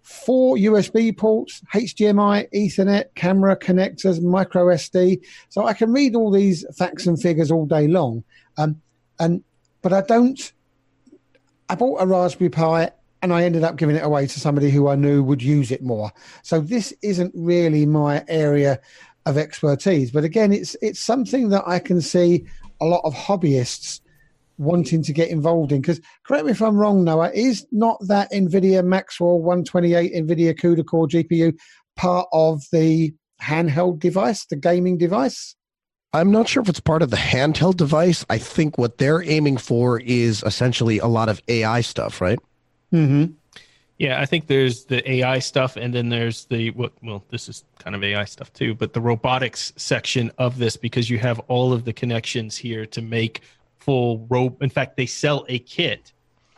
[0.00, 5.22] four USB ports, HDMI, Ethernet, camera connectors, micro SD.
[5.50, 8.24] So I can read all these facts and figures all day long,
[8.56, 8.80] um,
[9.18, 9.44] and
[9.82, 10.50] but I don't
[11.70, 12.90] I bought a Raspberry Pi
[13.22, 15.84] and I ended up giving it away to somebody who I knew would use it
[15.84, 16.10] more.
[16.42, 18.80] So this isn't really my area
[19.24, 22.44] of expertise, but again, it's it's something that I can see
[22.80, 24.00] a lot of hobbyists
[24.58, 25.80] wanting to get involved in.
[25.80, 30.84] Because correct me if I'm wrong, Noah, is not that NVIDIA Maxwell 128 NVIDIA CUDA
[30.84, 31.56] Core GPU
[31.94, 35.54] part of the handheld device, the gaming device?
[36.12, 38.26] I'm not sure if it's part of the handheld device.
[38.28, 42.38] I think what they're aiming for is essentially a lot of AI stuff, right?
[42.92, 43.32] Mm-hmm.
[43.98, 46.92] Yeah, I think there's the AI stuff, and then there's the what?
[47.02, 51.10] Well, this is kind of AI stuff too, but the robotics section of this because
[51.10, 53.42] you have all of the connections here to make
[53.78, 54.62] full rope.
[54.62, 56.12] In fact, they sell a kit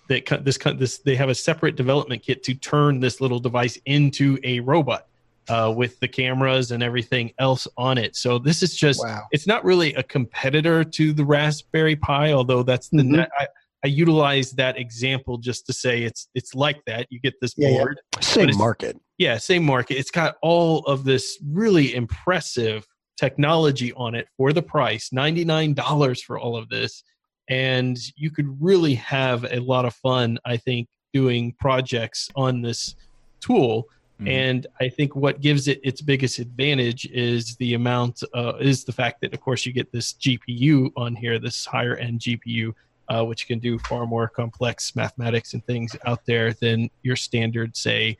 [0.09, 4.39] that this this they have a separate development kit to turn this little device into
[4.45, 5.09] a robot
[5.49, 8.17] uh, with the cameras and everything else on it.
[8.17, 9.23] So this is just wow.
[9.33, 13.21] it's not really a competitor to the Raspberry Pi, although that's the mm-hmm.
[13.39, 13.47] I,
[13.85, 17.07] I utilize that example just to say it's it's like that.
[17.11, 18.21] You get this yeah, board, yeah.
[18.21, 19.01] same market.
[19.19, 19.97] Yeah, same market.
[19.97, 22.87] It's got all of this really impressive
[23.17, 27.03] technology on it for the price, ninety nine dollars for all of this,
[27.49, 30.39] and you could really have a lot of fun.
[30.45, 32.95] I think doing projects on this
[33.41, 33.87] tool
[34.23, 34.29] Mm-hmm.
[34.29, 38.93] And I think what gives it its biggest advantage is the amount, uh, is the
[38.93, 42.73] fact that, of course, you get this GPU on here, this higher end GPU,
[43.09, 47.77] uh, which can do far more complex mathematics and things out there than your standard,
[47.77, 48.17] say,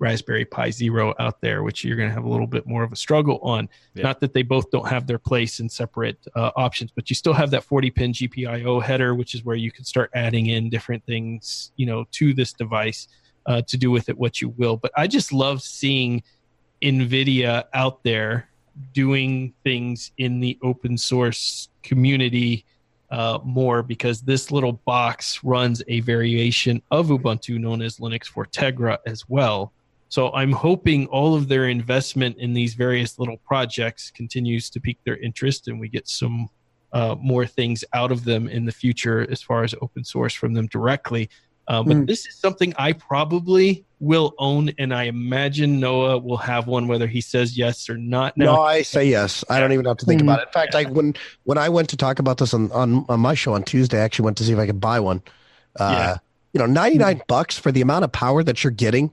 [0.00, 2.92] Raspberry Pi Zero out there, which you're going to have a little bit more of
[2.92, 3.68] a struggle on.
[3.94, 4.04] Yeah.
[4.04, 7.32] Not that they both don't have their place in separate uh, options, but you still
[7.32, 11.04] have that 40 pin GPIO header, which is where you can start adding in different
[11.04, 13.08] things, you know, to this device
[13.48, 14.76] uh, to do with it what you will.
[14.76, 16.22] But I just love seeing
[16.82, 18.48] NVIDIA out there
[18.92, 22.64] doing things in the open source community
[23.10, 28.44] uh, more because this little box runs a variation of Ubuntu known as Linux for
[28.44, 29.72] Tegra as well.
[30.10, 35.02] So I'm hoping all of their investment in these various little projects continues to pique
[35.04, 36.48] their interest and we get some
[36.92, 40.54] uh, more things out of them in the future as far as open source from
[40.54, 41.28] them directly.
[41.68, 42.06] Uh, but mm.
[42.06, 47.06] this is something I probably will own, and I imagine Noah will have one, whether
[47.06, 48.36] he says yes or not.
[48.38, 49.44] Now, no, I say yes.
[49.50, 50.24] I don't even have to think mm.
[50.24, 50.48] about it.
[50.48, 51.14] In fact, I when
[51.44, 54.00] when I went to talk about this on, on, on my show on Tuesday, I
[54.00, 55.22] actually went to see if I could buy one.
[55.78, 56.16] Uh, yeah.
[56.54, 59.12] You know, ninety nine bucks for the amount of power that you're getting.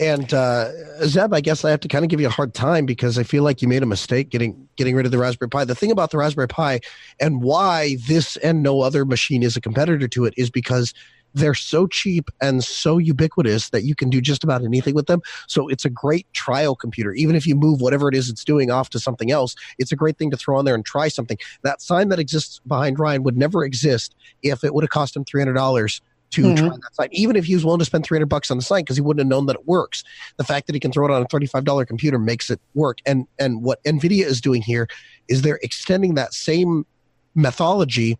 [0.00, 0.72] And uh,
[1.04, 3.22] Zeb, I guess I have to kind of give you a hard time because I
[3.22, 5.64] feel like you made a mistake getting getting rid of the Raspberry Pi.
[5.64, 6.80] The thing about the Raspberry Pi
[7.20, 10.92] and why this and no other machine is a competitor to it is because
[11.34, 15.20] they're so cheap and so ubiquitous that you can do just about anything with them.
[15.48, 17.12] So it's a great trial computer.
[17.12, 19.96] Even if you move whatever it is it's doing off to something else, it's a
[19.96, 21.36] great thing to throw on there and try something.
[21.62, 25.24] That sign that exists behind Ryan would never exist if it would have cost him
[25.24, 26.00] $300
[26.30, 26.54] to mm-hmm.
[26.54, 28.82] try that sign, even if he was willing to spend 300 bucks on the sign
[28.82, 30.02] because he wouldn't have known that it works.
[30.36, 32.98] The fact that he can throw it on a $35 computer makes it work.
[33.06, 34.88] And, and what NVIDIA is doing here
[35.28, 36.86] is they're extending that same
[37.34, 38.18] methodology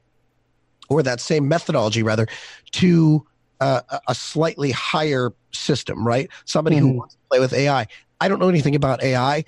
[0.89, 2.27] or that same methodology rather
[2.73, 3.27] to
[3.61, 6.29] uh, a slightly higher system, right?
[6.45, 6.97] Somebody who Mhm.
[6.97, 7.87] wants to play with AI.
[8.21, 9.45] I don't know anything about AI,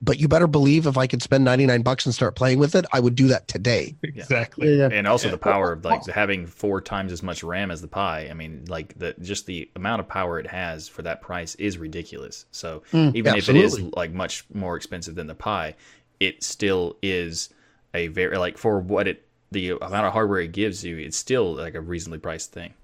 [0.00, 2.86] but you better believe if I could spend 99 bucks and start playing with it,
[2.92, 3.96] I would do that today.
[4.02, 4.68] Exactly.
[4.68, 4.96] Yeah, yeah.
[4.96, 5.32] and also Yeah.
[5.32, 8.28] the power of like having four times as much RAM as the Pi.
[8.30, 11.78] I mean, like the just the amount of power it has for that price is
[11.78, 12.46] ridiculous.
[12.52, 15.74] So Mm, even if it is like much more expensive than the Pi,
[16.20, 17.50] it still is
[17.92, 21.54] a very like for what it the amount of hardware it gives you, it's still
[21.54, 22.74] like a reasonably priced thing.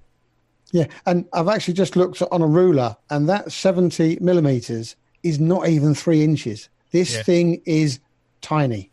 [0.73, 5.69] Yeah, and I've actually just looked on a ruler, and that 70 millimeters is not
[5.69, 6.69] even three inches.
[6.91, 7.23] This Yeah.
[7.23, 8.01] thing is
[8.41, 8.91] tiny.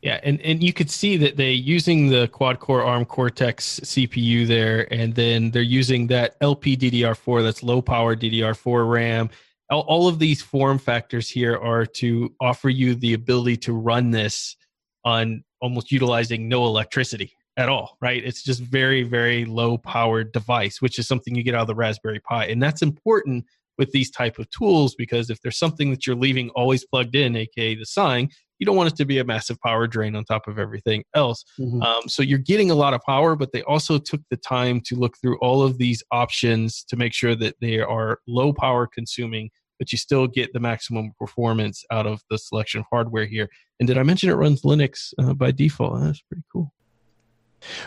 [0.00, 4.46] Yeah, and, and you could see that they're using the quad core ARM Cortex CPU
[4.46, 9.28] there, and then they're using that LPDDR4, that's low power DDR4 RAM.
[9.70, 14.12] All, all of these form factors here are to offer you the ability to run
[14.12, 14.56] this
[15.04, 18.24] on almost utilizing no electricity at all, right?
[18.24, 21.74] It's just very, very low powered device, which is something you get out of the
[21.74, 22.46] Raspberry Pi.
[22.46, 23.44] And that's important
[23.78, 27.36] with these type of tools because if there's something that you're leaving always plugged in,
[27.36, 28.28] aka the sign,
[28.58, 31.44] you don't want it to be a massive power drain on top of everything else.
[31.60, 31.82] Mhm.
[31.82, 34.96] Um, so you're getting a lot of power, but they also took the time to
[34.96, 39.50] look through all of these options to make sure that they are low power consuming,
[39.78, 43.48] but you still get the maximum performance out of the selection of hardware here.
[43.78, 46.00] And did I mention it runs Linux uh, by default?
[46.00, 46.72] That's pretty cool.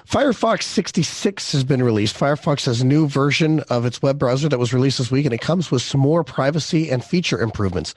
[0.07, 2.17] Firefox 66 has been released.
[2.17, 5.33] Firefox has a new version of its web browser that was released this week, and
[5.33, 7.95] it comes with some more privacy and feature improvements.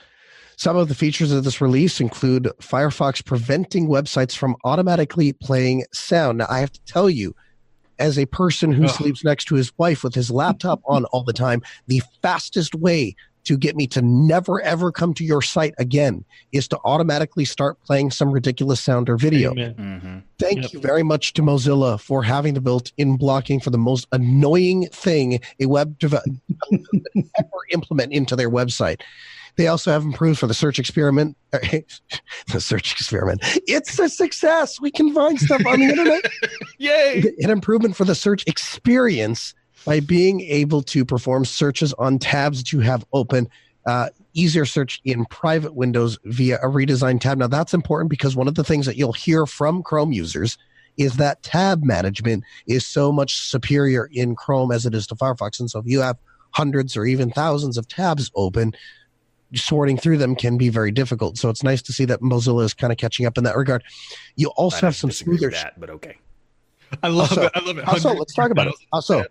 [0.56, 6.38] Some of the features of this release include Firefox preventing websites from automatically playing sound.
[6.38, 7.34] Now, I have to tell you,
[7.98, 8.90] as a person who Ugh.
[8.90, 13.16] sleeps next to his wife with his laptop on all the time, the fastest way
[13.44, 17.80] to get me to never ever come to your site again is to automatically start
[17.82, 19.52] playing some ridiculous sound or video.
[19.52, 19.74] Amen.
[19.74, 20.72] hmm Thank Yep.
[20.72, 25.40] you very much to Mozilla for having the built-in blocking for the most annoying thing
[25.60, 26.28] a web developer
[27.38, 29.00] ever implement into their website.
[29.56, 31.36] They also have improved for the search experiment.
[31.52, 31.84] the
[32.58, 33.40] search experiment.
[33.68, 34.80] It's a success.
[34.80, 36.24] We can find stuff on the internet.
[36.78, 37.22] Yay!
[37.38, 39.54] An improvement for the search experience
[39.84, 43.48] by being able to perform searches on tabs that you have open.
[43.86, 47.36] Uh, easier search in private windows via a redesigned tab.
[47.38, 50.56] Now, that's important because one of the things that you'll hear from Chrome users
[50.96, 55.60] is that tab management is so much superior in Chrome as it is to Firefox.
[55.60, 56.16] And so, if you have
[56.52, 58.72] hundreds or even thousands of tabs open,
[59.54, 61.36] sorting through them can be very difficult.
[61.36, 63.84] So, it's nice to see that Mozilla is kind of catching up in that regard.
[64.36, 65.50] You also have some smoother.
[65.50, 66.16] that, but okay.
[67.02, 67.52] I love Also- it.
[67.54, 67.86] I love it.
[67.86, 68.74] Also, let's talk about it.
[68.92, 69.24] Also,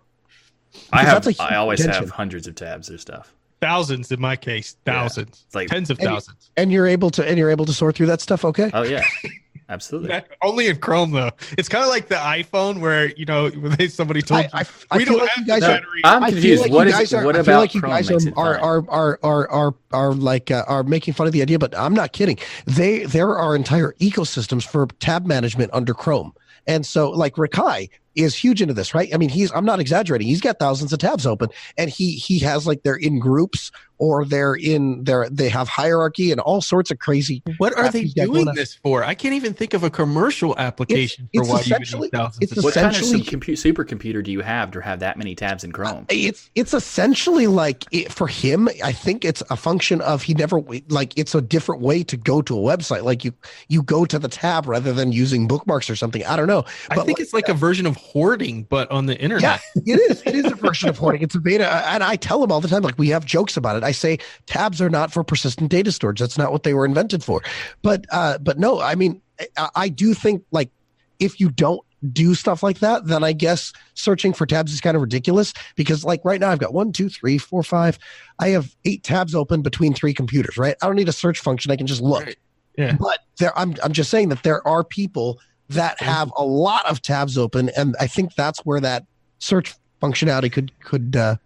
[0.92, 1.24] I have.
[1.24, 2.02] that's a I always attention.
[2.04, 3.32] have hundreds of tabs or stuff.
[3.60, 4.76] Thousands in my case.
[4.86, 4.92] Yeah.
[4.94, 5.44] Thousands.
[5.46, 6.50] It's like Tens of And- thousands.
[6.56, 8.44] and you're able to and you're able to sort through that stuff.
[8.44, 8.70] Okay.
[8.74, 9.02] oh yeah,
[9.70, 10.08] absolutely.
[10.08, 11.30] That- only in Chrome though.
[11.56, 14.64] It's kind of like the iPhone where you know when somebody told I, you I,
[14.90, 15.74] I we feel don't like have you guys the are.
[15.78, 16.00] battery.
[16.04, 16.62] I'm confused.
[16.62, 18.58] like What you guys are, what I feel about like you Chrome guys are are,
[18.58, 21.94] are are are are are like uh, are making fun of the idea, but I'm
[21.94, 22.38] not kidding.
[22.66, 26.34] They there are entire ecosystems for tab management under Chrome,
[26.66, 29.12] and so like Rikai is huge into this, right?
[29.12, 30.26] I mean, he's I'm not exaggerating.
[30.26, 34.24] He's got thousands of tabs open, and he he has like they're in groups or
[34.24, 37.42] they're in their they have hierarchy and all sorts of crazy.
[37.58, 39.04] What are they doing this for?
[39.04, 42.12] I can't even think of a commercial application for it's why you would essentially- need
[42.12, 45.16] thousands it's of a- What kind of compu- supercomputer do you have to have that
[45.16, 46.02] many tabs in Chrome?
[46.02, 48.68] Uh, it's it's essentially like it, for him.
[48.82, 52.42] I think it's a function of he never like it's a different way to go
[52.42, 53.04] to a website.
[53.04, 53.32] Like you
[53.68, 56.24] you go to the tab rather than using bookmarks or something.
[56.24, 56.64] I don't know.
[56.90, 59.60] I think it's like a uh, version of hoarding, but on the internet.
[59.74, 60.22] Yeah, it is.
[60.26, 61.22] It is a version of hoarding.
[61.22, 62.82] It's a beta, and I tell them all the time.
[62.82, 63.82] Like we have jokes about it.
[63.82, 66.20] I say tabs are not for persistent data storage.
[66.20, 67.42] That's not what they were invented for.
[67.82, 69.20] But uh, but no, I mean,
[69.56, 70.70] I, I do think like
[71.18, 71.80] if you don't
[72.12, 76.04] do stuff like that, then I guess searching for tabs is kind of ridiculous because
[76.04, 77.98] like right now I've got one, two, three, four, five.
[78.38, 80.58] I have eight tabs open between three computers.
[80.58, 80.76] Right.
[80.82, 81.72] I don't need a search function.
[81.72, 82.24] I can just look.
[82.24, 82.36] Right.
[82.76, 82.96] Yeah.
[82.98, 85.38] But there, I'm I'm just saying that there are people
[85.74, 89.04] that have a lot of tabs open, and I think that's where that
[89.38, 91.36] search functionality could could uh,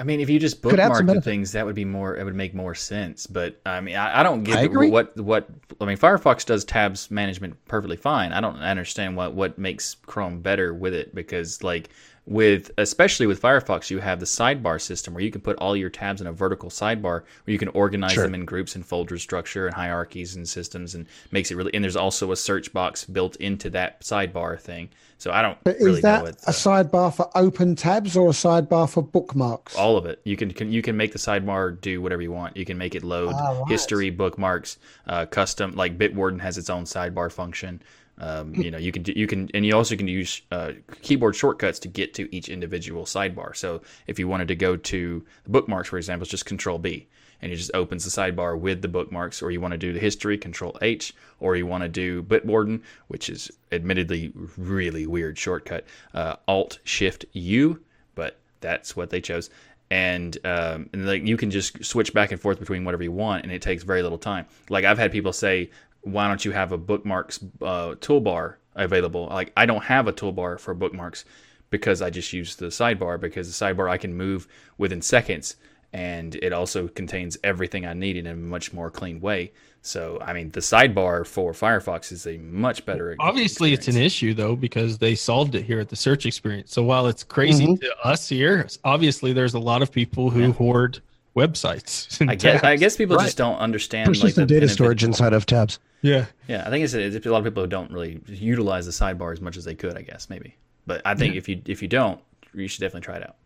[0.00, 2.16] I mean, if you just Could add some bookmark the things, that would be more.
[2.16, 3.26] It would make more sense.
[3.26, 5.46] But I mean, I, I don't get I what what.
[5.78, 8.32] I mean, Firefox does tabs management perfectly fine.
[8.32, 11.90] I don't understand what what makes Chrome better with it because like
[12.26, 15.90] with especially with Firefox, you have the sidebar system where you can put all your
[15.90, 18.24] tabs in a vertical sidebar where you can organize Sure.
[18.24, 21.74] them in groups and folder structure and hierarchies and systems and makes it really.
[21.74, 24.90] And there's also a search box built into that sidebar thing.
[25.18, 28.32] So I don't But really is that know a sidebar for open tabs or a
[28.32, 29.74] sidebar for bookmarks?
[29.76, 30.20] all of it.
[30.24, 32.56] You can, can you can make the sidebar do whatever you want.
[32.56, 33.68] You can make it load Ah, right.
[33.68, 35.72] history, bookmarks, uh, custom.
[35.72, 37.82] Like Bitwarden has its own sidebar function.
[38.20, 41.78] Um, you know, you can you can, and you also can use uh, keyboard shortcuts
[41.80, 43.56] to get to each individual sidebar.
[43.56, 47.06] So if you wanted to go to bookmarks, for example, it's just Control B,
[47.40, 49.40] and it just opens the sidebar with the bookmarks.
[49.42, 52.82] Or you want to do the history, Control H, or you want to do Bitwarden,
[53.08, 57.80] which is admittedly really weird shortcut, uh, Alt Shift U,
[58.14, 59.48] but that's what they chose.
[59.92, 63.44] And, um, and like you can just switch back and forth between whatever you want,
[63.44, 64.46] and it takes very little time.
[64.68, 65.70] Like I've had people say,
[66.02, 69.26] why don't you have a bookmarks uh, toolbar available?
[69.26, 71.24] Like I don't have a toolbar for bookmarks
[71.70, 74.48] because I just use the sidebar because the sidebar I can move
[74.78, 75.56] within seconds
[75.92, 79.52] and it also contains everything I need in a much more clean way.
[79.82, 83.16] So, I mean, the sidebar for Firefox is a much better.
[83.18, 83.88] Obviously, experience.
[83.88, 86.72] it's an issue though because they solved it here at the search experience.
[86.72, 87.74] So while it's crazy mm-hmm.
[87.76, 90.52] to us here, obviously there's a lot of people who yeah.
[90.52, 91.00] hoard
[91.46, 92.28] websites.
[92.28, 93.24] I guess I guess people right.
[93.24, 95.78] just don't understand Persistent like the data storage inside of tabs.
[96.02, 96.64] Yeah, yeah.
[96.66, 99.40] I think it's, it's, a lot of people who don't really utilize the sidebar as
[99.40, 99.96] much as they could.
[99.96, 100.56] I guess maybe,
[100.86, 101.38] but I think yeah.
[101.38, 102.20] if you if you don't,
[102.54, 103.36] you should definitely try it out.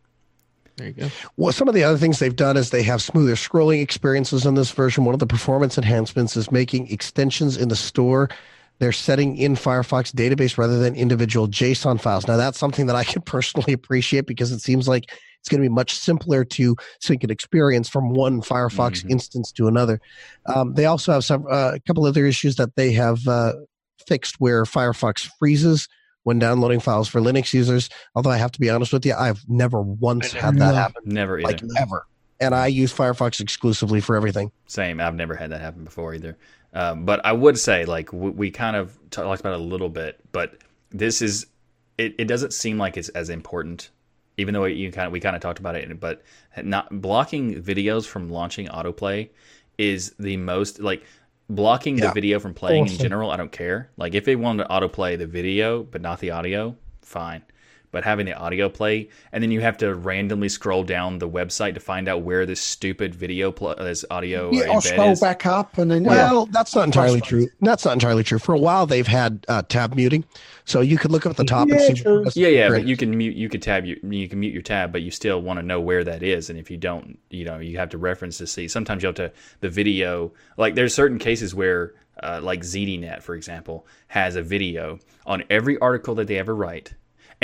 [0.76, 1.08] There you go.
[1.36, 4.54] Well, some of the other things they've done is they have smoother scrolling experiences in
[4.54, 5.04] this version.
[5.04, 8.28] One of the performance enhancements is making extensions in the store.
[8.80, 12.26] They're setting in Firefox database rather than individual JSON files.
[12.26, 15.12] Now, that's something that I can personally appreciate because it seems like
[15.44, 19.10] it's going to be much simpler to sync an experience from one Firefox mm-hmm.
[19.10, 20.00] instance to another.
[20.46, 23.52] Um, they also have some uh, a couple other issues that they have uh,
[24.06, 25.86] fixed where Firefox freezes
[26.22, 27.90] when downloading files for Linux users.
[28.14, 31.02] Although I have to be honest with you, I've never once had that happen.
[31.04, 31.46] Never either.
[31.46, 32.06] Like ever.
[32.40, 34.50] And I use Firefox exclusively for everything.
[34.66, 34.98] Same.
[34.98, 36.38] I've never had that happen before either.
[36.72, 39.90] Um, but I would say, like, we, we kind of talked about it a little
[39.90, 40.56] bit, but
[40.90, 41.46] this is,
[41.98, 43.90] it, it doesn't seem like it's as important,
[44.36, 46.23] even though you kind of, we kind of talked about it, but
[46.62, 49.28] not blocking videos from launching autoplay
[49.78, 51.05] is the most, like,
[51.48, 52.09] blocking yeah.
[52.09, 52.97] the video from playing awesome.
[52.97, 53.90] in general, I don't care.
[53.97, 57.43] Like if they wanted to autoplay the video but not the audio, fine.
[57.94, 61.74] But having the audio play, and then you have to randomly scroll down the website
[61.74, 65.20] to find out where this stupid video, pl- this audio, yeah, or scroll is.
[65.20, 66.50] back up, and then well, yeah.
[66.50, 67.46] that's not entirely true.
[67.60, 68.40] That's not entirely true.
[68.40, 70.24] For a while, they've had uh, tab muting,
[70.64, 72.40] so you could look up at the top yeah, and see.
[72.40, 73.36] Yeah, yeah, but you can mute.
[73.36, 73.84] You could tab.
[73.84, 76.50] You, you can mute your tab, but you still want to know where that is.
[76.50, 78.66] And if you don't, you know, you have to reference to see.
[78.66, 79.30] Sometimes you have to
[79.60, 80.32] the video.
[80.56, 85.78] Like there's certain cases where, uh, like ZDNet, for example, has a video on every
[85.78, 86.94] article that they ever write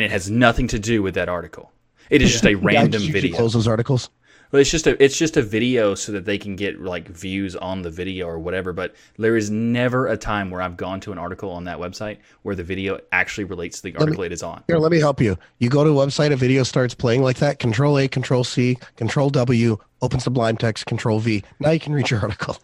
[0.01, 1.71] and it has nothing to do with that article.
[2.09, 3.37] It is just a random yeah, video.
[3.37, 4.09] Close those articles.
[4.51, 7.55] Well, it's just a it's just a video so that they can get like views
[7.55, 8.73] on the video or whatever.
[8.73, 12.17] But there is never a time where I've gone to an article on that website
[12.45, 14.65] where the video actually relates to the let article me, it is on.
[14.69, 15.37] Here, let me help you.
[15.59, 17.59] You go to a website, a video starts playing like that.
[17.59, 21.45] Control A, Control C, Control W, open Sublime Text, Control V.
[21.59, 22.57] Now you can read your article.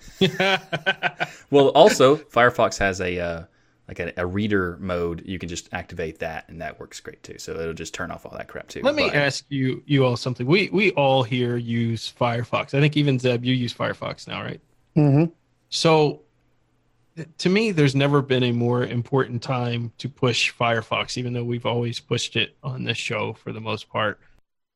[1.50, 3.20] well, also Firefox has a.
[3.20, 3.44] Uh,
[3.88, 7.38] like a, a, reader mode, you can just activate that, and that works great too.
[7.38, 8.80] So it'll just turn off all that crap too.
[8.82, 10.46] Let me ask you, you all something.
[10.46, 12.74] We we all here use Firefox.
[12.74, 14.60] I think even Zeb, you use Firefox now, right?
[14.96, 15.32] Mm-hmm.
[15.68, 16.22] So,
[17.38, 21.66] to me, there's never been a more important time to push Firefox, even though we've
[21.66, 24.18] always pushed it on this show for the most part.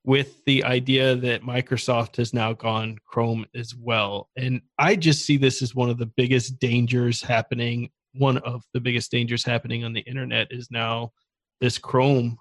[0.03, 4.31] With the idea that Microsoft has now gone Chrome as well.
[4.35, 8.81] And I just see this as one of the biggest dangers happening one of the
[8.81, 11.13] biggest dangers happening on the internet is now
[11.61, 12.39] this Chrome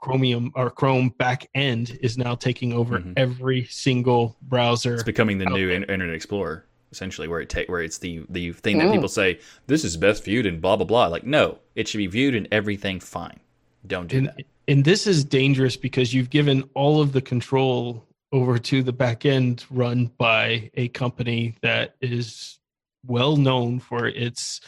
[0.00, 3.12] Chromium or Chrome back end is now taking over mm-hmm.
[3.16, 4.94] every single browser.
[4.94, 5.76] It's becoming the new there.
[5.76, 8.92] Internet Explorer, essentially, where it take where it's the the thing that mm.
[8.92, 11.06] people say this is best viewed in blah blah blah.
[11.08, 13.40] Like, no, it should be viewed in everything fine.
[13.86, 14.42] Don't do and, that.
[14.68, 19.26] And this is dangerous because you've given all of the control over to the back
[19.26, 22.58] end run by a company that is
[23.06, 24.60] well known for its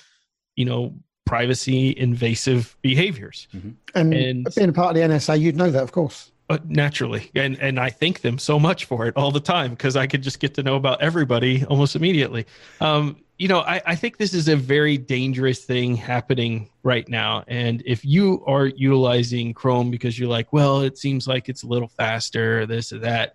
[0.57, 3.49] you know, privacy invasive behaviors.
[3.55, 3.70] Mm-hmm.
[3.95, 6.31] And, and, being a part of the NSA, you'd know that, of course.
[6.51, 9.97] Uh, naturally, and and I thank them so much for it all the time because
[9.97, 12.47] I could just get to know about everybody almost immediately.
[12.81, 17.45] Um, you know, I, I think this is a very dangerous thing happening right now.
[17.49, 21.66] And if you are utilizing Chrome because you're like, well, it seems like it's a
[21.66, 23.35] little faster, this or that,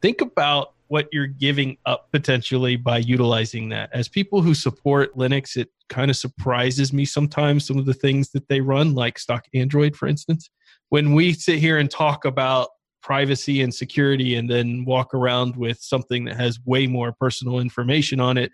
[0.00, 3.88] think about what you're giving up potentially by utilizing that.
[3.92, 8.30] As people who support Linux, it kind of surprises me sometimes some of the things
[8.32, 10.50] that they run, like stock Android, for instance.
[10.88, 12.70] When we sit here and talk about
[13.02, 18.18] privacy and security and then walk around with something that has way more personal information
[18.18, 18.50] on it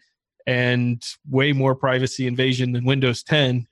[0.47, 3.67] and way more privacy invasion than Windows 10,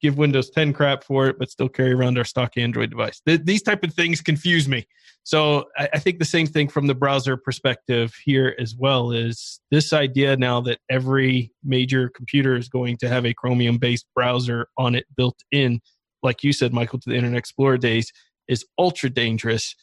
[0.00, 3.20] give Windows 10 crap for it, but still carry around our stock Android device.
[3.26, 4.86] Th- these type of things confuse me.
[5.22, 9.60] So I, I think the same thing from the browser perspective here as well is
[9.70, 14.68] this idea now that every major computer is going to have a Chromium based browser
[14.78, 15.80] on it built in,
[16.22, 18.12] like you said, Michael, to the Internet Explorer days,
[18.48, 19.74] is ultra dangerous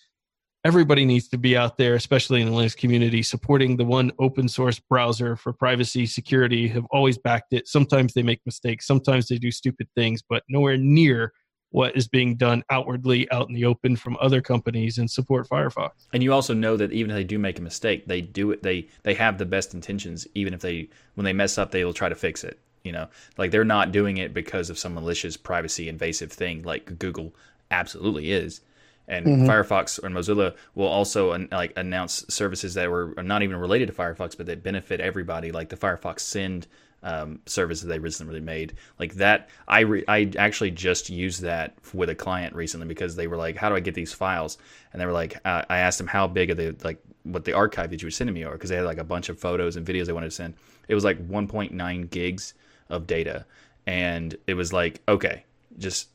[0.64, 4.48] everybody needs to be out there, especially in the Linux community, supporting the one open
[4.48, 7.68] source browser for privacy, security, have always backed it.
[7.68, 11.34] Sometimes they make mistakes, sometimes they do stupid things, but nowhere near
[11.72, 15.92] what is being done outwardly out in the open from other companies and support Firefox.
[16.14, 18.64] And you also know that even if they do make a mistake, they do it
[18.64, 21.94] they they have the best intentions even if they when they mess up they will
[21.94, 23.08] try to fix it, you know.
[23.38, 27.36] Like they're not doing it because of some malicious privacy invasive thing like Google
[27.70, 28.62] absolutely is
[29.08, 29.50] and mm-hmm.
[29.50, 34.36] Firefox and Mozilla will also like announce services that were not even related to Firefox,
[34.36, 36.68] but that benefit everybody, like the Firefox Send
[37.04, 38.74] um, service that they recently made.
[39.00, 43.28] Like that, I re- I actually just used that with a client recently because they
[43.28, 44.58] were like, "How do I get these files?"
[44.92, 47.54] And they were like, uh, I asked them how big are they like what the
[47.54, 49.76] archive that you were sending me are because they had like a bunch of photos
[49.76, 50.56] and videos they wanted to send.
[50.88, 52.54] It was like 1.9 gigs
[52.90, 53.46] of data,
[53.86, 55.44] and it was like, okay,
[55.78, 56.10] just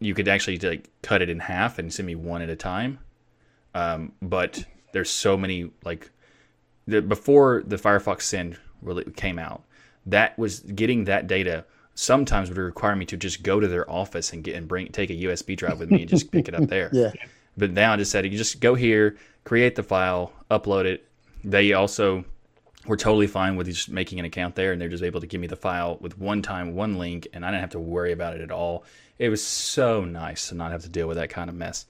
[0.00, 2.98] you could actually like cut it in half and send me one at a time.
[3.74, 6.10] Um, but there's so many like
[6.86, 9.62] the, before the Firefox Send really came out,
[10.06, 11.64] that was getting that data
[11.94, 15.10] sometimes would require me to just go to their office and get and bring take
[15.10, 16.90] a USB drive with me and just pick it up there.
[16.92, 17.12] Yeah.
[17.56, 21.06] But now I just said you just go here, create the file, upload it.
[21.44, 22.24] They also
[22.86, 25.40] were totally fine with just making an account there and they're just able to give
[25.40, 28.34] me the file with one time, one link, and I didn't have to worry about
[28.34, 28.84] it at all
[29.18, 31.86] it was so nice to not have to deal with that kind of mess.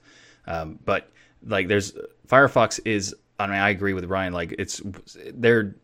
[0.47, 1.09] Um, but
[1.45, 1.93] like, there's
[2.27, 3.15] Firefox is.
[3.39, 4.33] I mean, I agree with Ryan.
[4.33, 4.81] Like, it's
[5.33, 5.75] they're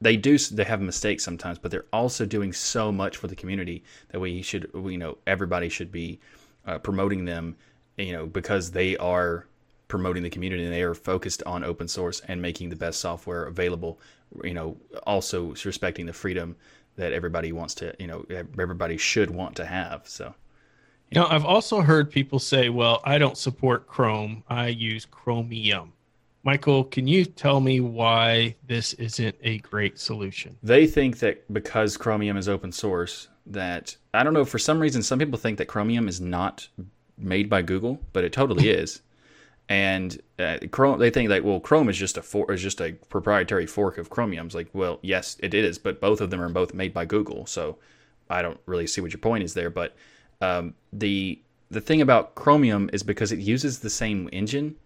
[0.00, 3.82] they do they have mistakes sometimes, but they're also doing so much for the community
[4.10, 6.20] that we should, we, you know, everybody should be
[6.66, 7.56] uh, promoting them.
[7.96, 9.46] You know, because they are
[9.88, 13.44] promoting the community and they are focused on open source and making the best software
[13.44, 13.98] available.
[14.44, 16.54] You know, also respecting the freedom
[16.96, 18.24] that everybody wants to, you know,
[18.58, 20.06] everybody should want to have.
[20.06, 20.34] So.
[21.10, 25.92] You know, I've also heard people say, well, I don't support Chrome, I use Chromium.
[26.44, 30.56] Michael, can you tell me why this isn't a great solution?
[30.62, 35.02] They think that because Chromium is open source, that I don't know, for some reason,
[35.02, 36.68] some people think that Chromium is not
[37.16, 39.00] made by Google, but it totally is.
[39.68, 42.92] And uh, Chrome, they think like, well, Chrome is just a for, is just a
[43.08, 44.54] proprietary fork of Chromium's.
[44.54, 47.44] Like, well, yes, it is, but both of them are both made by Google.
[47.46, 47.76] So
[48.30, 49.68] I don't really see what your point is there.
[49.68, 49.94] But
[50.40, 51.40] um, the
[51.70, 54.76] the thing about Chromium is because it uses the same engine,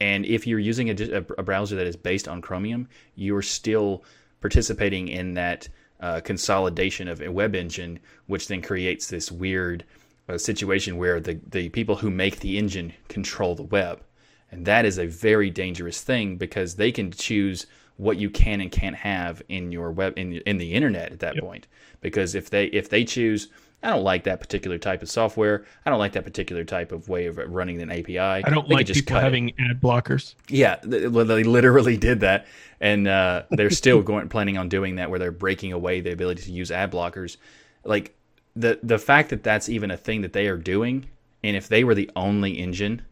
[0.00, 4.04] and if you're using a, a browser that is based on Chromium, you're still
[4.40, 5.68] participating in that
[6.00, 9.84] uh, consolidation of a web engine, which then creates this weird
[10.28, 14.02] uh, situation where the, the people who make the engine control the web.
[14.50, 18.70] And that is a very dangerous thing because they can choose what you can and
[18.70, 21.44] can't have in your web in, in the internet at that yep.
[21.44, 21.66] point.
[22.00, 23.48] Because if they if they choose
[23.82, 25.64] I don't like that particular type of software.
[25.84, 28.18] I don't like that particular type of way of running an API.
[28.18, 29.54] I don't like people having it.
[29.58, 30.34] ad blockers.
[30.48, 32.46] Yeah, they, they literally did that,
[32.80, 36.42] and uh, they're still going planning on doing that, where they're breaking away the ability
[36.42, 37.38] to use ad blockers.
[37.84, 38.14] Like
[38.54, 41.06] the the fact that that's even a thing that they are doing,
[41.42, 43.02] and if they were the only engine,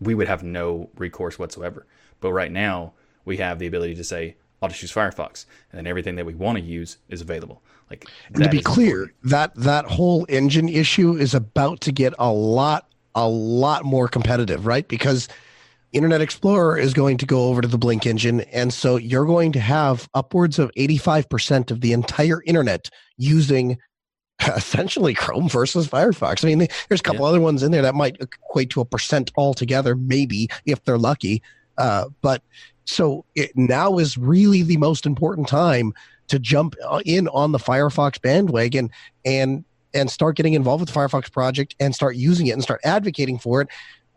[0.00, 1.86] we would have no recourse whatsoever.
[2.20, 2.92] But right now,
[3.24, 6.34] we have the ability to say, I'll just use Firefox, and then everything that we
[6.34, 7.62] want to use is available.
[7.90, 9.30] Like, and to be clear, important.
[9.30, 14.64] that that whole engine issue is about to get a lot, a lot more competitive,
[14.64, 14.86] right?
[14.86, 15.28] Because
[15.92, 19.50] Internet Explorer is going to go over to the Blink engine, and so you're going
[19.52, 23.76] to have upwards of 85% of the entire internet using
[24.56, 26.44] essentially Chrome versus Firefox.
[26.44, 27.28] I mean, there's a couple yeah.
[27.28, 31.42] other ones in there that might equate to a percent altogether, maybe if they're lucky.
[31.76, 32.42] Uh, but
[32.84, 35.92] so it now is really the most important time
[36.30, 38.90] to jump uh, in on the Firefox bandwagon
[39.24, 42.80] and and start getting involved with the Firefox project and start using it and start
[42.84, 43.68] advocating for it.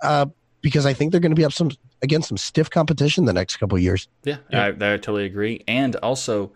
[0.02, 0.28] Uh,
[0.62, 1.72] because I think they're going to be up some
[2.02, 4.08] against some stiff competition the next couple of years.
[4.24, 4.66] Yeah, yeah.
[4.66, 5.64] I, I totally agree.
[5.68, 6.52] And also,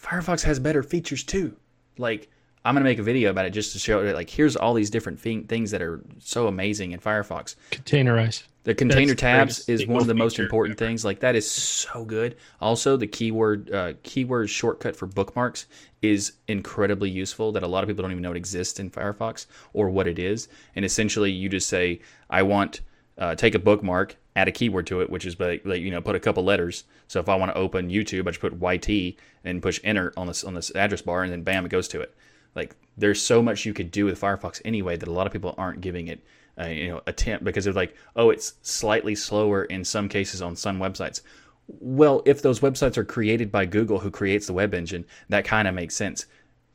[0.00, 1.56] Firefox has better features too.
[1.98, 2.28] Like
[2.64, 4.14] I'm gonna make a video about it just to show it.
[4.14, 7.56] like here's all these different thing, things that are so amazing in Firefox.
[7.70, 8.44] Containerize.
[8.64, 10.88] The container That's tabs is one of the most important ever.
[10.88, 11.04] things.
[11.04, 12.36] Like that is so good.
[12.62, 15.66] Also, the keyword uh, keyword shortcut for bookmarks
[16.00, 17.52] is incredibly useful.
[17.52, 20.18] That a lot of people don't even know it exists in Firefox or what it
[20.18, 20.48] is.
[20.74, 22.00] And essentially, you just say,
[22.30, 22.80] "I want."
[23.16, 26.00] Uh, take a bookmark, add a keyword to it, which is like, like you know
[26.00, 26.82] put a couple letters.
[27.06, 30.26] So if I want to open YouTube, I just put YT and push enter on
[30.26, 32.12] this on this address bar, and then bam, it goes to it.
[32.54, 35.54] Like there's so much you could do with Firefox anyway that a lot of people
[35.58, 36.20] aren't giving it
[36.58, 40.54] uh, you know attempt because they're like oh it's slightly slower in some cases on
[40.54, 41.20] some websites
[41.66, 45.66] well if those websites are created by google who creates the web engine that kind
[45.66, 46.26] of makes sense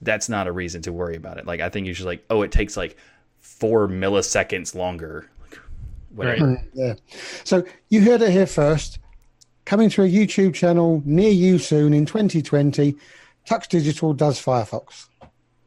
[0.01, 2.41] that's not a reason to worry about it like i think you should like oh
[2.41, 2.97] it takes like
[3.39, 5.29] four milliseconds longer
[6.11, 6.41] Right.
[6.73, 6.95] Yeah.
[7.43, 8.99] So you heard it here first.
[9.65, 12.95] Coming to a YouTube channel near you soon in 2020,
[13.47, 15.07] Tux Digital does Firefox.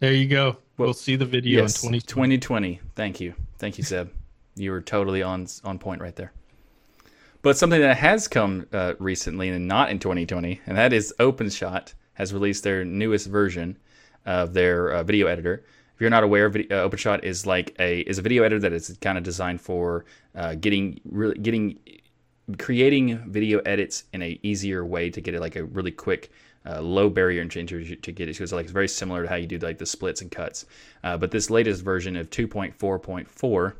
[0.02, 0.56] There you go.
[0.78, 2.38] We'll see the video yes, in 2020.
[2.38, 3.34] 2020 thank you.
[3.58, 4.08] Thank you Zeb.
[4.56, 6.32] You were totally on on point right there.
[7.40, 11.94] But something that has come uh, recently and not in 2020 and that is openshot
[12.14, 13.78] has released their newest version
[14.26, 15.62] of their uh, video editor.
[15.94, 18.72] If you're not aware, video, uh, OpenShot is like a is a video editor that
[18.72, 20.04] is kind of designed for
[20.34, 21.78] uh, getting really getting
[22.58, 26.32] creating video edits in a easier way to get it like a really quick
[26.66, 29.34] uh, low barrier to entry to get it because like it's very similar to how
[29.34, 30.66] you do like the splits and cuts.
[31.02, 33.74] Uh, but this latest version of 2.4.4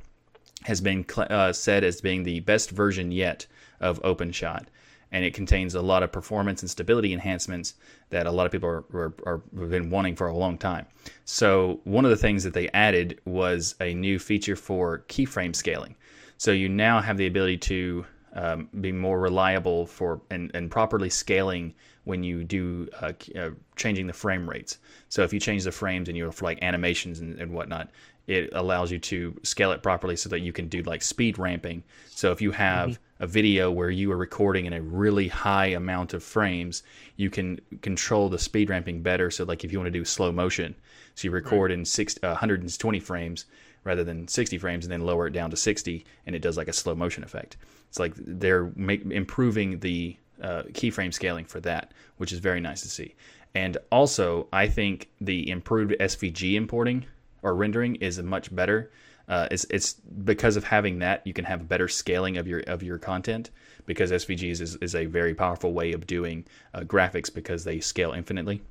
[0.65, 3.47] has been cl- uh, said as being the best version yet
[3.81, 4.67] of OpenShot,
[5.11, 7.75] and it contains a lot of performance and stability enhancements
[8.11, 10.87] that a lot of people are, are, are have been wanting for a long time.
[11.25, 15.97] So one of the things that they added was a new feature for keyframe scaling.
[16.39, 21.11] So you now have the ability to um, be more reliable for and, and properly
[21.11, 24.79] scaling when you do uh, uh, changing the frame rates.
[25.09, 27.91] So if you change the frames and you're for like animations and, and whatnot,
[28.27, 31.83] it allows you to scale it properly so that you can do like speed ramping.
[32.11, 33.25] So if you have mm-hmm.
[33.25, 36.83] a video where you are recording in a really high amount of frames,
[37.17, 39.31] you can control the speed ramping better.
[39.31, 40.75] So like if you want to do slow motion,
[41.15, 41.79] so you record right.
[41.79, 43.47] in six, uh, 120 frames
[43.85, 46.69] rather than 60 frames and then lower it down to 60 and it does like
[46.69, 47.57] a slow motion effect.
[47.89, 52.83] It's like they're make, improving the uh, keyframe scaling for that, which is very nice
[52.83, 53.15] to see.
[53.55, 57.05] And also, I think the improved SVG importing
[57.43, 58.91] or rendering is much better.
[59.29, 59.95] Uh, it's it's
[60.25, 63.51] because of having that you can have better scaling of your of your content
[63.87, 66.45] because SVGs is, is a very powerful way of doing
[66.75, 68.63] uh, graphics because they scale infinitely.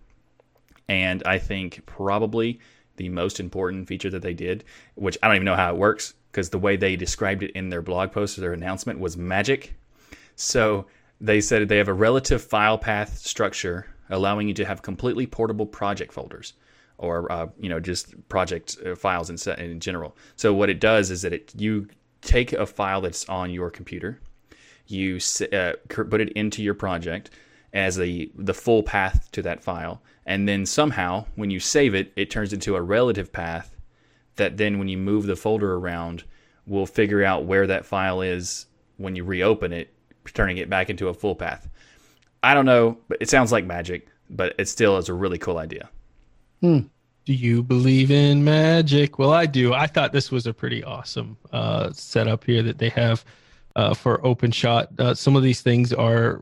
[0.88, 2.60] And I think probably
[2.98, 4.64] the most important feature that they did,
[4.96, 7.70] which I don't even know how it works because the way they described it in
[7.70, 9.74] their blog post or their announcement was magic.
[10.36, 10.86] So
[11.22, 15.66] they said they have a relative file path structure allowing you to have completely portable
[15.66, 16.54] project folders
[16.98, 20.16] or uh, you know just project uh, files in, in general.
[20.36, 21.88] So what it does is that it you
[22.22, 24.20] take a file that's on your computer,
[24.88, 25.20] you
[25.54, 27.30] uh, put it into your project
[27.74, 32.12] as the the full path to that file, and then somehow when you save it,
[32.16, 33.76] it turns into a relative path
[34.36, 36.24] that then when you move the folder around,
[36.66, 38.66] will figure out where that file is
[38.98, 39.94] when you reopen it
[40.34, 41.70] turning it back into a full path.
[42.44, 45.58] I don't know, but it sounds like magic, but it still is a really cool
[45.58, 45.90] idea.
[46.62, 46.80] Hmm.
[47.26, 49.20] Do you believe in magic?
[49.20, 49.74] Well, I do.
[49.74, 53.24] I thought this was a pretty awesome uh, setup here that they have
[53.76, 55.00] uh, for OpenShot.
[55.00, 56.42] Uh, some of these things are,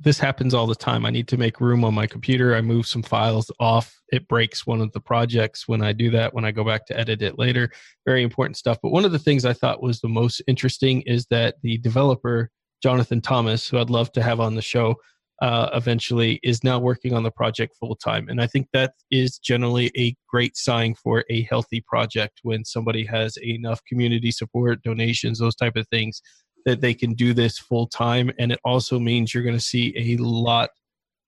[0.00, 1.06] this happens all the time.
[1.06, 2.54] I need to make room on my computer.
[2.54, 3.98] I move some files off.
[4.08, 6.98] It breaks one of the projects when I do that, when I go back to
[6.98, 7.70] edit it later.
[8.04, 8.78] Very important stuff.
[8.82, 12.50] But one of the things I thought was the most interesting is that the developer
[12.82, 14.96] Jonathan Thomas, who I'd love to have on the show
[15.40, 18.28] uh, eventually, is now working on the project full time.
[18.28, 23.04] And I think that is generally a great sign for a healthy project when somebody
[23.06, 26.22] has enough community support, donations, those type of things
[26.64, 28.30] that they can do this full time.
[28.38, 30.70] And it also means you're going to see a lot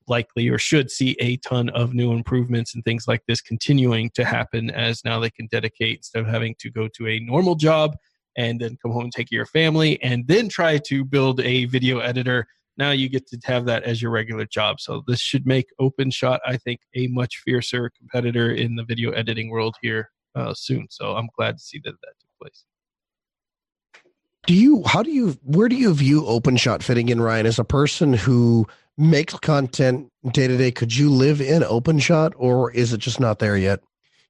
[0.06, 4.24] likely or should see a ton of new improvements and things like this continuing to
[4.24, 7.96] happen as now they can dedicate instead of having to go to a normal job
[8.36, 11.98] and then come home and take your family and then try to build a video
[11.98, 12.46] editor.
[12.76, 14.80] Now you get to have that as your regular job.
[14.80, 19.50] So this should make openshot i think a much fiercer competitor in the video editing
[19.50, 20.86] world here uh, soon.
[20.90, 22.64] So i'm glad to see that that took place.
[24.46, 27.46] Do you how do you where do you view openshot fitting in ryan?
[27.46, 28.66] As a person who
[28.96, 33.38] makes content day to day could you live in openshot or is it just not
[33.38, 33.80] there yet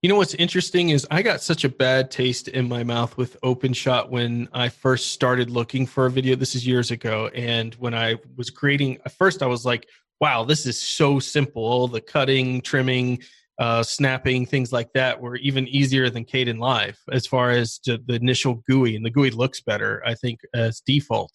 [0.05, 3.41] you know what's interesting is I got such a bad taste in my mouth with
[3.41, 6.37] OpenShot when I first started looking for a video.
[6.37, 9.89] This is years ago, and when I was creating, at first I was like,
[10.21, 11.65] "Wow, this is so simple.
[11.65, 13.23] All the cutting, trimming,
[13.59, 18.03] uh, snapping, things like that were even easier than Caden Kdenlive as far as the
[18.09, 21.33] initial GUI, and the GUI looks better, I think, as default."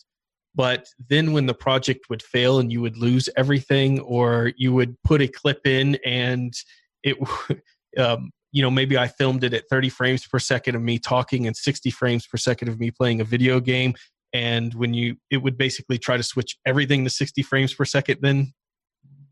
[0.54, 4.96] But then when the project would fail and you would lose everything, or you would
[5.02, 6.54] put a clip in and
[7.02, 7.18] it
[7.98, 11.48] um, you know maybe i filmed it at 30 frames per second of me talking
[11.48, 13.94] and 60 frames per second of me playing a video game
[14.34, 18.20] and when you it would basically try to switch everything to 60 frames per second
[18.22, 18.54] then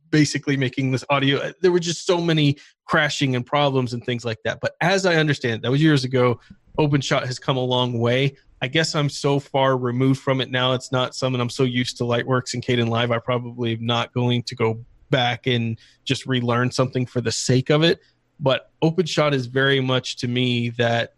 [0.10, 1.40] basically making this audio.
[1.40, 4.60] Uh, there were just so many crashing and problems and things like that.
[4.62, 6.40] But as I understand, that was years ago.
[6.78, 8.38] OpenShot has come a long way.
[8.62, 10.74] I guess I'm so far removed from it now.
[10.74, 13.12] It's not something I'm so used to Lightworks and caden Kdenlive.
[13.14, 17.70] I probably am not going to go back and just relearn something for the sake
[17.70, 18.00] of it.
[18.40, 21.14] But OpenShot is very much to me that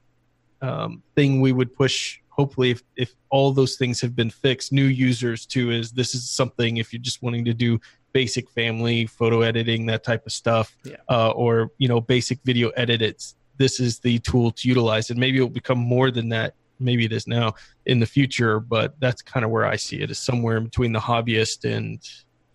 [0.62, 2.20] um, thing we would push.
[2.30, 6.30] Hopefully, if, if all those things have been fixed, new users too is this is
[6.30, 7.80] something if you're just wanting to do
[8.14, 10.96] basic family photo editing, that type of stuff, Yeah.
[11.10, 13.02] uh, or you know basic video edit.
[13.02, 16.54] It's this is the tool to utilize, and maybe it'll become more than that.
[16.80, 17.56] Maybe it is now
[17.86, 20.94] in the future, but that's kind of where I see it is somewhere in between
[20.94, 22.00] the hobbyist and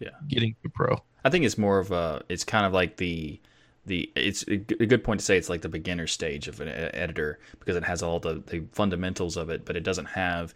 [0.01, 0.09] Yeah.
[0.29, 0.97] getting to pro.
[1.27, 2.23] I think it's more of a.
[2.31, 3.39] It's kind of like the
[3.87, 4.11] the.
[4.15, 7.77] It's a good point to say it's like the beginner stage of an editor because
[7.77, 10.55] it has all the the fundamentals of it, but it doesn't have.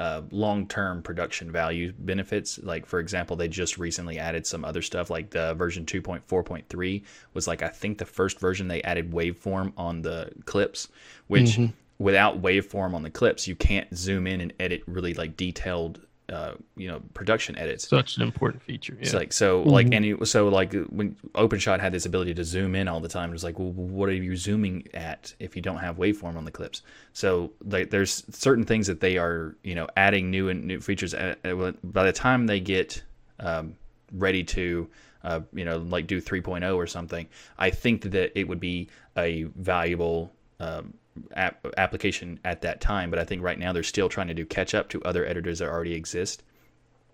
[0.00, 5.08] Uh, long-term production value benefits like for example they just recently added some other stuff
[5.08, 10.02] like the version 2.4.3 was like i think the first version they added waveform on
[10.02, 10.88] the clips
[11.28, 11.60] which
[11.98, 16.00] without waveform on the clips you can't zoom in and edit really like detailed
[16.32, 18.94] uh, you know production edits Such an important feature.
[18.94, 19.00] Yeah.
[19.02, 22.74] it's like so like and it, so like when OpenShot had this ability to zoom
[22.74, 25.60] in all the time, it was like, well, what are you zooming at if you
[25.62, 26.82] don't have waveform on the clips?
[27.12, 31.12] So like there's certain things that they are you know adding new and new features.
[31.14, 33.02] At, at- by the time they get
[33.40, 33.74] um,
[34.12, 34.88] ready to
[35.24, 37.26] uh, you know like do 3.0 or something,
[37.58, 40.32] I think that it would be a valuable.
[40.60, 40.94] Um,
[41.34, 44.44] app, application at that time but i think right now they're still trying to do
[44.44, 46.42] catch up to other editors that already exist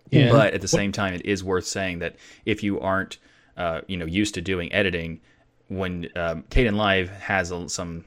[0.09, 0.31] Yeah.
[0.31, 2.15] but at the same time, it is worth saying that
[2.45, 3.17] if you aren't,
[3.55, 5.21] uh, you know, used to doing editing,
[5.69, 8.03] when um, Kdenlive has a, some,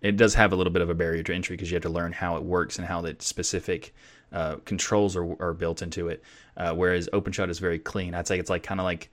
[0.00, 1.88] it does have a little bit of a barrier to entry because you have to
[1.90, 3.94] learn how it works and how the specific
[4.32, 6.24] uh, controls are, are built into it.
[6.56, 8.14] Uh, whereas OpenShot is very clean.
[8.14, 9.10] I'd say it's like kind of like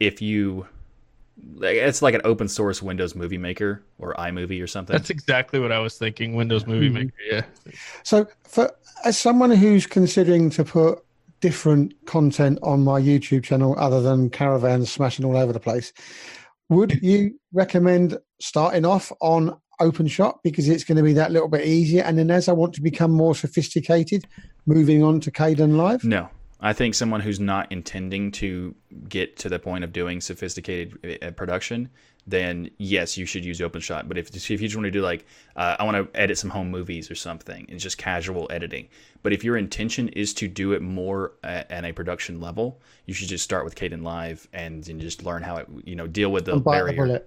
[0.00, 0.66] if you,
[1.60, 4.94] it's like an open source Windows Movie Maker or iMovie or something.
[4.94, 6.34] That's exactly what I was thinking.
[6.34, 6.94] Windows Movie hmm.
[6.94, 7.12] Maker.
[7.30, 7.42] Yeah.
[8.02, 8.70] So, for
[9.04, 11.02] as someone who's considering to put
[11.40, 15.92] different content on my YouTube channel other than caravans smashing all over the place,
[16.68, 21.66] would you recommend starting off on OpenShot because it's going to be that little bit
[21.66, 24.26] easier, and then as I want to become more sophisticated,
[24.64, 26.02] moving on to Kdenlive?
[26.04, 26.28] No,
[26.60, 28.74] I think someone who's not intending to
[29.08, 31.90] get to the point of doing sophisticated uh, production,
[32.26, 34.08] then yes, you should use OpenShot.
[34.08, 36.50] But if if you just want to do like uh, I want to edit some
[36.50, 38.88] home movies or something, it's just casual editing.
[39.22, 43.12] But if your intention is to do it more at, at a production level, you
[43.12, 46.32] should just start with Caden Kdenlive and then just learn how it you know deal
[46.32, 47.22] with the And bite the barrier.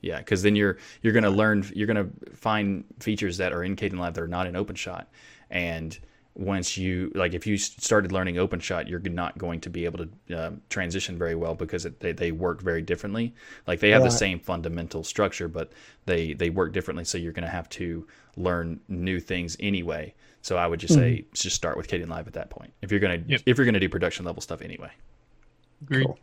[0.00, 3.94] Yeah, because then you're you're gonna learn you're gonna find features that are in Caden
[3.94, 5.06] Kdenlive that are not in OpenShot,
[5.50, 5.98] and
[6.36, 10.36] once you like if you started learning OpenShot, you're not going to be able to
[10.36, 13.32] uh, transition very well because it, they they work very differently.
[13.66, 15.72] Like they have the same fundamental structure, but
[16.06, 17.04] they they work differently.
[17.04, 18.06] So you're gonna have to
[18.36, 20.12] learn new things anyway.
[20.42, 23.22] So I would just say just start with Kdenlive at that point if you're gonna
[23.26, 23.42] Yep.
[23.46, 24.90] if you're gonna do production level stuff anyway.
[25.82, 26.06] Agreed.
[26.06, 26.18] Cool.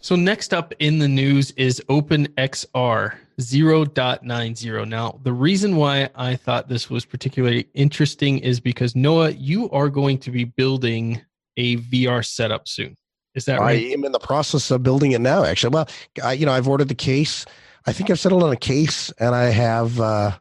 [0.00, 4.88] So next up in the news is OpenXR 0.90.
[4.88, 9.88] Now, the reason why I thought this was particularly interesting is because Noah, you are
[9.88, 11.20] going to be building
[11.56, 12.96] a VR setup soon.
[13.34, 13.78] Is that right?
[13.78, 15.44] I am in the process of building it now.
[15.44, 15.88] Actually, well,
[16.24, 17.44] I, you know, I've ordered the case.
[17.86, 20.00] I think I've settled on a case, and I have.
[20.00, 20.38] uh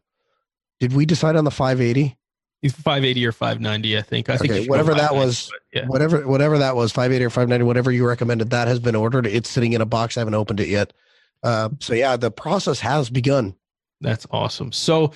[0.79, 2.17] Did we decide on the 580?
[2.69, 4.29] 580 or 590, I think.
[4.29, 5.51] I think Okay, whatever that was.
[5.73, 5.85] Yeah.
[5.87, 9.27] Whatever, whatever that was, 580 or 590, whatever you recommended, that has been ordered.
[9.27, 10.17] It's sitting in a box.
[10.17, 10.93] I haven't opened it yet.
[11.45, 13.55] Uh, so yeah, the process has begun.
[14.01, 14.73] That's awesome.
[14.73, 15.13] So,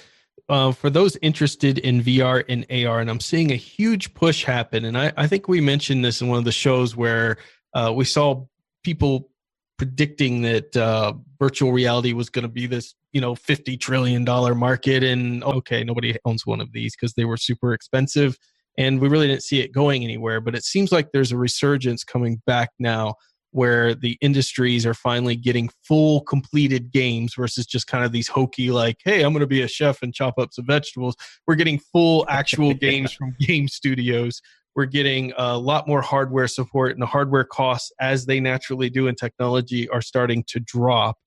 [0.49, 4.85] uh, for those interested in VR and AR, and I'm seeing a huge push happen,
[4.85, 7.37] and I, I think we mentioned this in one of the shows where
[7.75, 8.45] uh, we saw
[8.83, 9.31] people
[9.79, 14.55] predicting that uh, virtual reality was going to be this, you know, fifty trillion dollar
[14.55, 18.37] market, and okay, nobody owns one of these because they were super expensive,
[18.77, 20.41] and we really didn't see it going anywhere.
[20.41, 23.15] But it seems like there's a resurgence coming back now
[23.51, 28.69] where the industries are finally getting full completed games versus just kind of these hokey
[28.69, 31.15] like hey i'm going to be a chef and chop up some vegetables.
[31.47, 34.41] We're getting full actual games from game studios.
[34.75, 39.07] We're getting a lot more hardware support and the hardware costs as they naturally do
[39.07, 41.17] in technology are starting to drop.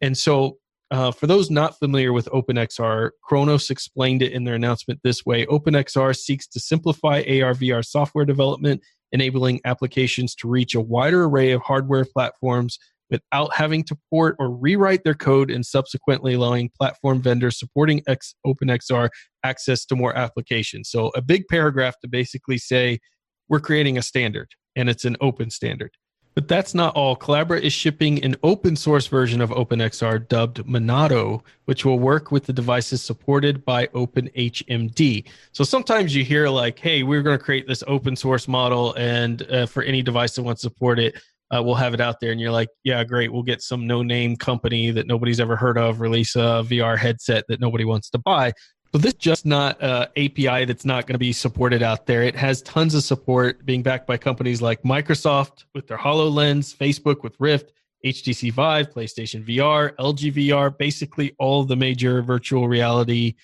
[0.00, 0.58] And so
[0.90, 5.46] uh, for those not familiar with OpenXR, Khronos explained it in their announcement this way
[5.46, 11.52] OpenXR seeks to simplify AR VR software development enabling applications to reach a wider array
[11.52, 12.78] of hardware platforms
[13.10, 18.34] without having to port or rewrite their code and subsequently allowing platform vendors supporting X,
[18.46, 19.08] OpenXR
[19.44, 20.88] access to more applications.
[20.90, 23.00] So, a big paragraph to basically say
[23.48, 25.90] we're creating a standard and it's an open standard.
[26.34, 27.16] But that's not all.
[27.16, 32.46] Collabora is shipping an open source version of OpenXR dubbed Monado, which will work with
[32.46, 35.24] the devices supported by OpenHMD.
[35.52, 39.42] So sometimes you hear like, "Hey, we're going to create this open source model, and
[39.50, 41.20] uh, for any device that wants to support it,
[41.50, 43.32] uh, we'll have it out there." And you're like, "Yeah, great.
[43.32, 47.44] We'll get some no name company that nobody's ever heard of release a VR headset
[47.48, 48.52] that nobody wants to buy."
[48.92, 52.24] So this just not uh, API that's not going to be supported out there.
[52.24, 57.22] It has tons of support being backed by companies like Microsoft with their HoloLens, Facebook
[57.22, 57.72] with Rift,
[58.04, 60.76] HTC Vive, PlayStation VR, LG VR.
[60.76, 63.34] Basically, all the major virtual reality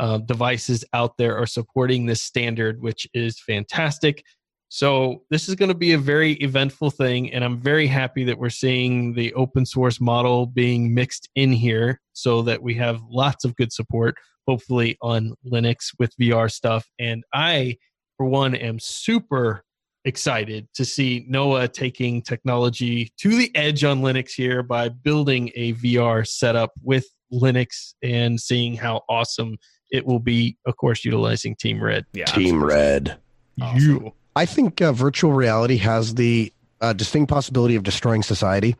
[0.00, 4.24] uh, devices out there are supporting this standard, which is fantastic.
[4.70, 8.36] So this is going to be a very eventful thing, and I'm very happy that
[8.36, 13.44] we're seeing the open source model being mixed in here, so that we have lots
[13.44, 14.16] of good support
[14.46, 16.86] hopefully on Linux with VR stuff.
[16.98, 17.76] And I,
[18.16, 19.64] for one, am super
[20.04, 25.72] excited to see Noah taking technology to the edge on Linux here by building a
[25.74, 29.56] VR setup with Linux and seeing how awesome
[29.90, 32.06] it will be, of course, utilizing Team Red.
[32.12, 33.18] Yeah, Team Red.
[33.60, 33.80] Awesome.
[33.80, 34.12] You.
[34.36, 38.76] I think uh, virtual reality has the uh, distinct possibility of destroying society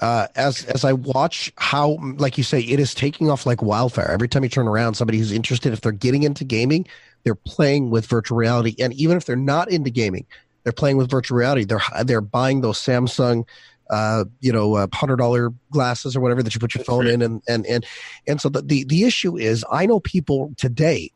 [0.00, 4.10] uh, as as I watch how, like you say, it is taking off like wildfire.
[4.10, 6.86] Every time you turn around, somebody who's interested, if they're getting into gaming,
[7.24, 10.26] they're playing with virtual reality, and even if they're not into gaming,
[10.62, 11.64] they're playing with virtual reality.
[11.64, 13.44] They're they're buying those Samsung,
[13.90, 17.06] uh, you know, uh, hundred dollar glasses or whatever that you put your That's phone
[17.06, 17.14] right.
[17.14, 17.86] in, and and and
[18.26, 21.10] and so the, the the issue is, I know people today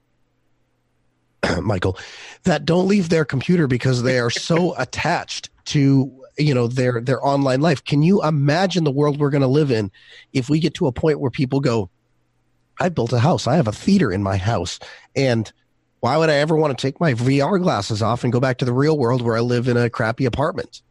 [1.62, 1.98] Michael,
[2.44, 7.24] that don't leave their computer because they are so attached to you know their their
[7.24, 7.84] online life.
[7.84, 9.90] Can you imagine the world we're going to live in
[10.32, 11.90] if we get to a point where people go
[12.80, 13.46] i built a house.
[13.46, 14.78] I have a theater in my house.
[15.14, 15.50] And
[16.00, 18.64] why would i ever want to take my vr glasses off and go back to
[18.64, 20.82] the real world where i live in a crappy apartment?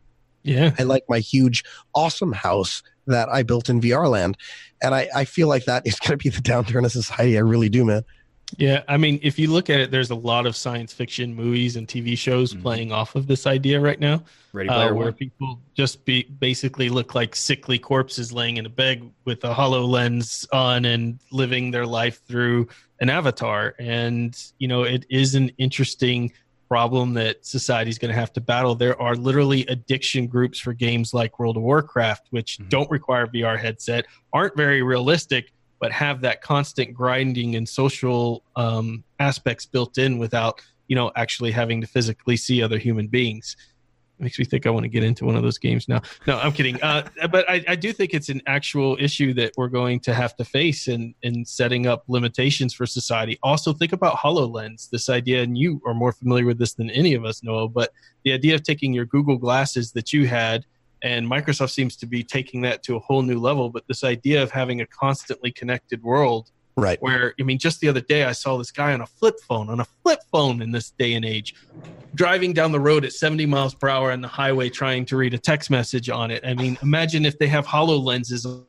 [0.44, 0.74] Yeah.
[0.80, 1.64] I like my huge
[1.94, 4.38] awesome house that i built in vr land.
[4.82, 7.38] And i, I feel like that is going to be the downturn of society.
[7.38, 8.04] I really do man
[8.58, 11.76] yeah, I mean, if you look at it, there's a lot of science fiction movies
[11.76, 12.62] and TV shows mm-hmm.
[12.62, 14.24] playing off of this idea right now,
[14.70, 19.44] uh, where people just be basically look like sickly corpses laying in a bed with
[19.44, 22.68] a HoloLens on and living their life through
[23.00, 23.76] an avatar.
[23.80, 26.34] And you know, it is an interesting
[26.68, 28.76] problem that society is going to have to battle.
[28.76, 32.70] There are literally addiction groups for games like World of Warcraft, which mm-hmm.
[32.70, 35.52] don't require VR headset, aren't very realistic
[35.82, 41.52] but have that constant grinding and social um, aspects built in without you know actually
[41.52, 43.58] having to physically see other human beings
[44.20, 46.00] makes me think I want to get into one of those games now.
[46.28, 46.82] No, I'm kidding.
[46.84, 50.36] Uh, but I, I, do think it's an actual issue that we're going to have
[50.36, 53.40] to face in, in setting up limitations for society.
[53.42, 57.16] Also, think about HoloLens, this idea, and you are more familiar with this than any
[57.16, 57.94] of us, Noah, but
[58.24, 60.66] the idea of taking your Google glasses that you had
[61.04, 63.70] and Microsoft seems to be taking that to a whole new level.
[63.70, 67.02] But this idea of having a constantly connected world, right?
[67.02, 69.70] Where I mean, just the other day I saw this guy on a flip phone,
[69.70, 71.56] on a flip phone in this day and age,
[72.16, 75.34] driving down the road at 70 miles per hour on the highway trying to read
[75.34, 76.46] a text message on it.
[76.46, 78.64] I mean, imagine if they have HoloLenses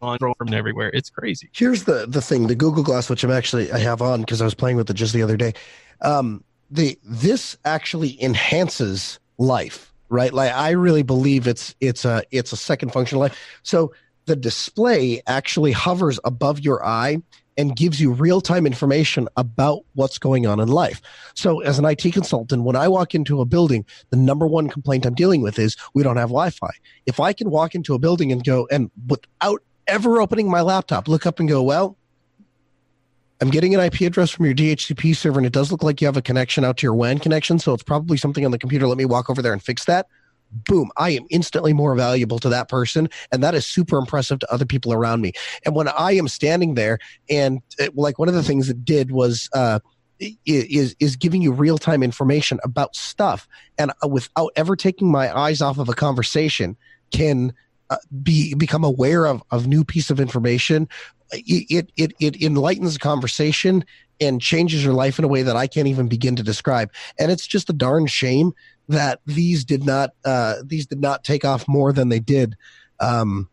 [0.00, 0.90] on from everywhere.
[0.92, 1.48] It's crazy.
[1.52, 4.44] Here's the the thing: the Google Glass, which I'm actually I have on because I
[4.44, 5.54] was playing with it just the other day.
[6.00, 10.32] Um, the this actually enhances life right?
[10.32, 13.38] Like I really believe it's it's a it's a second function life.
[13.62, 13.92] So
[14.26, 17.22] the display actually hovers above your eye
[17.56, 21.00] and gives you real time information about what's going on in life.
[21.34, 25.06] So, as an IT consultant, when I walk into a building, the number one complaint
[25.06, 26.70] I'm dealing with is we don't have Wi Fi.
[27.06, 31.08] If I can walk into a building and go, and without ever opening my laptop,
[31.08, 31.96] look up and go, well,
[33.40, 36.06] I'm getting an IP address from your DHCP server, and it does look like you
[36.06, 37.58] have a connection out to your WAN connection.
[37.58, 38.86] So it's probably something on the computer.
[38.86, 40.06] Let me walk over there and fix that.
[40.68, 43.08] Boom, I am instantly more valuable to that person.
[43.32, 45.32] And that is super impressive to other people around me.
[45.64, 49.10] And when I am standing there, and it, like one of the things it did
[49.10, 49.80] was, uh,
[50.46, 53.48] is is giving you real time information about stuff,
[53.78, 56.76] and uh, without ever taking my eyes off of a conversation,
[57.10, 57.52] can
[57.90, 60.88] uh, be become aware of of new piece of information
[61.32, 63.84] it, it, it enlightens the conversation
[64.20, 66.92] and changes your life in a way that I can't even begin to describe.
[67.18, 68.52] And it's just a darn shame
[68.88, 72.56] that these did not uh, these did not take off more than they did.
[73.00, 73.48] Um,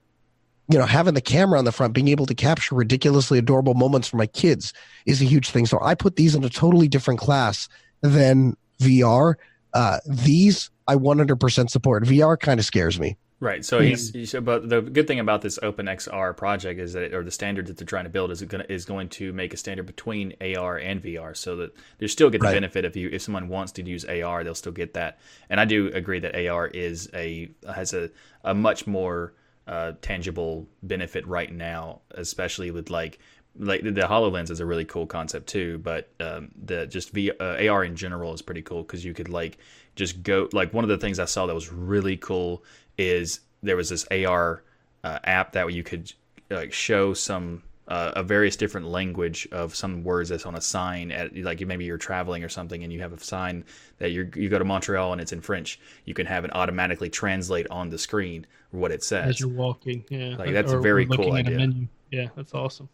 [0.67, 4.07] you know, having the camera on the front, being able to capture ridiculously adorable moments
[4.07, 4.73] for my kids
[5.05, 5.65] is a huge thing.
[5.65, 7.67] So I put these in a totally different class
[8.01, 9.35] than VR.
[9.73, 12.03] Uh, these I 100% support.
[12.03, 13.17] VR kind of scares me.
[13.41, 13.65] Right.
[13.65, 17.31] So he's, he's but the good thing about this OpenXR project is that or the
[17.31, 19.87] standard that they're trying to build is going to, is going to make a standard
[19.87, 22.53] between AR and VR so that they still get the right.
[22.53, 25.19] benefit if you if someone wants to use AR they'll still get that.
[25.49, 28.11] And I do agree that AR is a has a
[28.43, 29.33] a much more
[29.65, 33.17] uh, tangible benefit right now, especially with like
[33.57, 37.67] like the Hololens is a really cool concept too, but um, the just v, uh,
[37.67, 39.57] AR in general is pretty cool because you could like
[39.95, 42.63] just go like one of the things I saw that was really cool
[42.97, 44.63] is there was this AR
[45.03, 46.11] uh, app that you could
[46.49, 51.11] like show some uh, a various different language of some words that's on a sign
[51.11, 53.63] at like maybe you're traveling or something and you have a sign
[53.97, 55.79] that you you go to Montreal and it's in French.
[56.05, 60.05] You can have it automatically translate on the screen what it says as you're walking.
[60.09, 61.69] Yeah, like that's or, a very cool idea.
[62.11, 62.89] Yeah, that's awesome.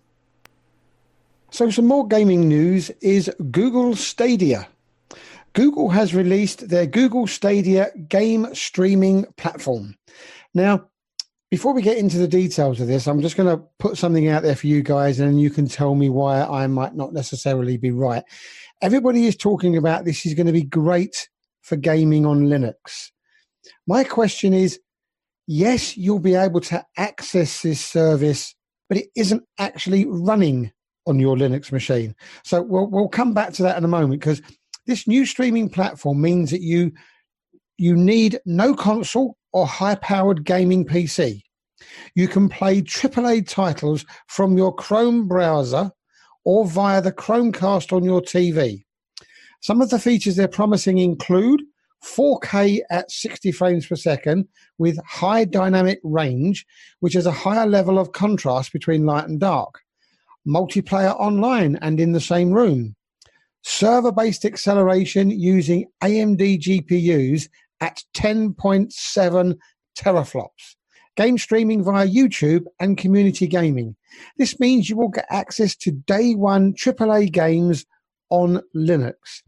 [1.51, 4.67] So, some more gaming news is Google Stadia.
[5.53, 9.95] Google has released their Google Stadia game streaming platform.
[10.53, 10.87] Now,
[11.49, 14.43] before we get into the details of this, I'm just going to put something out
[14.43, 17.91] there for you guys, and you can tell me why I might not necessarily be
[17.91, 18.23] right.
[18.81, 21.29] Everybody is talking about this is going to be great
[21.61, 23.11] for gaming on Linux.
[23.87, 24.79] My question is
[25.47, 28.53] yes, you'll be able to access this service,
[28.89, 30.71] but it isn't actually running
[31.07, 32.13] on your Linux machine.
[32.43, 34.41] So we'll, we'll come back to that in a moment because
[34.87, 36.91] this new streaming platform means that you
[37.77, 41.43] you need no console or high powered gaming PC.
[42.15, 45.91] You can play AAA titles from your Chrome browser
[46.43, 48.83] or via the Chromecast on your TV.
[49.61, 51.61] Some of the features they're promising include
[52.03, 54.47] 4K at 60 frames per second
[54.79, 56.65] with high dynamic range,
[56.99, 59.81] which has a higher level of contrast between light and dark
[60.47, 62.95] multiplayer online and in the same room,
[63.67, 67.49] server based acceleration using AMD GPUs
[67.81, 69.57] at 10.7
[69.99, 70.75] teraflops,
[71.17, 73.95] game streaming via YouTube, and community gaming.
[74.37, 77.85] This means you will get access to day one AAA games
[78.29, 79.43] on Linux.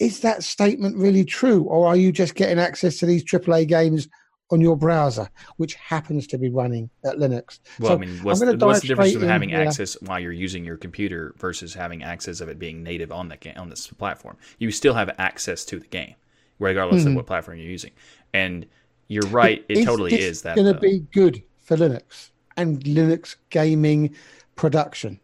[0.00, 4.08] Is that statement really true, or are you just getting access to these AAA games
[4.50, 7.60] on your browser, which happens to be running at Linux.
[7.78, 10.64] Well, so I mean, what's, the, what's the difference of having access while you're using
[10.64, 14.36] your computer versus having access of it being native on the on this platform?
[14.58, 16.14] You still have access to the game,
[16.58, 17.10] regardless mm-hmm.
[17.10, 17.92] of what platform you're using.
[18.32, 18.66] And
[19.08, 23.36] you're right; it, totally is that It's going to be good for Linux and Linux
[23.50, 24.14] gaming
[24.56, 25.20] production.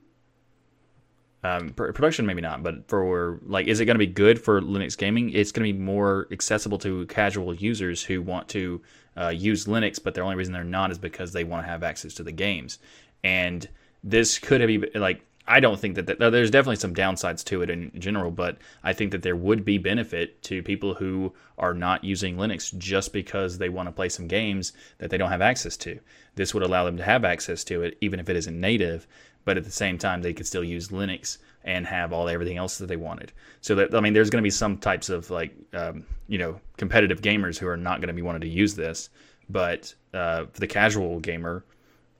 [1.42, 4.96] Um, production maybe not, but for like, is it going to be good for Linux
[4.96, 5.28] gaming?
[5.28, 8.80] It's going to be more accessible to casual users who want to
[9.16, 11.82] uh, use Linux, but the only reason they're not is because they want to have
[11.82, 12.78] access to the games.
[13.22, 13.68] And
[14.02, 17.60] this could have be like I don't think that, that there's definitely some downsides to
[17.60, 21.74] it in general, but I think that there would be benefit to people who are
[21.74, 25.42] not using Linux just because they want to play some games that they don't have
[25.42, 26.00] access to.
[26.34, 29.06] This would allow them to have access to it, even if it isn't native,
[29.44, 32.78] but at the same time they could still use Linux and have all everything else
[32.78, 33.32] that they wanted.
[33.60, 36.60] So that I mean, there's going to be some types of like um, you know
[36.76, 39.10] competitive gamers who are not going to be wanting to use this,
[39.48, 41.64] but uh, for the casual gamer,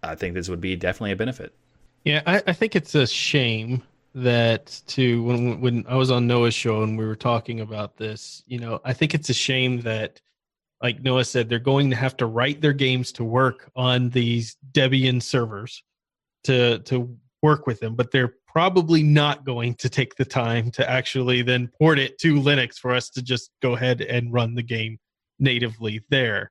[0.02, 1.54] I think this would be definitely a benefit.
[2.04, 3.82] Yeah, I, I think it's a shame
[4.14, 8.42] that to when when I was on Noah's show and we were talking about this,
[8.46, 10.20] you know, I think it's a shame that
[10.82, 14.56] like Noah said, they're going to have to write their games to work on these
[14.72, 15.82] Debian servers
[16.44, 20.88] to to work with them, but they're probably not going to take the time to
[20.88, 24.62] actually then port it to Linux for us to just go ahead and run the
[24.62, 24.96] game
[25.38, 26.50] natively there,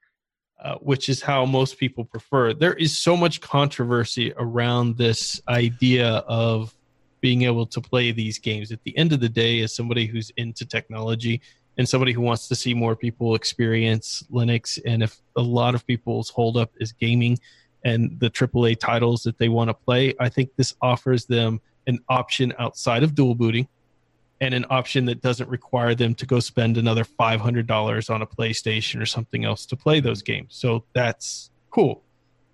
[0.61, 2.53] uh, which is how most people prefer.
[2.53, 6.75] There is so much controversy around this idea of
[7.21, 8.71] being able to play these games.
[8.71, 11.41] At the end of the day, as somebody who's into technology
[11.77, 15.87] and somebody who wants to see more people experience Linux, and if a lot of
[15.87, 17.39] people's holdup is gaming
[17.83, 21.99] and the AAA titles that they want to play, I think this offers them an
[22.09, 23.67] option outside of dual booting
[24.41, 29.01] and an option that doesn't require them to go spend another $500 on a PlayStation
[29.01, 30.55] or something else to play those games.
[30.55, 32.03] So that's cool.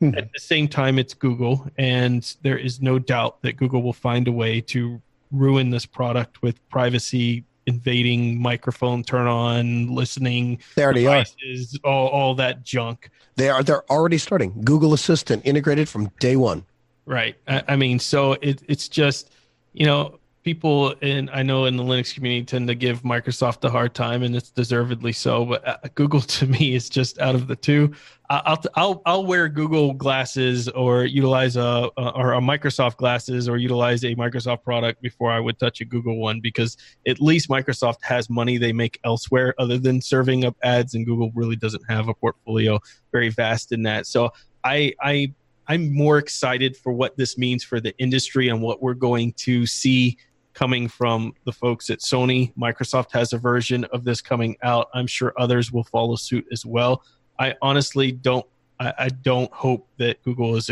[0.01, 0.17] Mm-hmm.
[0.17, 4.27] At the same time, it's Google, and there is no doubt that Google will find
[4.27, 5.01] a way to
[5.31, 12.07] ruin this product with privacy invading microphone turn on listening they already devices, are all,
[12.09, 13.09] all that junk.
[13.35, 14.61] They are they're already starting.
[14.63, 16.65] Google assistant integrated from day one.
[17.05, 17.35] Right.
[17.47, 19.31] I, I mean, so it, it's just,
[19.73, 23.69] you know, people in I know in the Linux community tend to give Microsoft a
[23.69, 25.45] hard time, and it's deservedly so.
[25.45, 27.93] But uh, Google to me is just out of the two.
[28.29, 33.57] I'll I'll I'll wear Google glasses or utilize a, a or a Microsoft glasses or
[33.57, 37.97] utilize a Microsoft product before I would touch a Google one because at least Microsoft
[38.01, 42.07] has money they make elsewhere other than serving up ads, and Google really doesn't have
[42.07, 42.79] a portfolio
[43.11, 44.05] very vast in that.
[44.05, 44.31] So
[44.63, 45.33] I I
[45.67, 49.67] I'm more excited for what this means for the industry and what we're going to
[49.67, 50.17] see
[50.59, 52.53] coming from the folks at Sony.
[52.55, 54.89] Microsoft has a version of this coming out.
[54.93, 57.01] I'm sure others will follow suit as well.
[57.39, 58.45] I honestly don't.
[58.77, 60.69] I, I don't hope that Google is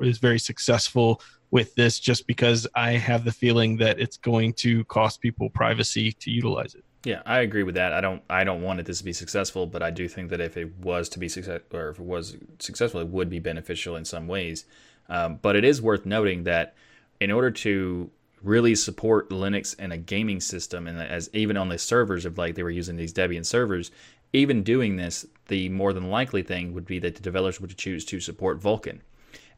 [0.00, 4.84] is very successful with this, just because I have the feeling that it's going to
[4.86, 6.82] cost people privacy to utilize it.
[7.04, 7.92] Yeah, I agree with that.
[7.92, 10.40] I don't I don't want it this to be successful, but I do think that
[10.40, 13.94] if it was to be success or if it was successful, it would be beneficial
[13.94, 14.64] in some ways.
[15.08, 16.74] Um, but it is worth noting that
[17.20, 18.10] in order to
[18.42, 22.54] really support Linux and a gaming system, and as even on the servers of like
[22.54, 23.90] they were using these Debian servers,
[24.32, 28.04] even doing this, the more than likely thing would be that the developers would choose
[28.04, 29.00] to support Vulkan,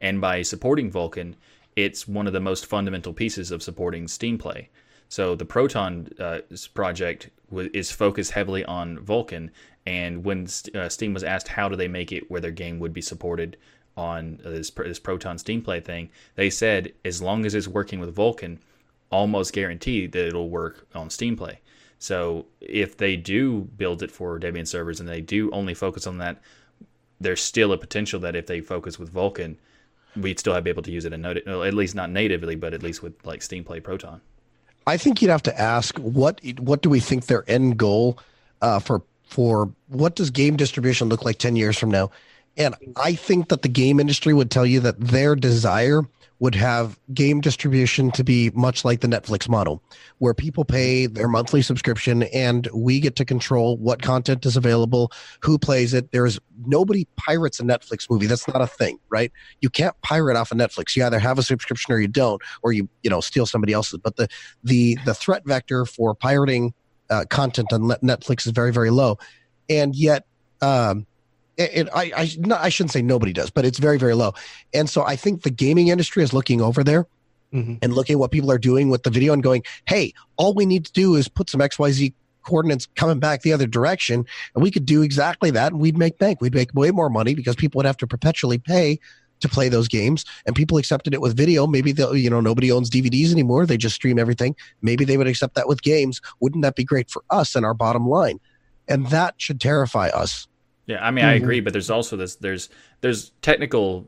[0.01, 1.35] and by supporting Vulkan,
[1.77, 4.69] it's one of the most fundamental pieces of supporting Steam Play.
[5.09, 6.41] So the Proton uh,
[6.73, 9.51] project w- is focused heavily on Vulkan,
[9.87, 12.93] and when uh, Steam was asked how do they make it where their game would
[12.93, 13.57] be supported
[13.97, 18.15] on this, this Proton Steam Play thing, they said as long as it's working with
[18.15, 18.59] Vulkan,
[19.11, 21.61] almost guaranteed that it'll work on Steam Play.
[21.99, 26.19] So if they do build it for Debian servers and they do only focus on
[26.19, 26.41] that,
[27.21, 29.57] there's still a potential that if they focus with Vulkan,
[30.17, 32.83] we'd still have be able to use it in at least not natively, but at
[32.83, 34.21] least with like Steam Play Proton.
[34.87, 38.19] I think you'd have to ask what what do we think their end goal
[38.63, 42.11] uh, for for what does game distribution look like ten years from now?
[42.57, 46.03] And I think that the game industry would tell you that their desire
[46.41, 49.83] would have game distribution to be much like the Netflix model,
[50.19, 55.13] where people pay their monthly subscription and we get to control what content is available,
[55.43, 56.11] who plays it.
[56.13, 58.27] There's nobody pirates a Netflix movie.
[58.27, 59.31] That's not a thing, right?
[59.61, 60.97] You can't pirate off of Netflix.
[60.97, 64.01] You either have a subscription or you don't, or you you know steal somebody else's.
[64.03, 64.27] But the
[64.65, 66.73] the the threat vector for pirating
[67.11, 69.19] uh, content on Netflix is very very low,
[69.69, 70.27] and yet.
[70.63, 71.07] Um,
[71.61, 74.33] it, I I, not, I shouldn't say nobody does, but it's very very low.
[74.73, 77.07] And so I think the gaming industry is looking over there
[77.53, 77.75] mm-hmm.
[77.83, 80.67] and looking at what people are doing with the video and going, hey, all we
[80.67, 84.25] need to do is put some X Y Z coordinates coming back the other direction,
[84.55, 86.41] and we could do exactly that, and we'd make bank.
[86.41, 88.99] We'd make way more money because people would have to perpetually pay
[89.41, 92.71] to play those games and people accepted it with video maybe they you know nobody
[92.71, 96.63] owns dvds anymore they just stream everything maybe they would accept that with games wouldn't
[96.63, 98.39] that be great for us and our bottom line
[98.89, 100.47] and that should terrify us
[100.91, 101.31] yeah, I mean, mm-hmm.
[101.31, 102.69] I agree, but there's also this there's
[103.01, 104.07] there's technical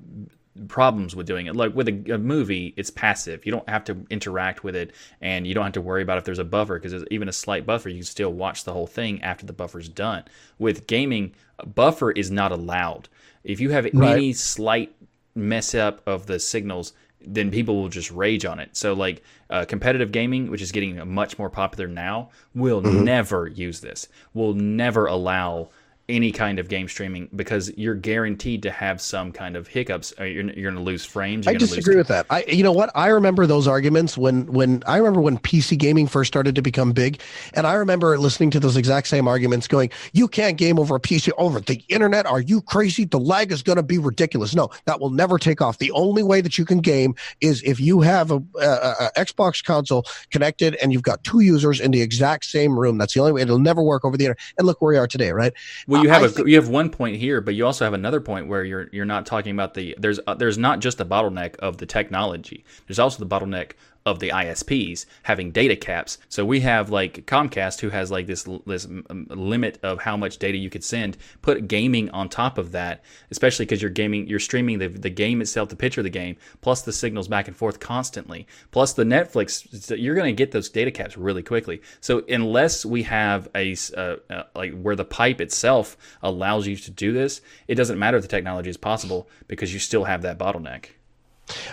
[0.66, 1.54] problems with doing it.
[1.54, 3.46] Like with a, a, movie, it's passive.
[3.46, 6.24] You don't have to interact with it, and you don't have to worry about if
[6.24, 9.22] there's a buffer because even a slight buffer, you can still watch the whole thing
[9.22, 10.24] after the buffer's done.
[10.58, 11.34] With gaming,
[11.74, 13.08] buffer is not allowed.
[13.44, 14.16] If you have right.
[14.16, 14.92] any slight
[15.36, 18.76] mess up of the signals, then people will just rage on it.
[18.76, 23.04] So like uh, competitive gaming, which is getting much more popular now, will mm-hmm.
[23.04, 24.08] never use this.
[24.34, 25.70] Will never allow
[26.12, 30.12] any kind of game streaming because you're guaranteed to have some kind of hiccups.
[30.20, 31.48] Uh, you're, you're going to lose frames.
[31.48, 32.26] I disagree with that.
[32.28, 32.90] I, you know what?
[32.94, 36.92] I remember those arguments when, when I remember when PC gaming first started to become
[36.92, 37.20] big,
[37.54, 41.00] and I remember listening to those exact same arguments, going, "You can't game over a
[41.00, 42.26] PC over the internet?
[42.26, 43.04] Are you crazy?
[43.04, 45.78] The lag is going to be ridiculous." No, that will never take off.
[45.78, 49.64] The only way that you can game is if you have a, a, a Xbox
[49.64, 52.98] console connected and you've got two users in the exact same room.
[52.98, 53.42] That's the only way.
[53.42, 54.38] It'll never work over the internet.
[54.58, 55.52] And look where we are today, right?
[55.86, 57.94] Well, you have I a think, you have one point here, but you also have
[57.94, 61.06] another point where you're you're not talking about the there's uh, there's not just the
[61.06, 62.64] bottleneck of the technology.
[62.86, 63.72] There's also the bottleneck
[64.04, 66.18] of the ISPs having data caps.
[66.28, 70.58] So we have like Comcast who has like this this limit of how much data
[70.58, 71.16] you could send.
[71.40, 75.40] Put gaming on top of that, especially because you're gaming, you're streaming the the game
[75.40, 79.04] itself, the picture of the game, plus the signals back and forth constantly, plus the
[79.04, 79.90] Netflix.
[79.96, 81.82] You're going to get those data caps really quickly.
[82.00, 86.90] So unless we have a uh, uh, like where the pipe itself allows you to
[86.90, 90.38] do this, it doesn't matter if the technology is possible because you still have that
[90.38, 90.86] bottleneck.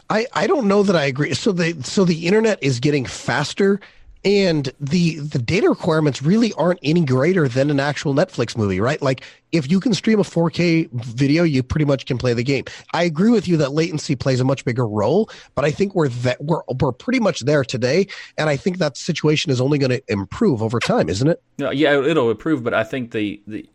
[0.10, 1.34] I, I don't know that I agree.
[1.34, 3.80] So the so the internet is getting faster
[4.26, 9.01] and the the data requirements really aren't any greater than an actual Netflix movie, right?
[9.01, 12.65] Like if you can stream a 4K video, you pretty much can play the game.
[12.93, 16.10] I agree with you that latency plays a much bigger role, but I think we're
[16.10, 18.07] that we're we're pretty much there today,
[18.38, 21.41] and I think that situation is only going to improve over time, isn't it?
[21.57, 23.69] No, yeah, it'll improve, but I think the the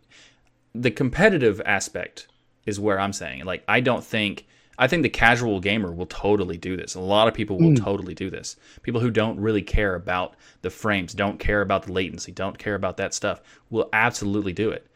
[0.75, 2.27] the competitive aspect
[2.65, 4.45] is where I'm saying like I don't think
[4.77, 6.95] I think the casual gamer will totally do this.
[6.95, 7.83] A lot of people will mm.
[7.83, 8.55] totally do this.
[8.83, 12.75] People who don't really care about the frames, don't care about the latency, don't care
[12.75, 14.87] about that stuff will absolutely do it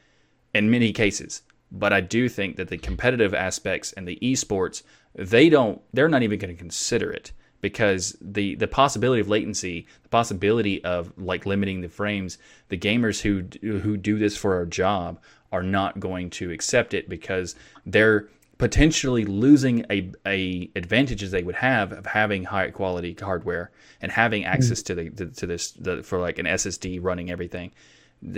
[0.54, 1.42] in many cases.
[1.72, 4.84] But I do think that the competitive aspects and the esports,
[5.16, 7.32] they don't they're not even going to consider it
[7.62, 12.38] because the the possibility of latency, the possibility of like limiting the frames,
[12.70, 13.44] the gamers who
[13.80, 15.20] who do this for a job
[15.52, 18.28] are not going to accept it because they're
[18.60, 23.72] potentially losing a, a advantages they would have of having high quality hardware
[24.02, 24.50] and having hmm.
[24.50, 27.72] access to the to, to this the, for like an SSD running everything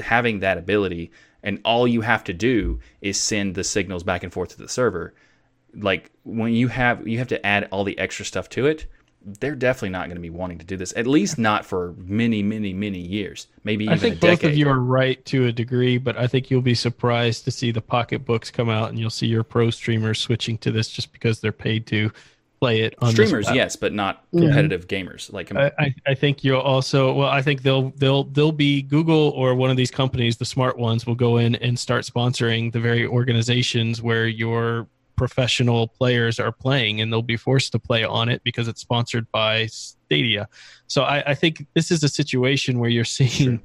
[0.01, 1.11] having that ability
[1.43, 4.69] and all you have to do is send the signals back and forth to the
[4.69, 5.13] server
[5.73, 8.85] like when you have you have to add all the extra stuff to it
[9.23, 10.93] they're definitely not going to be wanting to do this.
[10.95, 13.47] At least not for many, many, many years.
[13.63, 16.49] Maybe even I think both of you are right to a degree, but I think
[16.49, 20.19] you'll be surprised to see the pocketbooks come out, and you'll see your pro streamers
[20.19, 22.11] switching to this just because they're paid to
[22.59, 22.95] play it.
[22.99, 24.99] on Streamers, yes, but not competitive yeah.
[24.99, 25.31] gamers.
[25.33, 29.29] Like um, I, I think you'll also well, I think they'll they'll they'll be Google
[29.31, 32.79] or one of these companies, the smart ones, will go in and start sponsoring the
[32.79, 34.87] very organizations where your
[35.21, 39.31] professional players are playing and they'll be forced to play on it because it's sponsored
[39.31, 40.47] by Stadia.
[40.87, 43.59] So I, I think this is a situation where you're seeing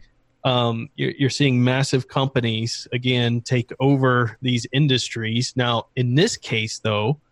[0.45, 0.53] sure.
[0.53, 5.55] um, you're, you're seeing massive companies again take over these industries.
[5.57, 7.23] Now, in this case, though,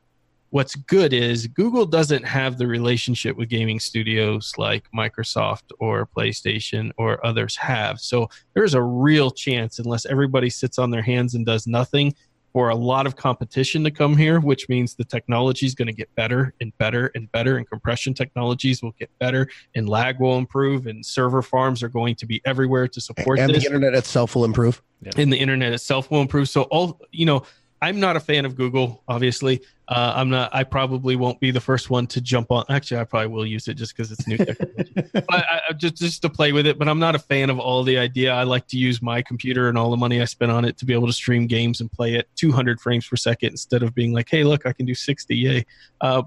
[0.49, 6.93] what's good is Google doesn't have the relationship with gaming studios like Microsoft or PlayStation
[6.97, 8.01] or others have.
[8.01, 12.15] So there's a real chance, unless everybody sits on their hands and does nothing,
[12.55, 15.93] for a lot of competition to come here, which means the technology is going to
[15.93, 20.39] get better and better and better, and compression technologies will get better, and lag will
[20.39, 23.65] improve, and server farms are going to be everywhere to support and this.
[23.65, 24.81] the internet itself will improve.
[25.17, 26.49] And the internet itself will improve.
[26.49, 27.43] So all you know,
[27.85, 29.61] I'm not a fan of Google, obviously.
[29.89, 30.55] Uh, I'm not.
[30.55, 32.65] I probably won't be the first one to jump on.
[32.71, 34.95] Actually, I probably will use it just because it's new technology.
[35.13, 36.79] but I, just just to play with it.
[36.79, 38.33] But I'm not a fan of all the idea.
[38.33, 40.87] I like to use my computer and all the money I spend on it to
[40.87, 44.15] be able to stream games and play at 200 frames per second instead of being
[44.15, 45.37] like, hey, look, I can do 60.
[45.37, 45.67] Yay!
[46.01, 46.23] Uh,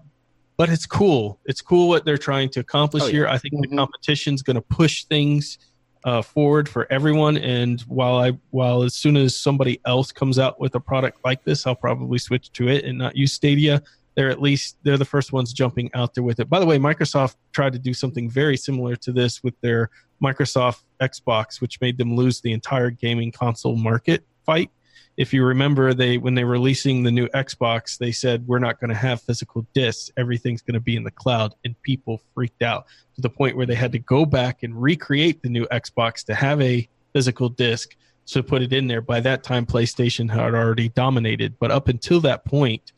[0.57, 1.39] but it's cool.
[1.45, 3.11] It's cool what they're trying to accomplish oh, yeah.
[3.13, 3.27] here.
[3.27, 3.71] I think mm-hmm.
[3.71, 5.57] the competition's going to push things
[6.07, 7.35] uh, forward for everyone.
[7.35, 11.43] And while I while as soon as somebody else comes out with a product like
[11.43, 13.83] this, I'll probably switch to it and not use Stadia.
[14.15, 16.49] They're at least they're the first ones jumping out there with it.
[16.49, 19.89] By the way, Microsoft tried to do something very similar to this with their
[20.23, 24.71] Microsoft Xbox, which made them lose the entire gaming console market fight
[25.17, 28.79] if you remember they when they were releasing the new xbox they said we're not
[28.79, 30.11] going to have physical discs.
[30.17, 31.55] Everything's going to be in the cloud.
[31.65, 32.85] And people freaked out
[33.15, 36.35] to the point where they had to go back and recreate the new xbox to
[36.35, 37.95] have a physical disc
[38.27, 39.01] to put it in there.
[39.01, 41.57] By that time playstation had already dominated.
[41.59, 42.91] But up until that point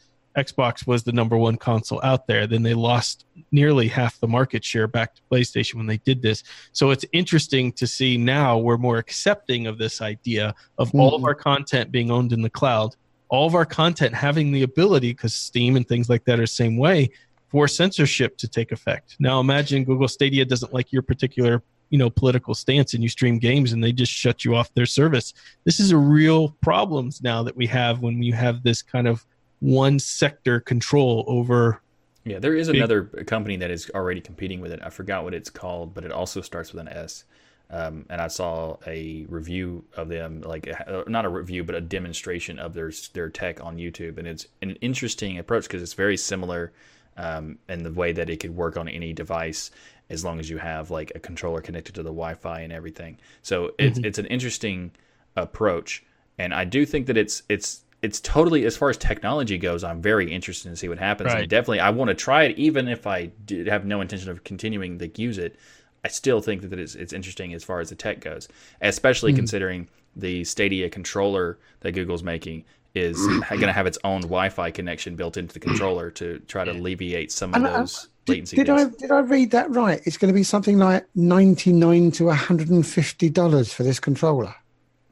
[0.44, 2.48] Xbox was the number one console out there.
[2.48, 6.44] Then they lost nearly half the market share back to PlayStation when they did this.
[6.72, 11.00] So it's interesting to see now we're more accepting of this idea of mm-hmm.
[11.00, 12.96] all of our content being owned in the cloud,
[13.30, 16.48] all of our content having the ability, because Steam and things like that are the
[16.48, 17.10] same way,
[17.50, 19.16] for censorship to take effect.
[19.20, 23.40] Now imagine Google Stadia doesn't like your particular you know political stance and you stream
[23.40, 25.34] games and they just shut you off their service
[25.66, 29.26] this is a real problems now that we have when you have this kind of
[29.60, 31.82] one sector control over.
[32.24, 32.78] Yeah, there is big...
[32.78, 34.80] another company that is already competing with it.
[34.84, 37.24] I forgot what it's called, but it also starts with an S.
[37.72, 41.82] Um, and I saw a review of them, like uh, not a review, but a
[41.82, 46.18] demonstration of their their tech on YouTube, and it's an interesting approach because it's very
[46.18, 46.74] similar
[47.16, 49.70] um, in the way that it could work on any device
[50.10, 53.20] as long as you have like a controller connected to the Wi-Fi and everything.
[53.44, 54.06] So it's mm-hmm.
[54.06, 54.92] it's an interesting
[55.36, 56.04] approach,
[56.40, 60.02] and I do think that it's it's it's totally as far as technology goes i'm
[60.02, 61.28] very interested to see what happens.
[61.28, 61.42] Right.
[61.42, 64.44] and definitely i want to try it even if i did have no intention of
[64.44, 65.56] continuing to use it.
[66.04, 68.48] I still think that it's, it's interesting as far as the tech goes
[68.82, 72.66] especially mm considering the stadia controller that google's making
[72.96, 76.72] is going to have its own wi-fi connection built into the controller to try to
[76.72, 80.02] alleviate some of those latency did, did i did i read that right?
[80.06, 84.56] It's going to be something like 99 to 150 dollars for this controller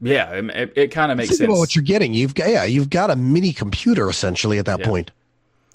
[0.00, 1.48] yeah, it, it kind of makes Think sense.
[1.48, 4.80] About what you're getting, you've got yeah, you've got a mini computer essentially at that
[4.80, 4.86] yeah.
[4.86, 5.10] point.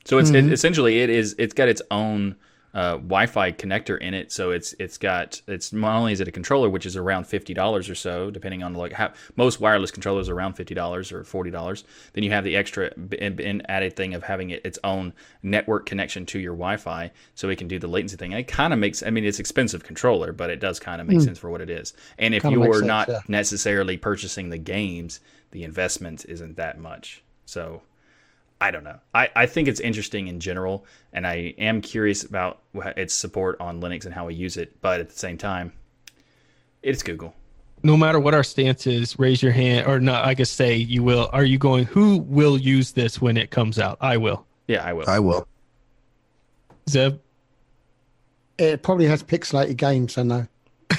[0.06, 0.50] So it's mm-hmm.
[0.50, 2.36] it, essentially it is it's got its own
[2.74, 6.32] uh, Wi-Fi connector in it, so it's it's got it's not only is it a
[6.32, 10.28] controller which is around fifty dollars or so, depending on like how most wireless controllers
[10.28, 11.84] are around fifty dollars or forty dollars.
[12.14, 15.14] Then you have the extra in, added thing of having it, its own
[15.44, 18.34] network connection to your Wi-Fi, so it can do the latency thing.
[18.34, 21.08] And it kind of makes I mean it's expensive controller, but it does kind of
[21.08, 21.26] make mm.
[21.26, 21.94] sense for what it is.
[22.18, 23.20] And if kinda you're sense, not yeah.
[23.28, 25.20] necessarily purchasing the games,
[25.52, 27.24] the investment isn't that much.
[27.46, 27.84] So
[28.64, 28.98] I don't know.
[29.14, 32.62] I, I think it's interesting in general, and I am curious about
[32.96, 34.80] its support on Linux and how we use it.
[34.80, 35.74] But at the same time,
[36.82, 37.36] it's Google.
[37.84, 40.24] No matter what our stance is, raise your hand, or not.
[40.24, 41.30] I guess say you will.
[41.34, 41.84] Are you going?
[41.88, 43.98] Who will use this when it comes out?
[44.00, 44.46] I will.
[44.70, 45.10] Yeah, I will.
[45.10, 45.46] I will.
[46.90, 47.20] Zeb.
[48.58, 50.48] It probably has pixelated games, I no.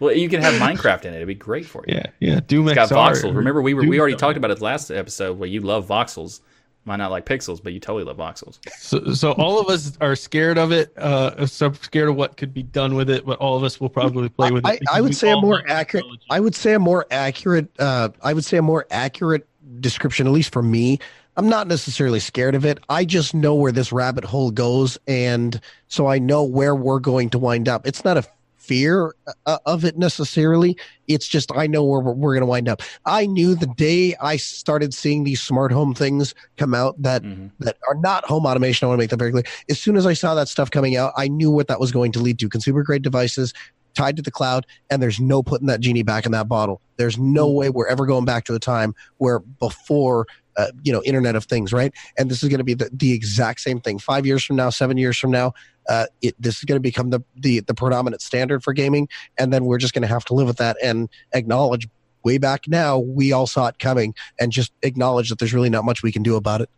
[0.00, 1.16] Well, you can have Minecraft in it.
[1.16, 1.94] It'd be great for you.
[1.96, 2.40] Yeah, yeah.
[2.40, 2.94] Doom It's got XR.
[3.12, 3.36] voxels.
[3.36, 4.18] Remember, we were Doom we already XR.
[4.18, 6.40] talked about it last episode where you love voxels.
[6.86, 8.58] Might not like pixels, but you totally love voxels.
[8.78, 10.96] So, so all of us are scared of it.
[10.96, 13.90] Uh, so scared of what could be done with it, but all of us will
[13.90, 14.82] probably play with it.
[14.90, 16.04] I, I would say a more accurate.
[16.04, 16.26] technology.
[16.30, 17.68] I would say a more accurate.
[17.78, 19.46] Uh, I would say a more accurate
[19.80, 20.98] description, at least for me.
[21.36, 22.78] I'm not necessarily scared of it.
[22.88, 27.28] I just know where this rabbit hole goes, and so I know where we're going
[27.30, 27.86] to wind up.
[27.86, 28.24] It's not a
[28.70, 29.16] fear
[29.46, 30.76] uh, of it necessarily.
[31.08, 32.82] It's just I know where we're, going to wind up.
[33.04, 37.48] I knew the day I started seeing these smart home things come out that hmm
[37.58, 38.86] that are not home automation.
[38.86, 39.44] I want to make that very clear.
[39.68, 42.12] As soon as I saw that stuff coming out, I knew what that was going
[42.12, 42.48] to lead to.
[42.48, 43.52] Consumer grade devices
[43.94, 46.80] tied to the cloud, and there's no putting that genie back in that bottle.
[46.96, 50.26] There's no way we're ever going back to a time where before,
[50.60, 51.92] uh, you know, Internet of Things, right?
[52.16, 53.98] And this is going to be the, the exact same thing.
[53.98, 55.52] Five years from now, seven years from now,
[55.88, 59.08] uh, it, this is going to become the, the the predominant standard for gaming,
[59.38, 61.88] and then we're just going to have to live with that and acknowledge.
[62.22, 65.84] Way back now, we all saw it coming, and just acknowledge that there's really not
[65.84, 66.68] much we can do about it.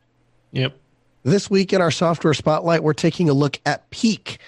[0.52, 0.76] Yep.
[1.24, 4.38] This week in our software spotlight, we're taking a look at Peek.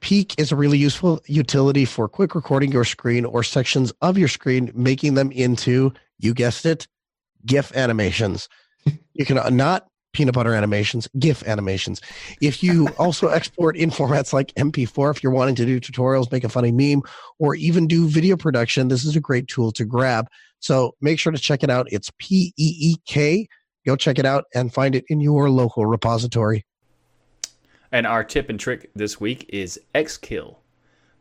[0.00, 4.28] Peek is a really useful utility for quick recording your screen or sections of your
[4.28, 6.88] screen, making them into, you guessed it,
[7.46, 8.48] GIF animations.
[9.14, 12.00] You can uh, not peanut butter animations, GIF animations.
[12.40, 16.44] If you also export in formats like MP4, if you're wanting to do tutorials, make
[16.44, 17.02] a funny meme,
[17.38, 20.28] or even do video production, this is a great tool to grab.
[20.60, 21.88] So make sure to check it out.
[21.90, 23.48] It's P E E K
[23.84, 26.64] go check it out and find it in your local repository.
[27.92, 30.56] And our tip and trick this week is Xkill.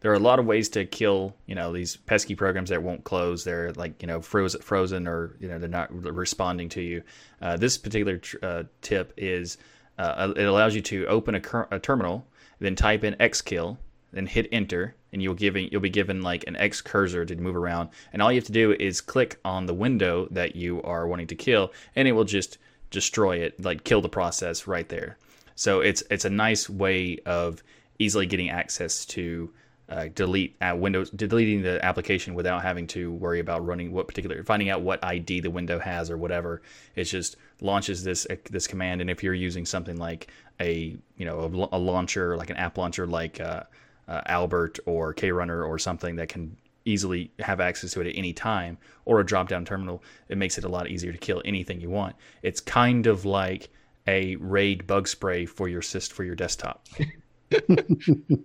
[0.04, 3.06] There are a lot of ways to kill, you know, these pesky programs that won't
[3.06, 3.46] close.
[3.46, 7.04] They're like, you know, frozen, frozen, or you know, they're not responding to you.
[7.42, 9.58] Uh, this particular tr- uh, tip is
[9.98, 12.28] uh, it allows you to open a, cur- a terminal,
[12.60, 13.78] then type in Xkill,
[14.12, 17.56] then hit enter, and you'll giving you'll be given like an X cursor to move
[17.56, 17.88] around.
[18.12, 21.28] And all you have to do is click on the window that you are wanting
[21.28, 22.58] to kill, and it will just
[22.92, 25.18] destroy it, like kill the process right there.
[25.56, 27.64] So it's it's a nice way of
[28.00, 29.50] easily getting access to
[29.94, 34.44] uh, delete at Windows, deleting the application without having to worry about running what particular,
[34.44, 36.64] finding out what ID the window has or whatever.
[36.96, 41.26] It just launches this uh, this command, and if you're using something like a you
[41.26, 41.42] know
[41.72, 43.64] a, a launcher, like an app launcher, like uh,
[44.08, 48.34] uh, Albert or KRunner or something that can easily have access to it at any
[48.34, 51.80] time, or a drop down terminal, it makes it a lot easier to kill anything
[51.80, 52.16] you want.
[52.42, 53.70] It's kind of like
[54.08, 56.88] a raid bug spray for your syst for your desktop.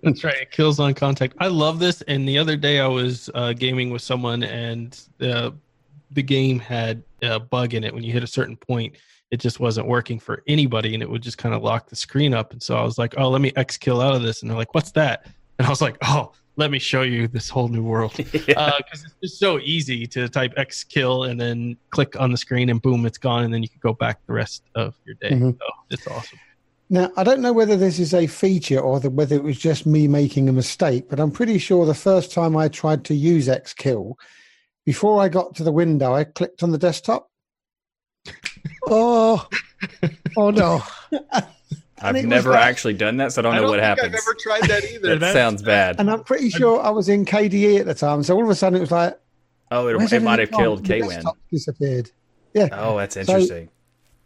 [0.03, 0.41] That's right.
[0.41, 1.35] It kills on contact.
[1.39, 2.01] I love this.
[2.03, 5.51] And the other day I was uh, gaming with someone, and uh,
[6.11, 7.93] the game had a bug in it.
[7.93, 8.95] When you hit a certain point,
[9.31, 12.33] it just wasn't working for anybody, and it would just kind of lock the screen
[12.33, 12.51] up.
[12.51, 14.57] And so I was like, "Oh, let me X kill out of this." And they're
[14.57, 15.27] like, "What's that?"
[15.57, 19.15] And I was like, "Oh, let me show you this whole new world." Because it's
[19.21, 23.05] just so easy to type X kill and then click on the screen, and boom,
[23.05, 25.31] it's gone, and then you can go back the rest of your day.
[25.31, 25.57] Mhm.
[25.59, 26.39] So it's awesome.
[26.89, 29.85] Now, I don't know whether this is a feature or the, whether it was just
[29.85, 33.47] me making a mistake, but I'm pretty sure the first time I tried to use
[33.47, 34.15] Xkill,
[34.85, 37.29] before I got to the window, I clicked on the desktop.
[38.91, 39.47] Oh,
[40.35, 40.81] oh no.
[42.01, 44.05] I've never like- actually done that, so I don't know what think happens.
[44.07, 45.15] I've never tried that either.
[45.17, 45.97] that sounds bad.
[45.99, 48.23] And I'm pretty sure I was in KDE at the time.
[48.23, 49.17] So all of a sudden it was like,
[49.71, 51.23] Oh, it, it might have everything killed KWin.
[51.51, 52.11] disappeared.
[52.53, 52.69] Yeah.
[52.71, 53.69] Oh, that's interesting.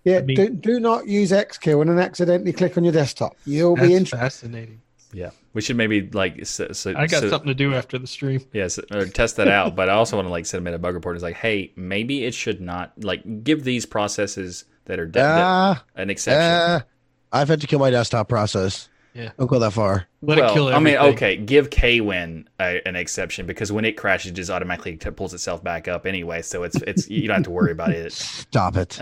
[0.03, 0.17] Yeah.
[0.17, 3.35] I mean- do, do not use Xkill and then accidentally click on your desktop.
[3.45, 4.19] You'll That's be interested.
[4.19, 4.81] fascinating.
[5.13, 8.07] yeah, we should maybe like so, so, I got so- something to do after the
[8.07, 8.41] stream.
[8.51, 9.75] Yes, or test that out.
[9.75, 11.15] but I also want to like send them in a bug report.
[11.15, 15.21] It's like, hey, maybe it should not like give these processes that are de- de-
[15.23, 16.41] Ah, an exception.
[16.41, 16.83] ah.
[17.31, 18.89] I've had to kill my desktop process.
[19.13, 19.31] Yeah.
[19.37, 20.07] Don't go that far.
[20.21, 23.93] Let well, it kill I mean, okay, give KWin a, an exception because when it
[23.93, 26.41] crashes, it just automatically t- pulls itself back up anyway.
[26.41, 28.11] So it's it's you don't have to worry about it.
[28.13, 28.99] Stop it.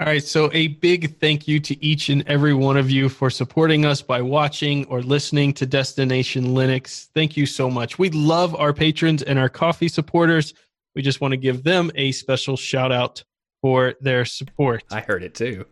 [0.00, 0.22] All right.
[0.22, 4.02] So, a big thank you to each and every one of you for supporting us
[4.02, 7.06] by watching or listening to Destination Linux.
[7.14, 7.98] Thank you so much.
[7.98, 10.52] We love our patrons and our coffee supporters.
[10.96, 13.22] We just want to give them a special shout out
[13.62, 14.82] for their support.
[14.90, 15.64] I heard it too.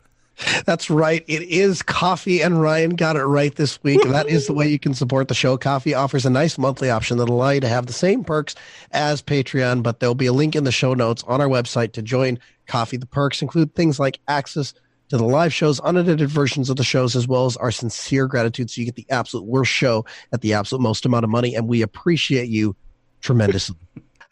[0.64, 1.24] That's right.
[1.28, 4.02] It is coffee, and Ryan got it right this week.
[4.04, 5.56] that is the way you can support the show.
[5.56, 8.54] Ko-fi offers a nice monthly option that'll allow you to have the same perks
[8.92, 12.02] as Patreon, but there'll be a link in the show notes on our website to
[12.02, 12.96] join Ko-fi.
[12.96, 14.74] The perks include things like access
[15.10, 18.70] to the live shows, unedited versions of the shows, as well as our sincere gratitude.
[18.70, 21.68] So you get the absolute worst show at the absolute most amount of money, and
[21.68, 22.74] we appreciate you
[23.20, 23.76] tremendously.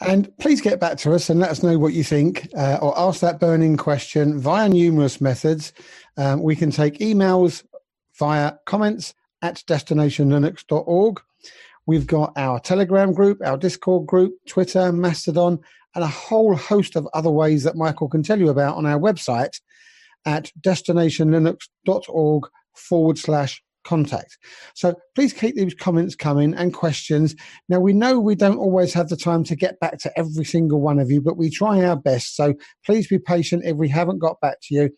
[0.00, 2.98] And please get back to us and let us know what you think uh, or
[2.98, 5.72] ask that burning question via numerous methods.
[6.16, 7.62] Um, we can take emails
[8.18, 9.12] via comments
[9.42, 11.20] at destinationlinux.org.
[11.86, 15.58] We've got our Telegram group, our Discord group, Twitter, Mastodon,
[15.94, 18.98] and a whole host of other ways that Michael can tell you about on our
[18.98, 19.60] website
[20.24, 24.38] at destinationlinux.org forward slash contact.
[24.74, 27.34] So please keep these comments coming and questions.
[27.68, 30.80] Now, we know we don't always have the time to get back to every single
[30.80, 32.36] one of you, but we try our best.
[32.36, 32.54] So
[32.84, 34.90] please be patient if we haven't got back to you.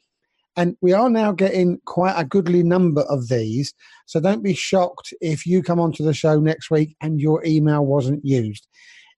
[0.54, 3.72] And we are now getting quite a goodly number of these.
[4.06, 7.86] So don't be shocked if you come onto the show next week and your email
[7.86, 8.66] wasn't used.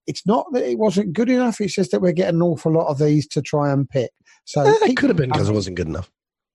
[0.07, 2.89] It's not that it wasn't good enough, it's just that we're getting an awful lot
[2.89, 4.11] of these to try and pick.
[4.45, 6.11] So eh, it could have been because it wasn't good enough.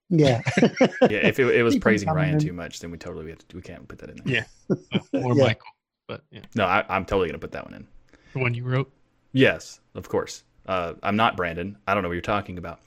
[0.10, 0.42] Yeah.
[0.62, 1.10] yeah.
[1.10, 2.40] If it, it was praising Ryan in.
[2.40, 4.48] too much, then we totally we, to, we can't put that in there.
[4.70, 4.78] Yeah.
[5.24, 5.44] or yeah.
[5.44, 5.68] Michael.
[6.08, 6.42] But yeah.
[6.56, 7.88] No, I, am totally gonna put that one in.
[8.34, 8.92] The one you wrote.
[9.32, 10.44] Yes, of course.
[10.66, 11.78] Uh, I'm not Brandon.
[11.88, 12.80] I don't know what you're talking about.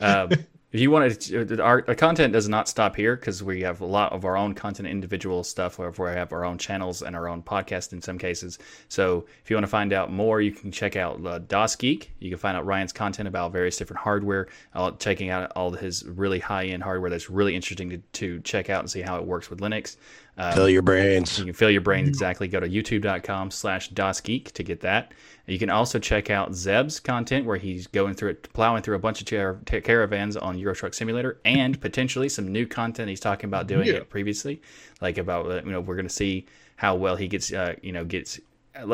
[0.00, 0.28] Uh,
[0.72, 3.86] if you want to, our, our, content does not stop here because we have a
[3.86, 7.28] lot of our own content, individual stuff, where we have our own channels and our
[7.28, 8.58] own podcast in some cases.
[8.88, 12.06] So if you want to find out more, you can check out uh, DasGeek.
[12.20, 16.04] You can find out Ryan's content about various different hardware, uh, checking out all his
[16.04, 19.24] really high end hardware that's really interesting to, to check out and see how it
[19.24, 19.96] works with Linux.
[20.38, 21.38] Um, fill your brains.
[21.38, 22.48] You can fill your brains exactly.
[22.48, 25.12] Go to youtube.com slash DasGeek to get that.
[25.50, 29.00] You can also check out Zeb's content where he's going through it, plowing through a
[29.00, 33.48] bunch of car- caravans on Euro Truck Simulator, and potentially some new content he's talking
[33.48, 33.94] about doing yeah.
[33.94, 34.62] it previously,
[35.00, 36.46] like about you know we're going to see
[36.76, 38.38] how well he gets uh, you know gets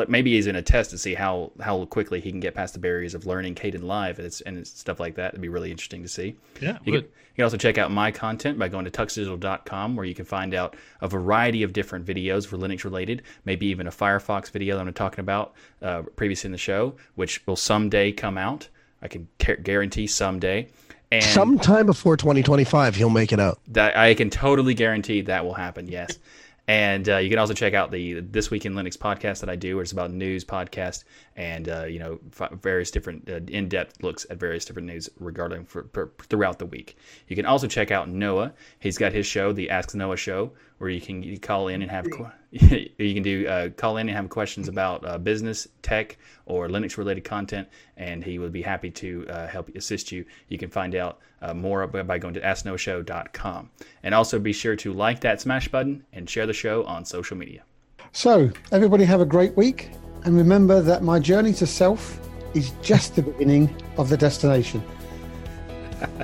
[0.07, 2.79] maybe he's in a test to see how how quickly he can get past the
[2.79, 5.29] barriers of learning Kdenlive and, it's, and it's stuff like that.
[5.29, 6.35] It'd be really interesting to see.
[6.61, 10.05] Yeah, you can, you can, also check out my content by going to tuxdigital.com where
[10.05, 13.91] you can find out a variety of different videos for Linux related, maybe even a
[13.91, 18.37] Firefox video that I'm talking about uh, previously in the show, which will someday come
[18.37, 18.69] out.
[19.01, 19.27] I can
[19.63, 20.69] guarantee someday.
[21.11, 23.59] And sometime before 2025, he'll make it out.
[23.69, 25.87] That I can totally guarantee that will happen.
[25.87, 26.19] Yes.
[26.67, 29.55] And uh, you can also check out the This Week in Linux podcast that I
[29.55, 31.05] do, where it's about news podcast
[31.37, 32.19] and uh, you know
[32.61, 36.97] various different uh, in-depth looks at various different news regarding for, for, throughout the week.
[37.29, 38.53] You can also check out Noah.
[38.79, 42.07] He's got his show, the Ask Noah Show, where you can call in and have
[42.51, 46.97] you can do uh, call in and have questions about uh, business, tech, or Linux
[46.97, 47.67] related content,
[47.97, 50.25] and he would be happy to uh, help assist you.
[50.47, 53.69] You can find out uh, more by going to asknoahshow.com,
[54.03, 57.37] and also be sure to like that smash button and share the show on social
[57.37, 57.63] media.
[58.11, 59.91] So everybody have a great week,
[60.23, 62.19] and remember that my journey to self
[62.53, 64.83] is just the beginning of the destination.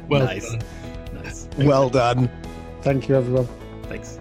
[0.08, 0.50] well nice.
[0.50, 0.64] Done.
[1.14, 1.48] nice.
[1.58, 2.30] Well done.
[2.82, 3.48] Thank you, everyone.
[3.84, 4.20] Thanks.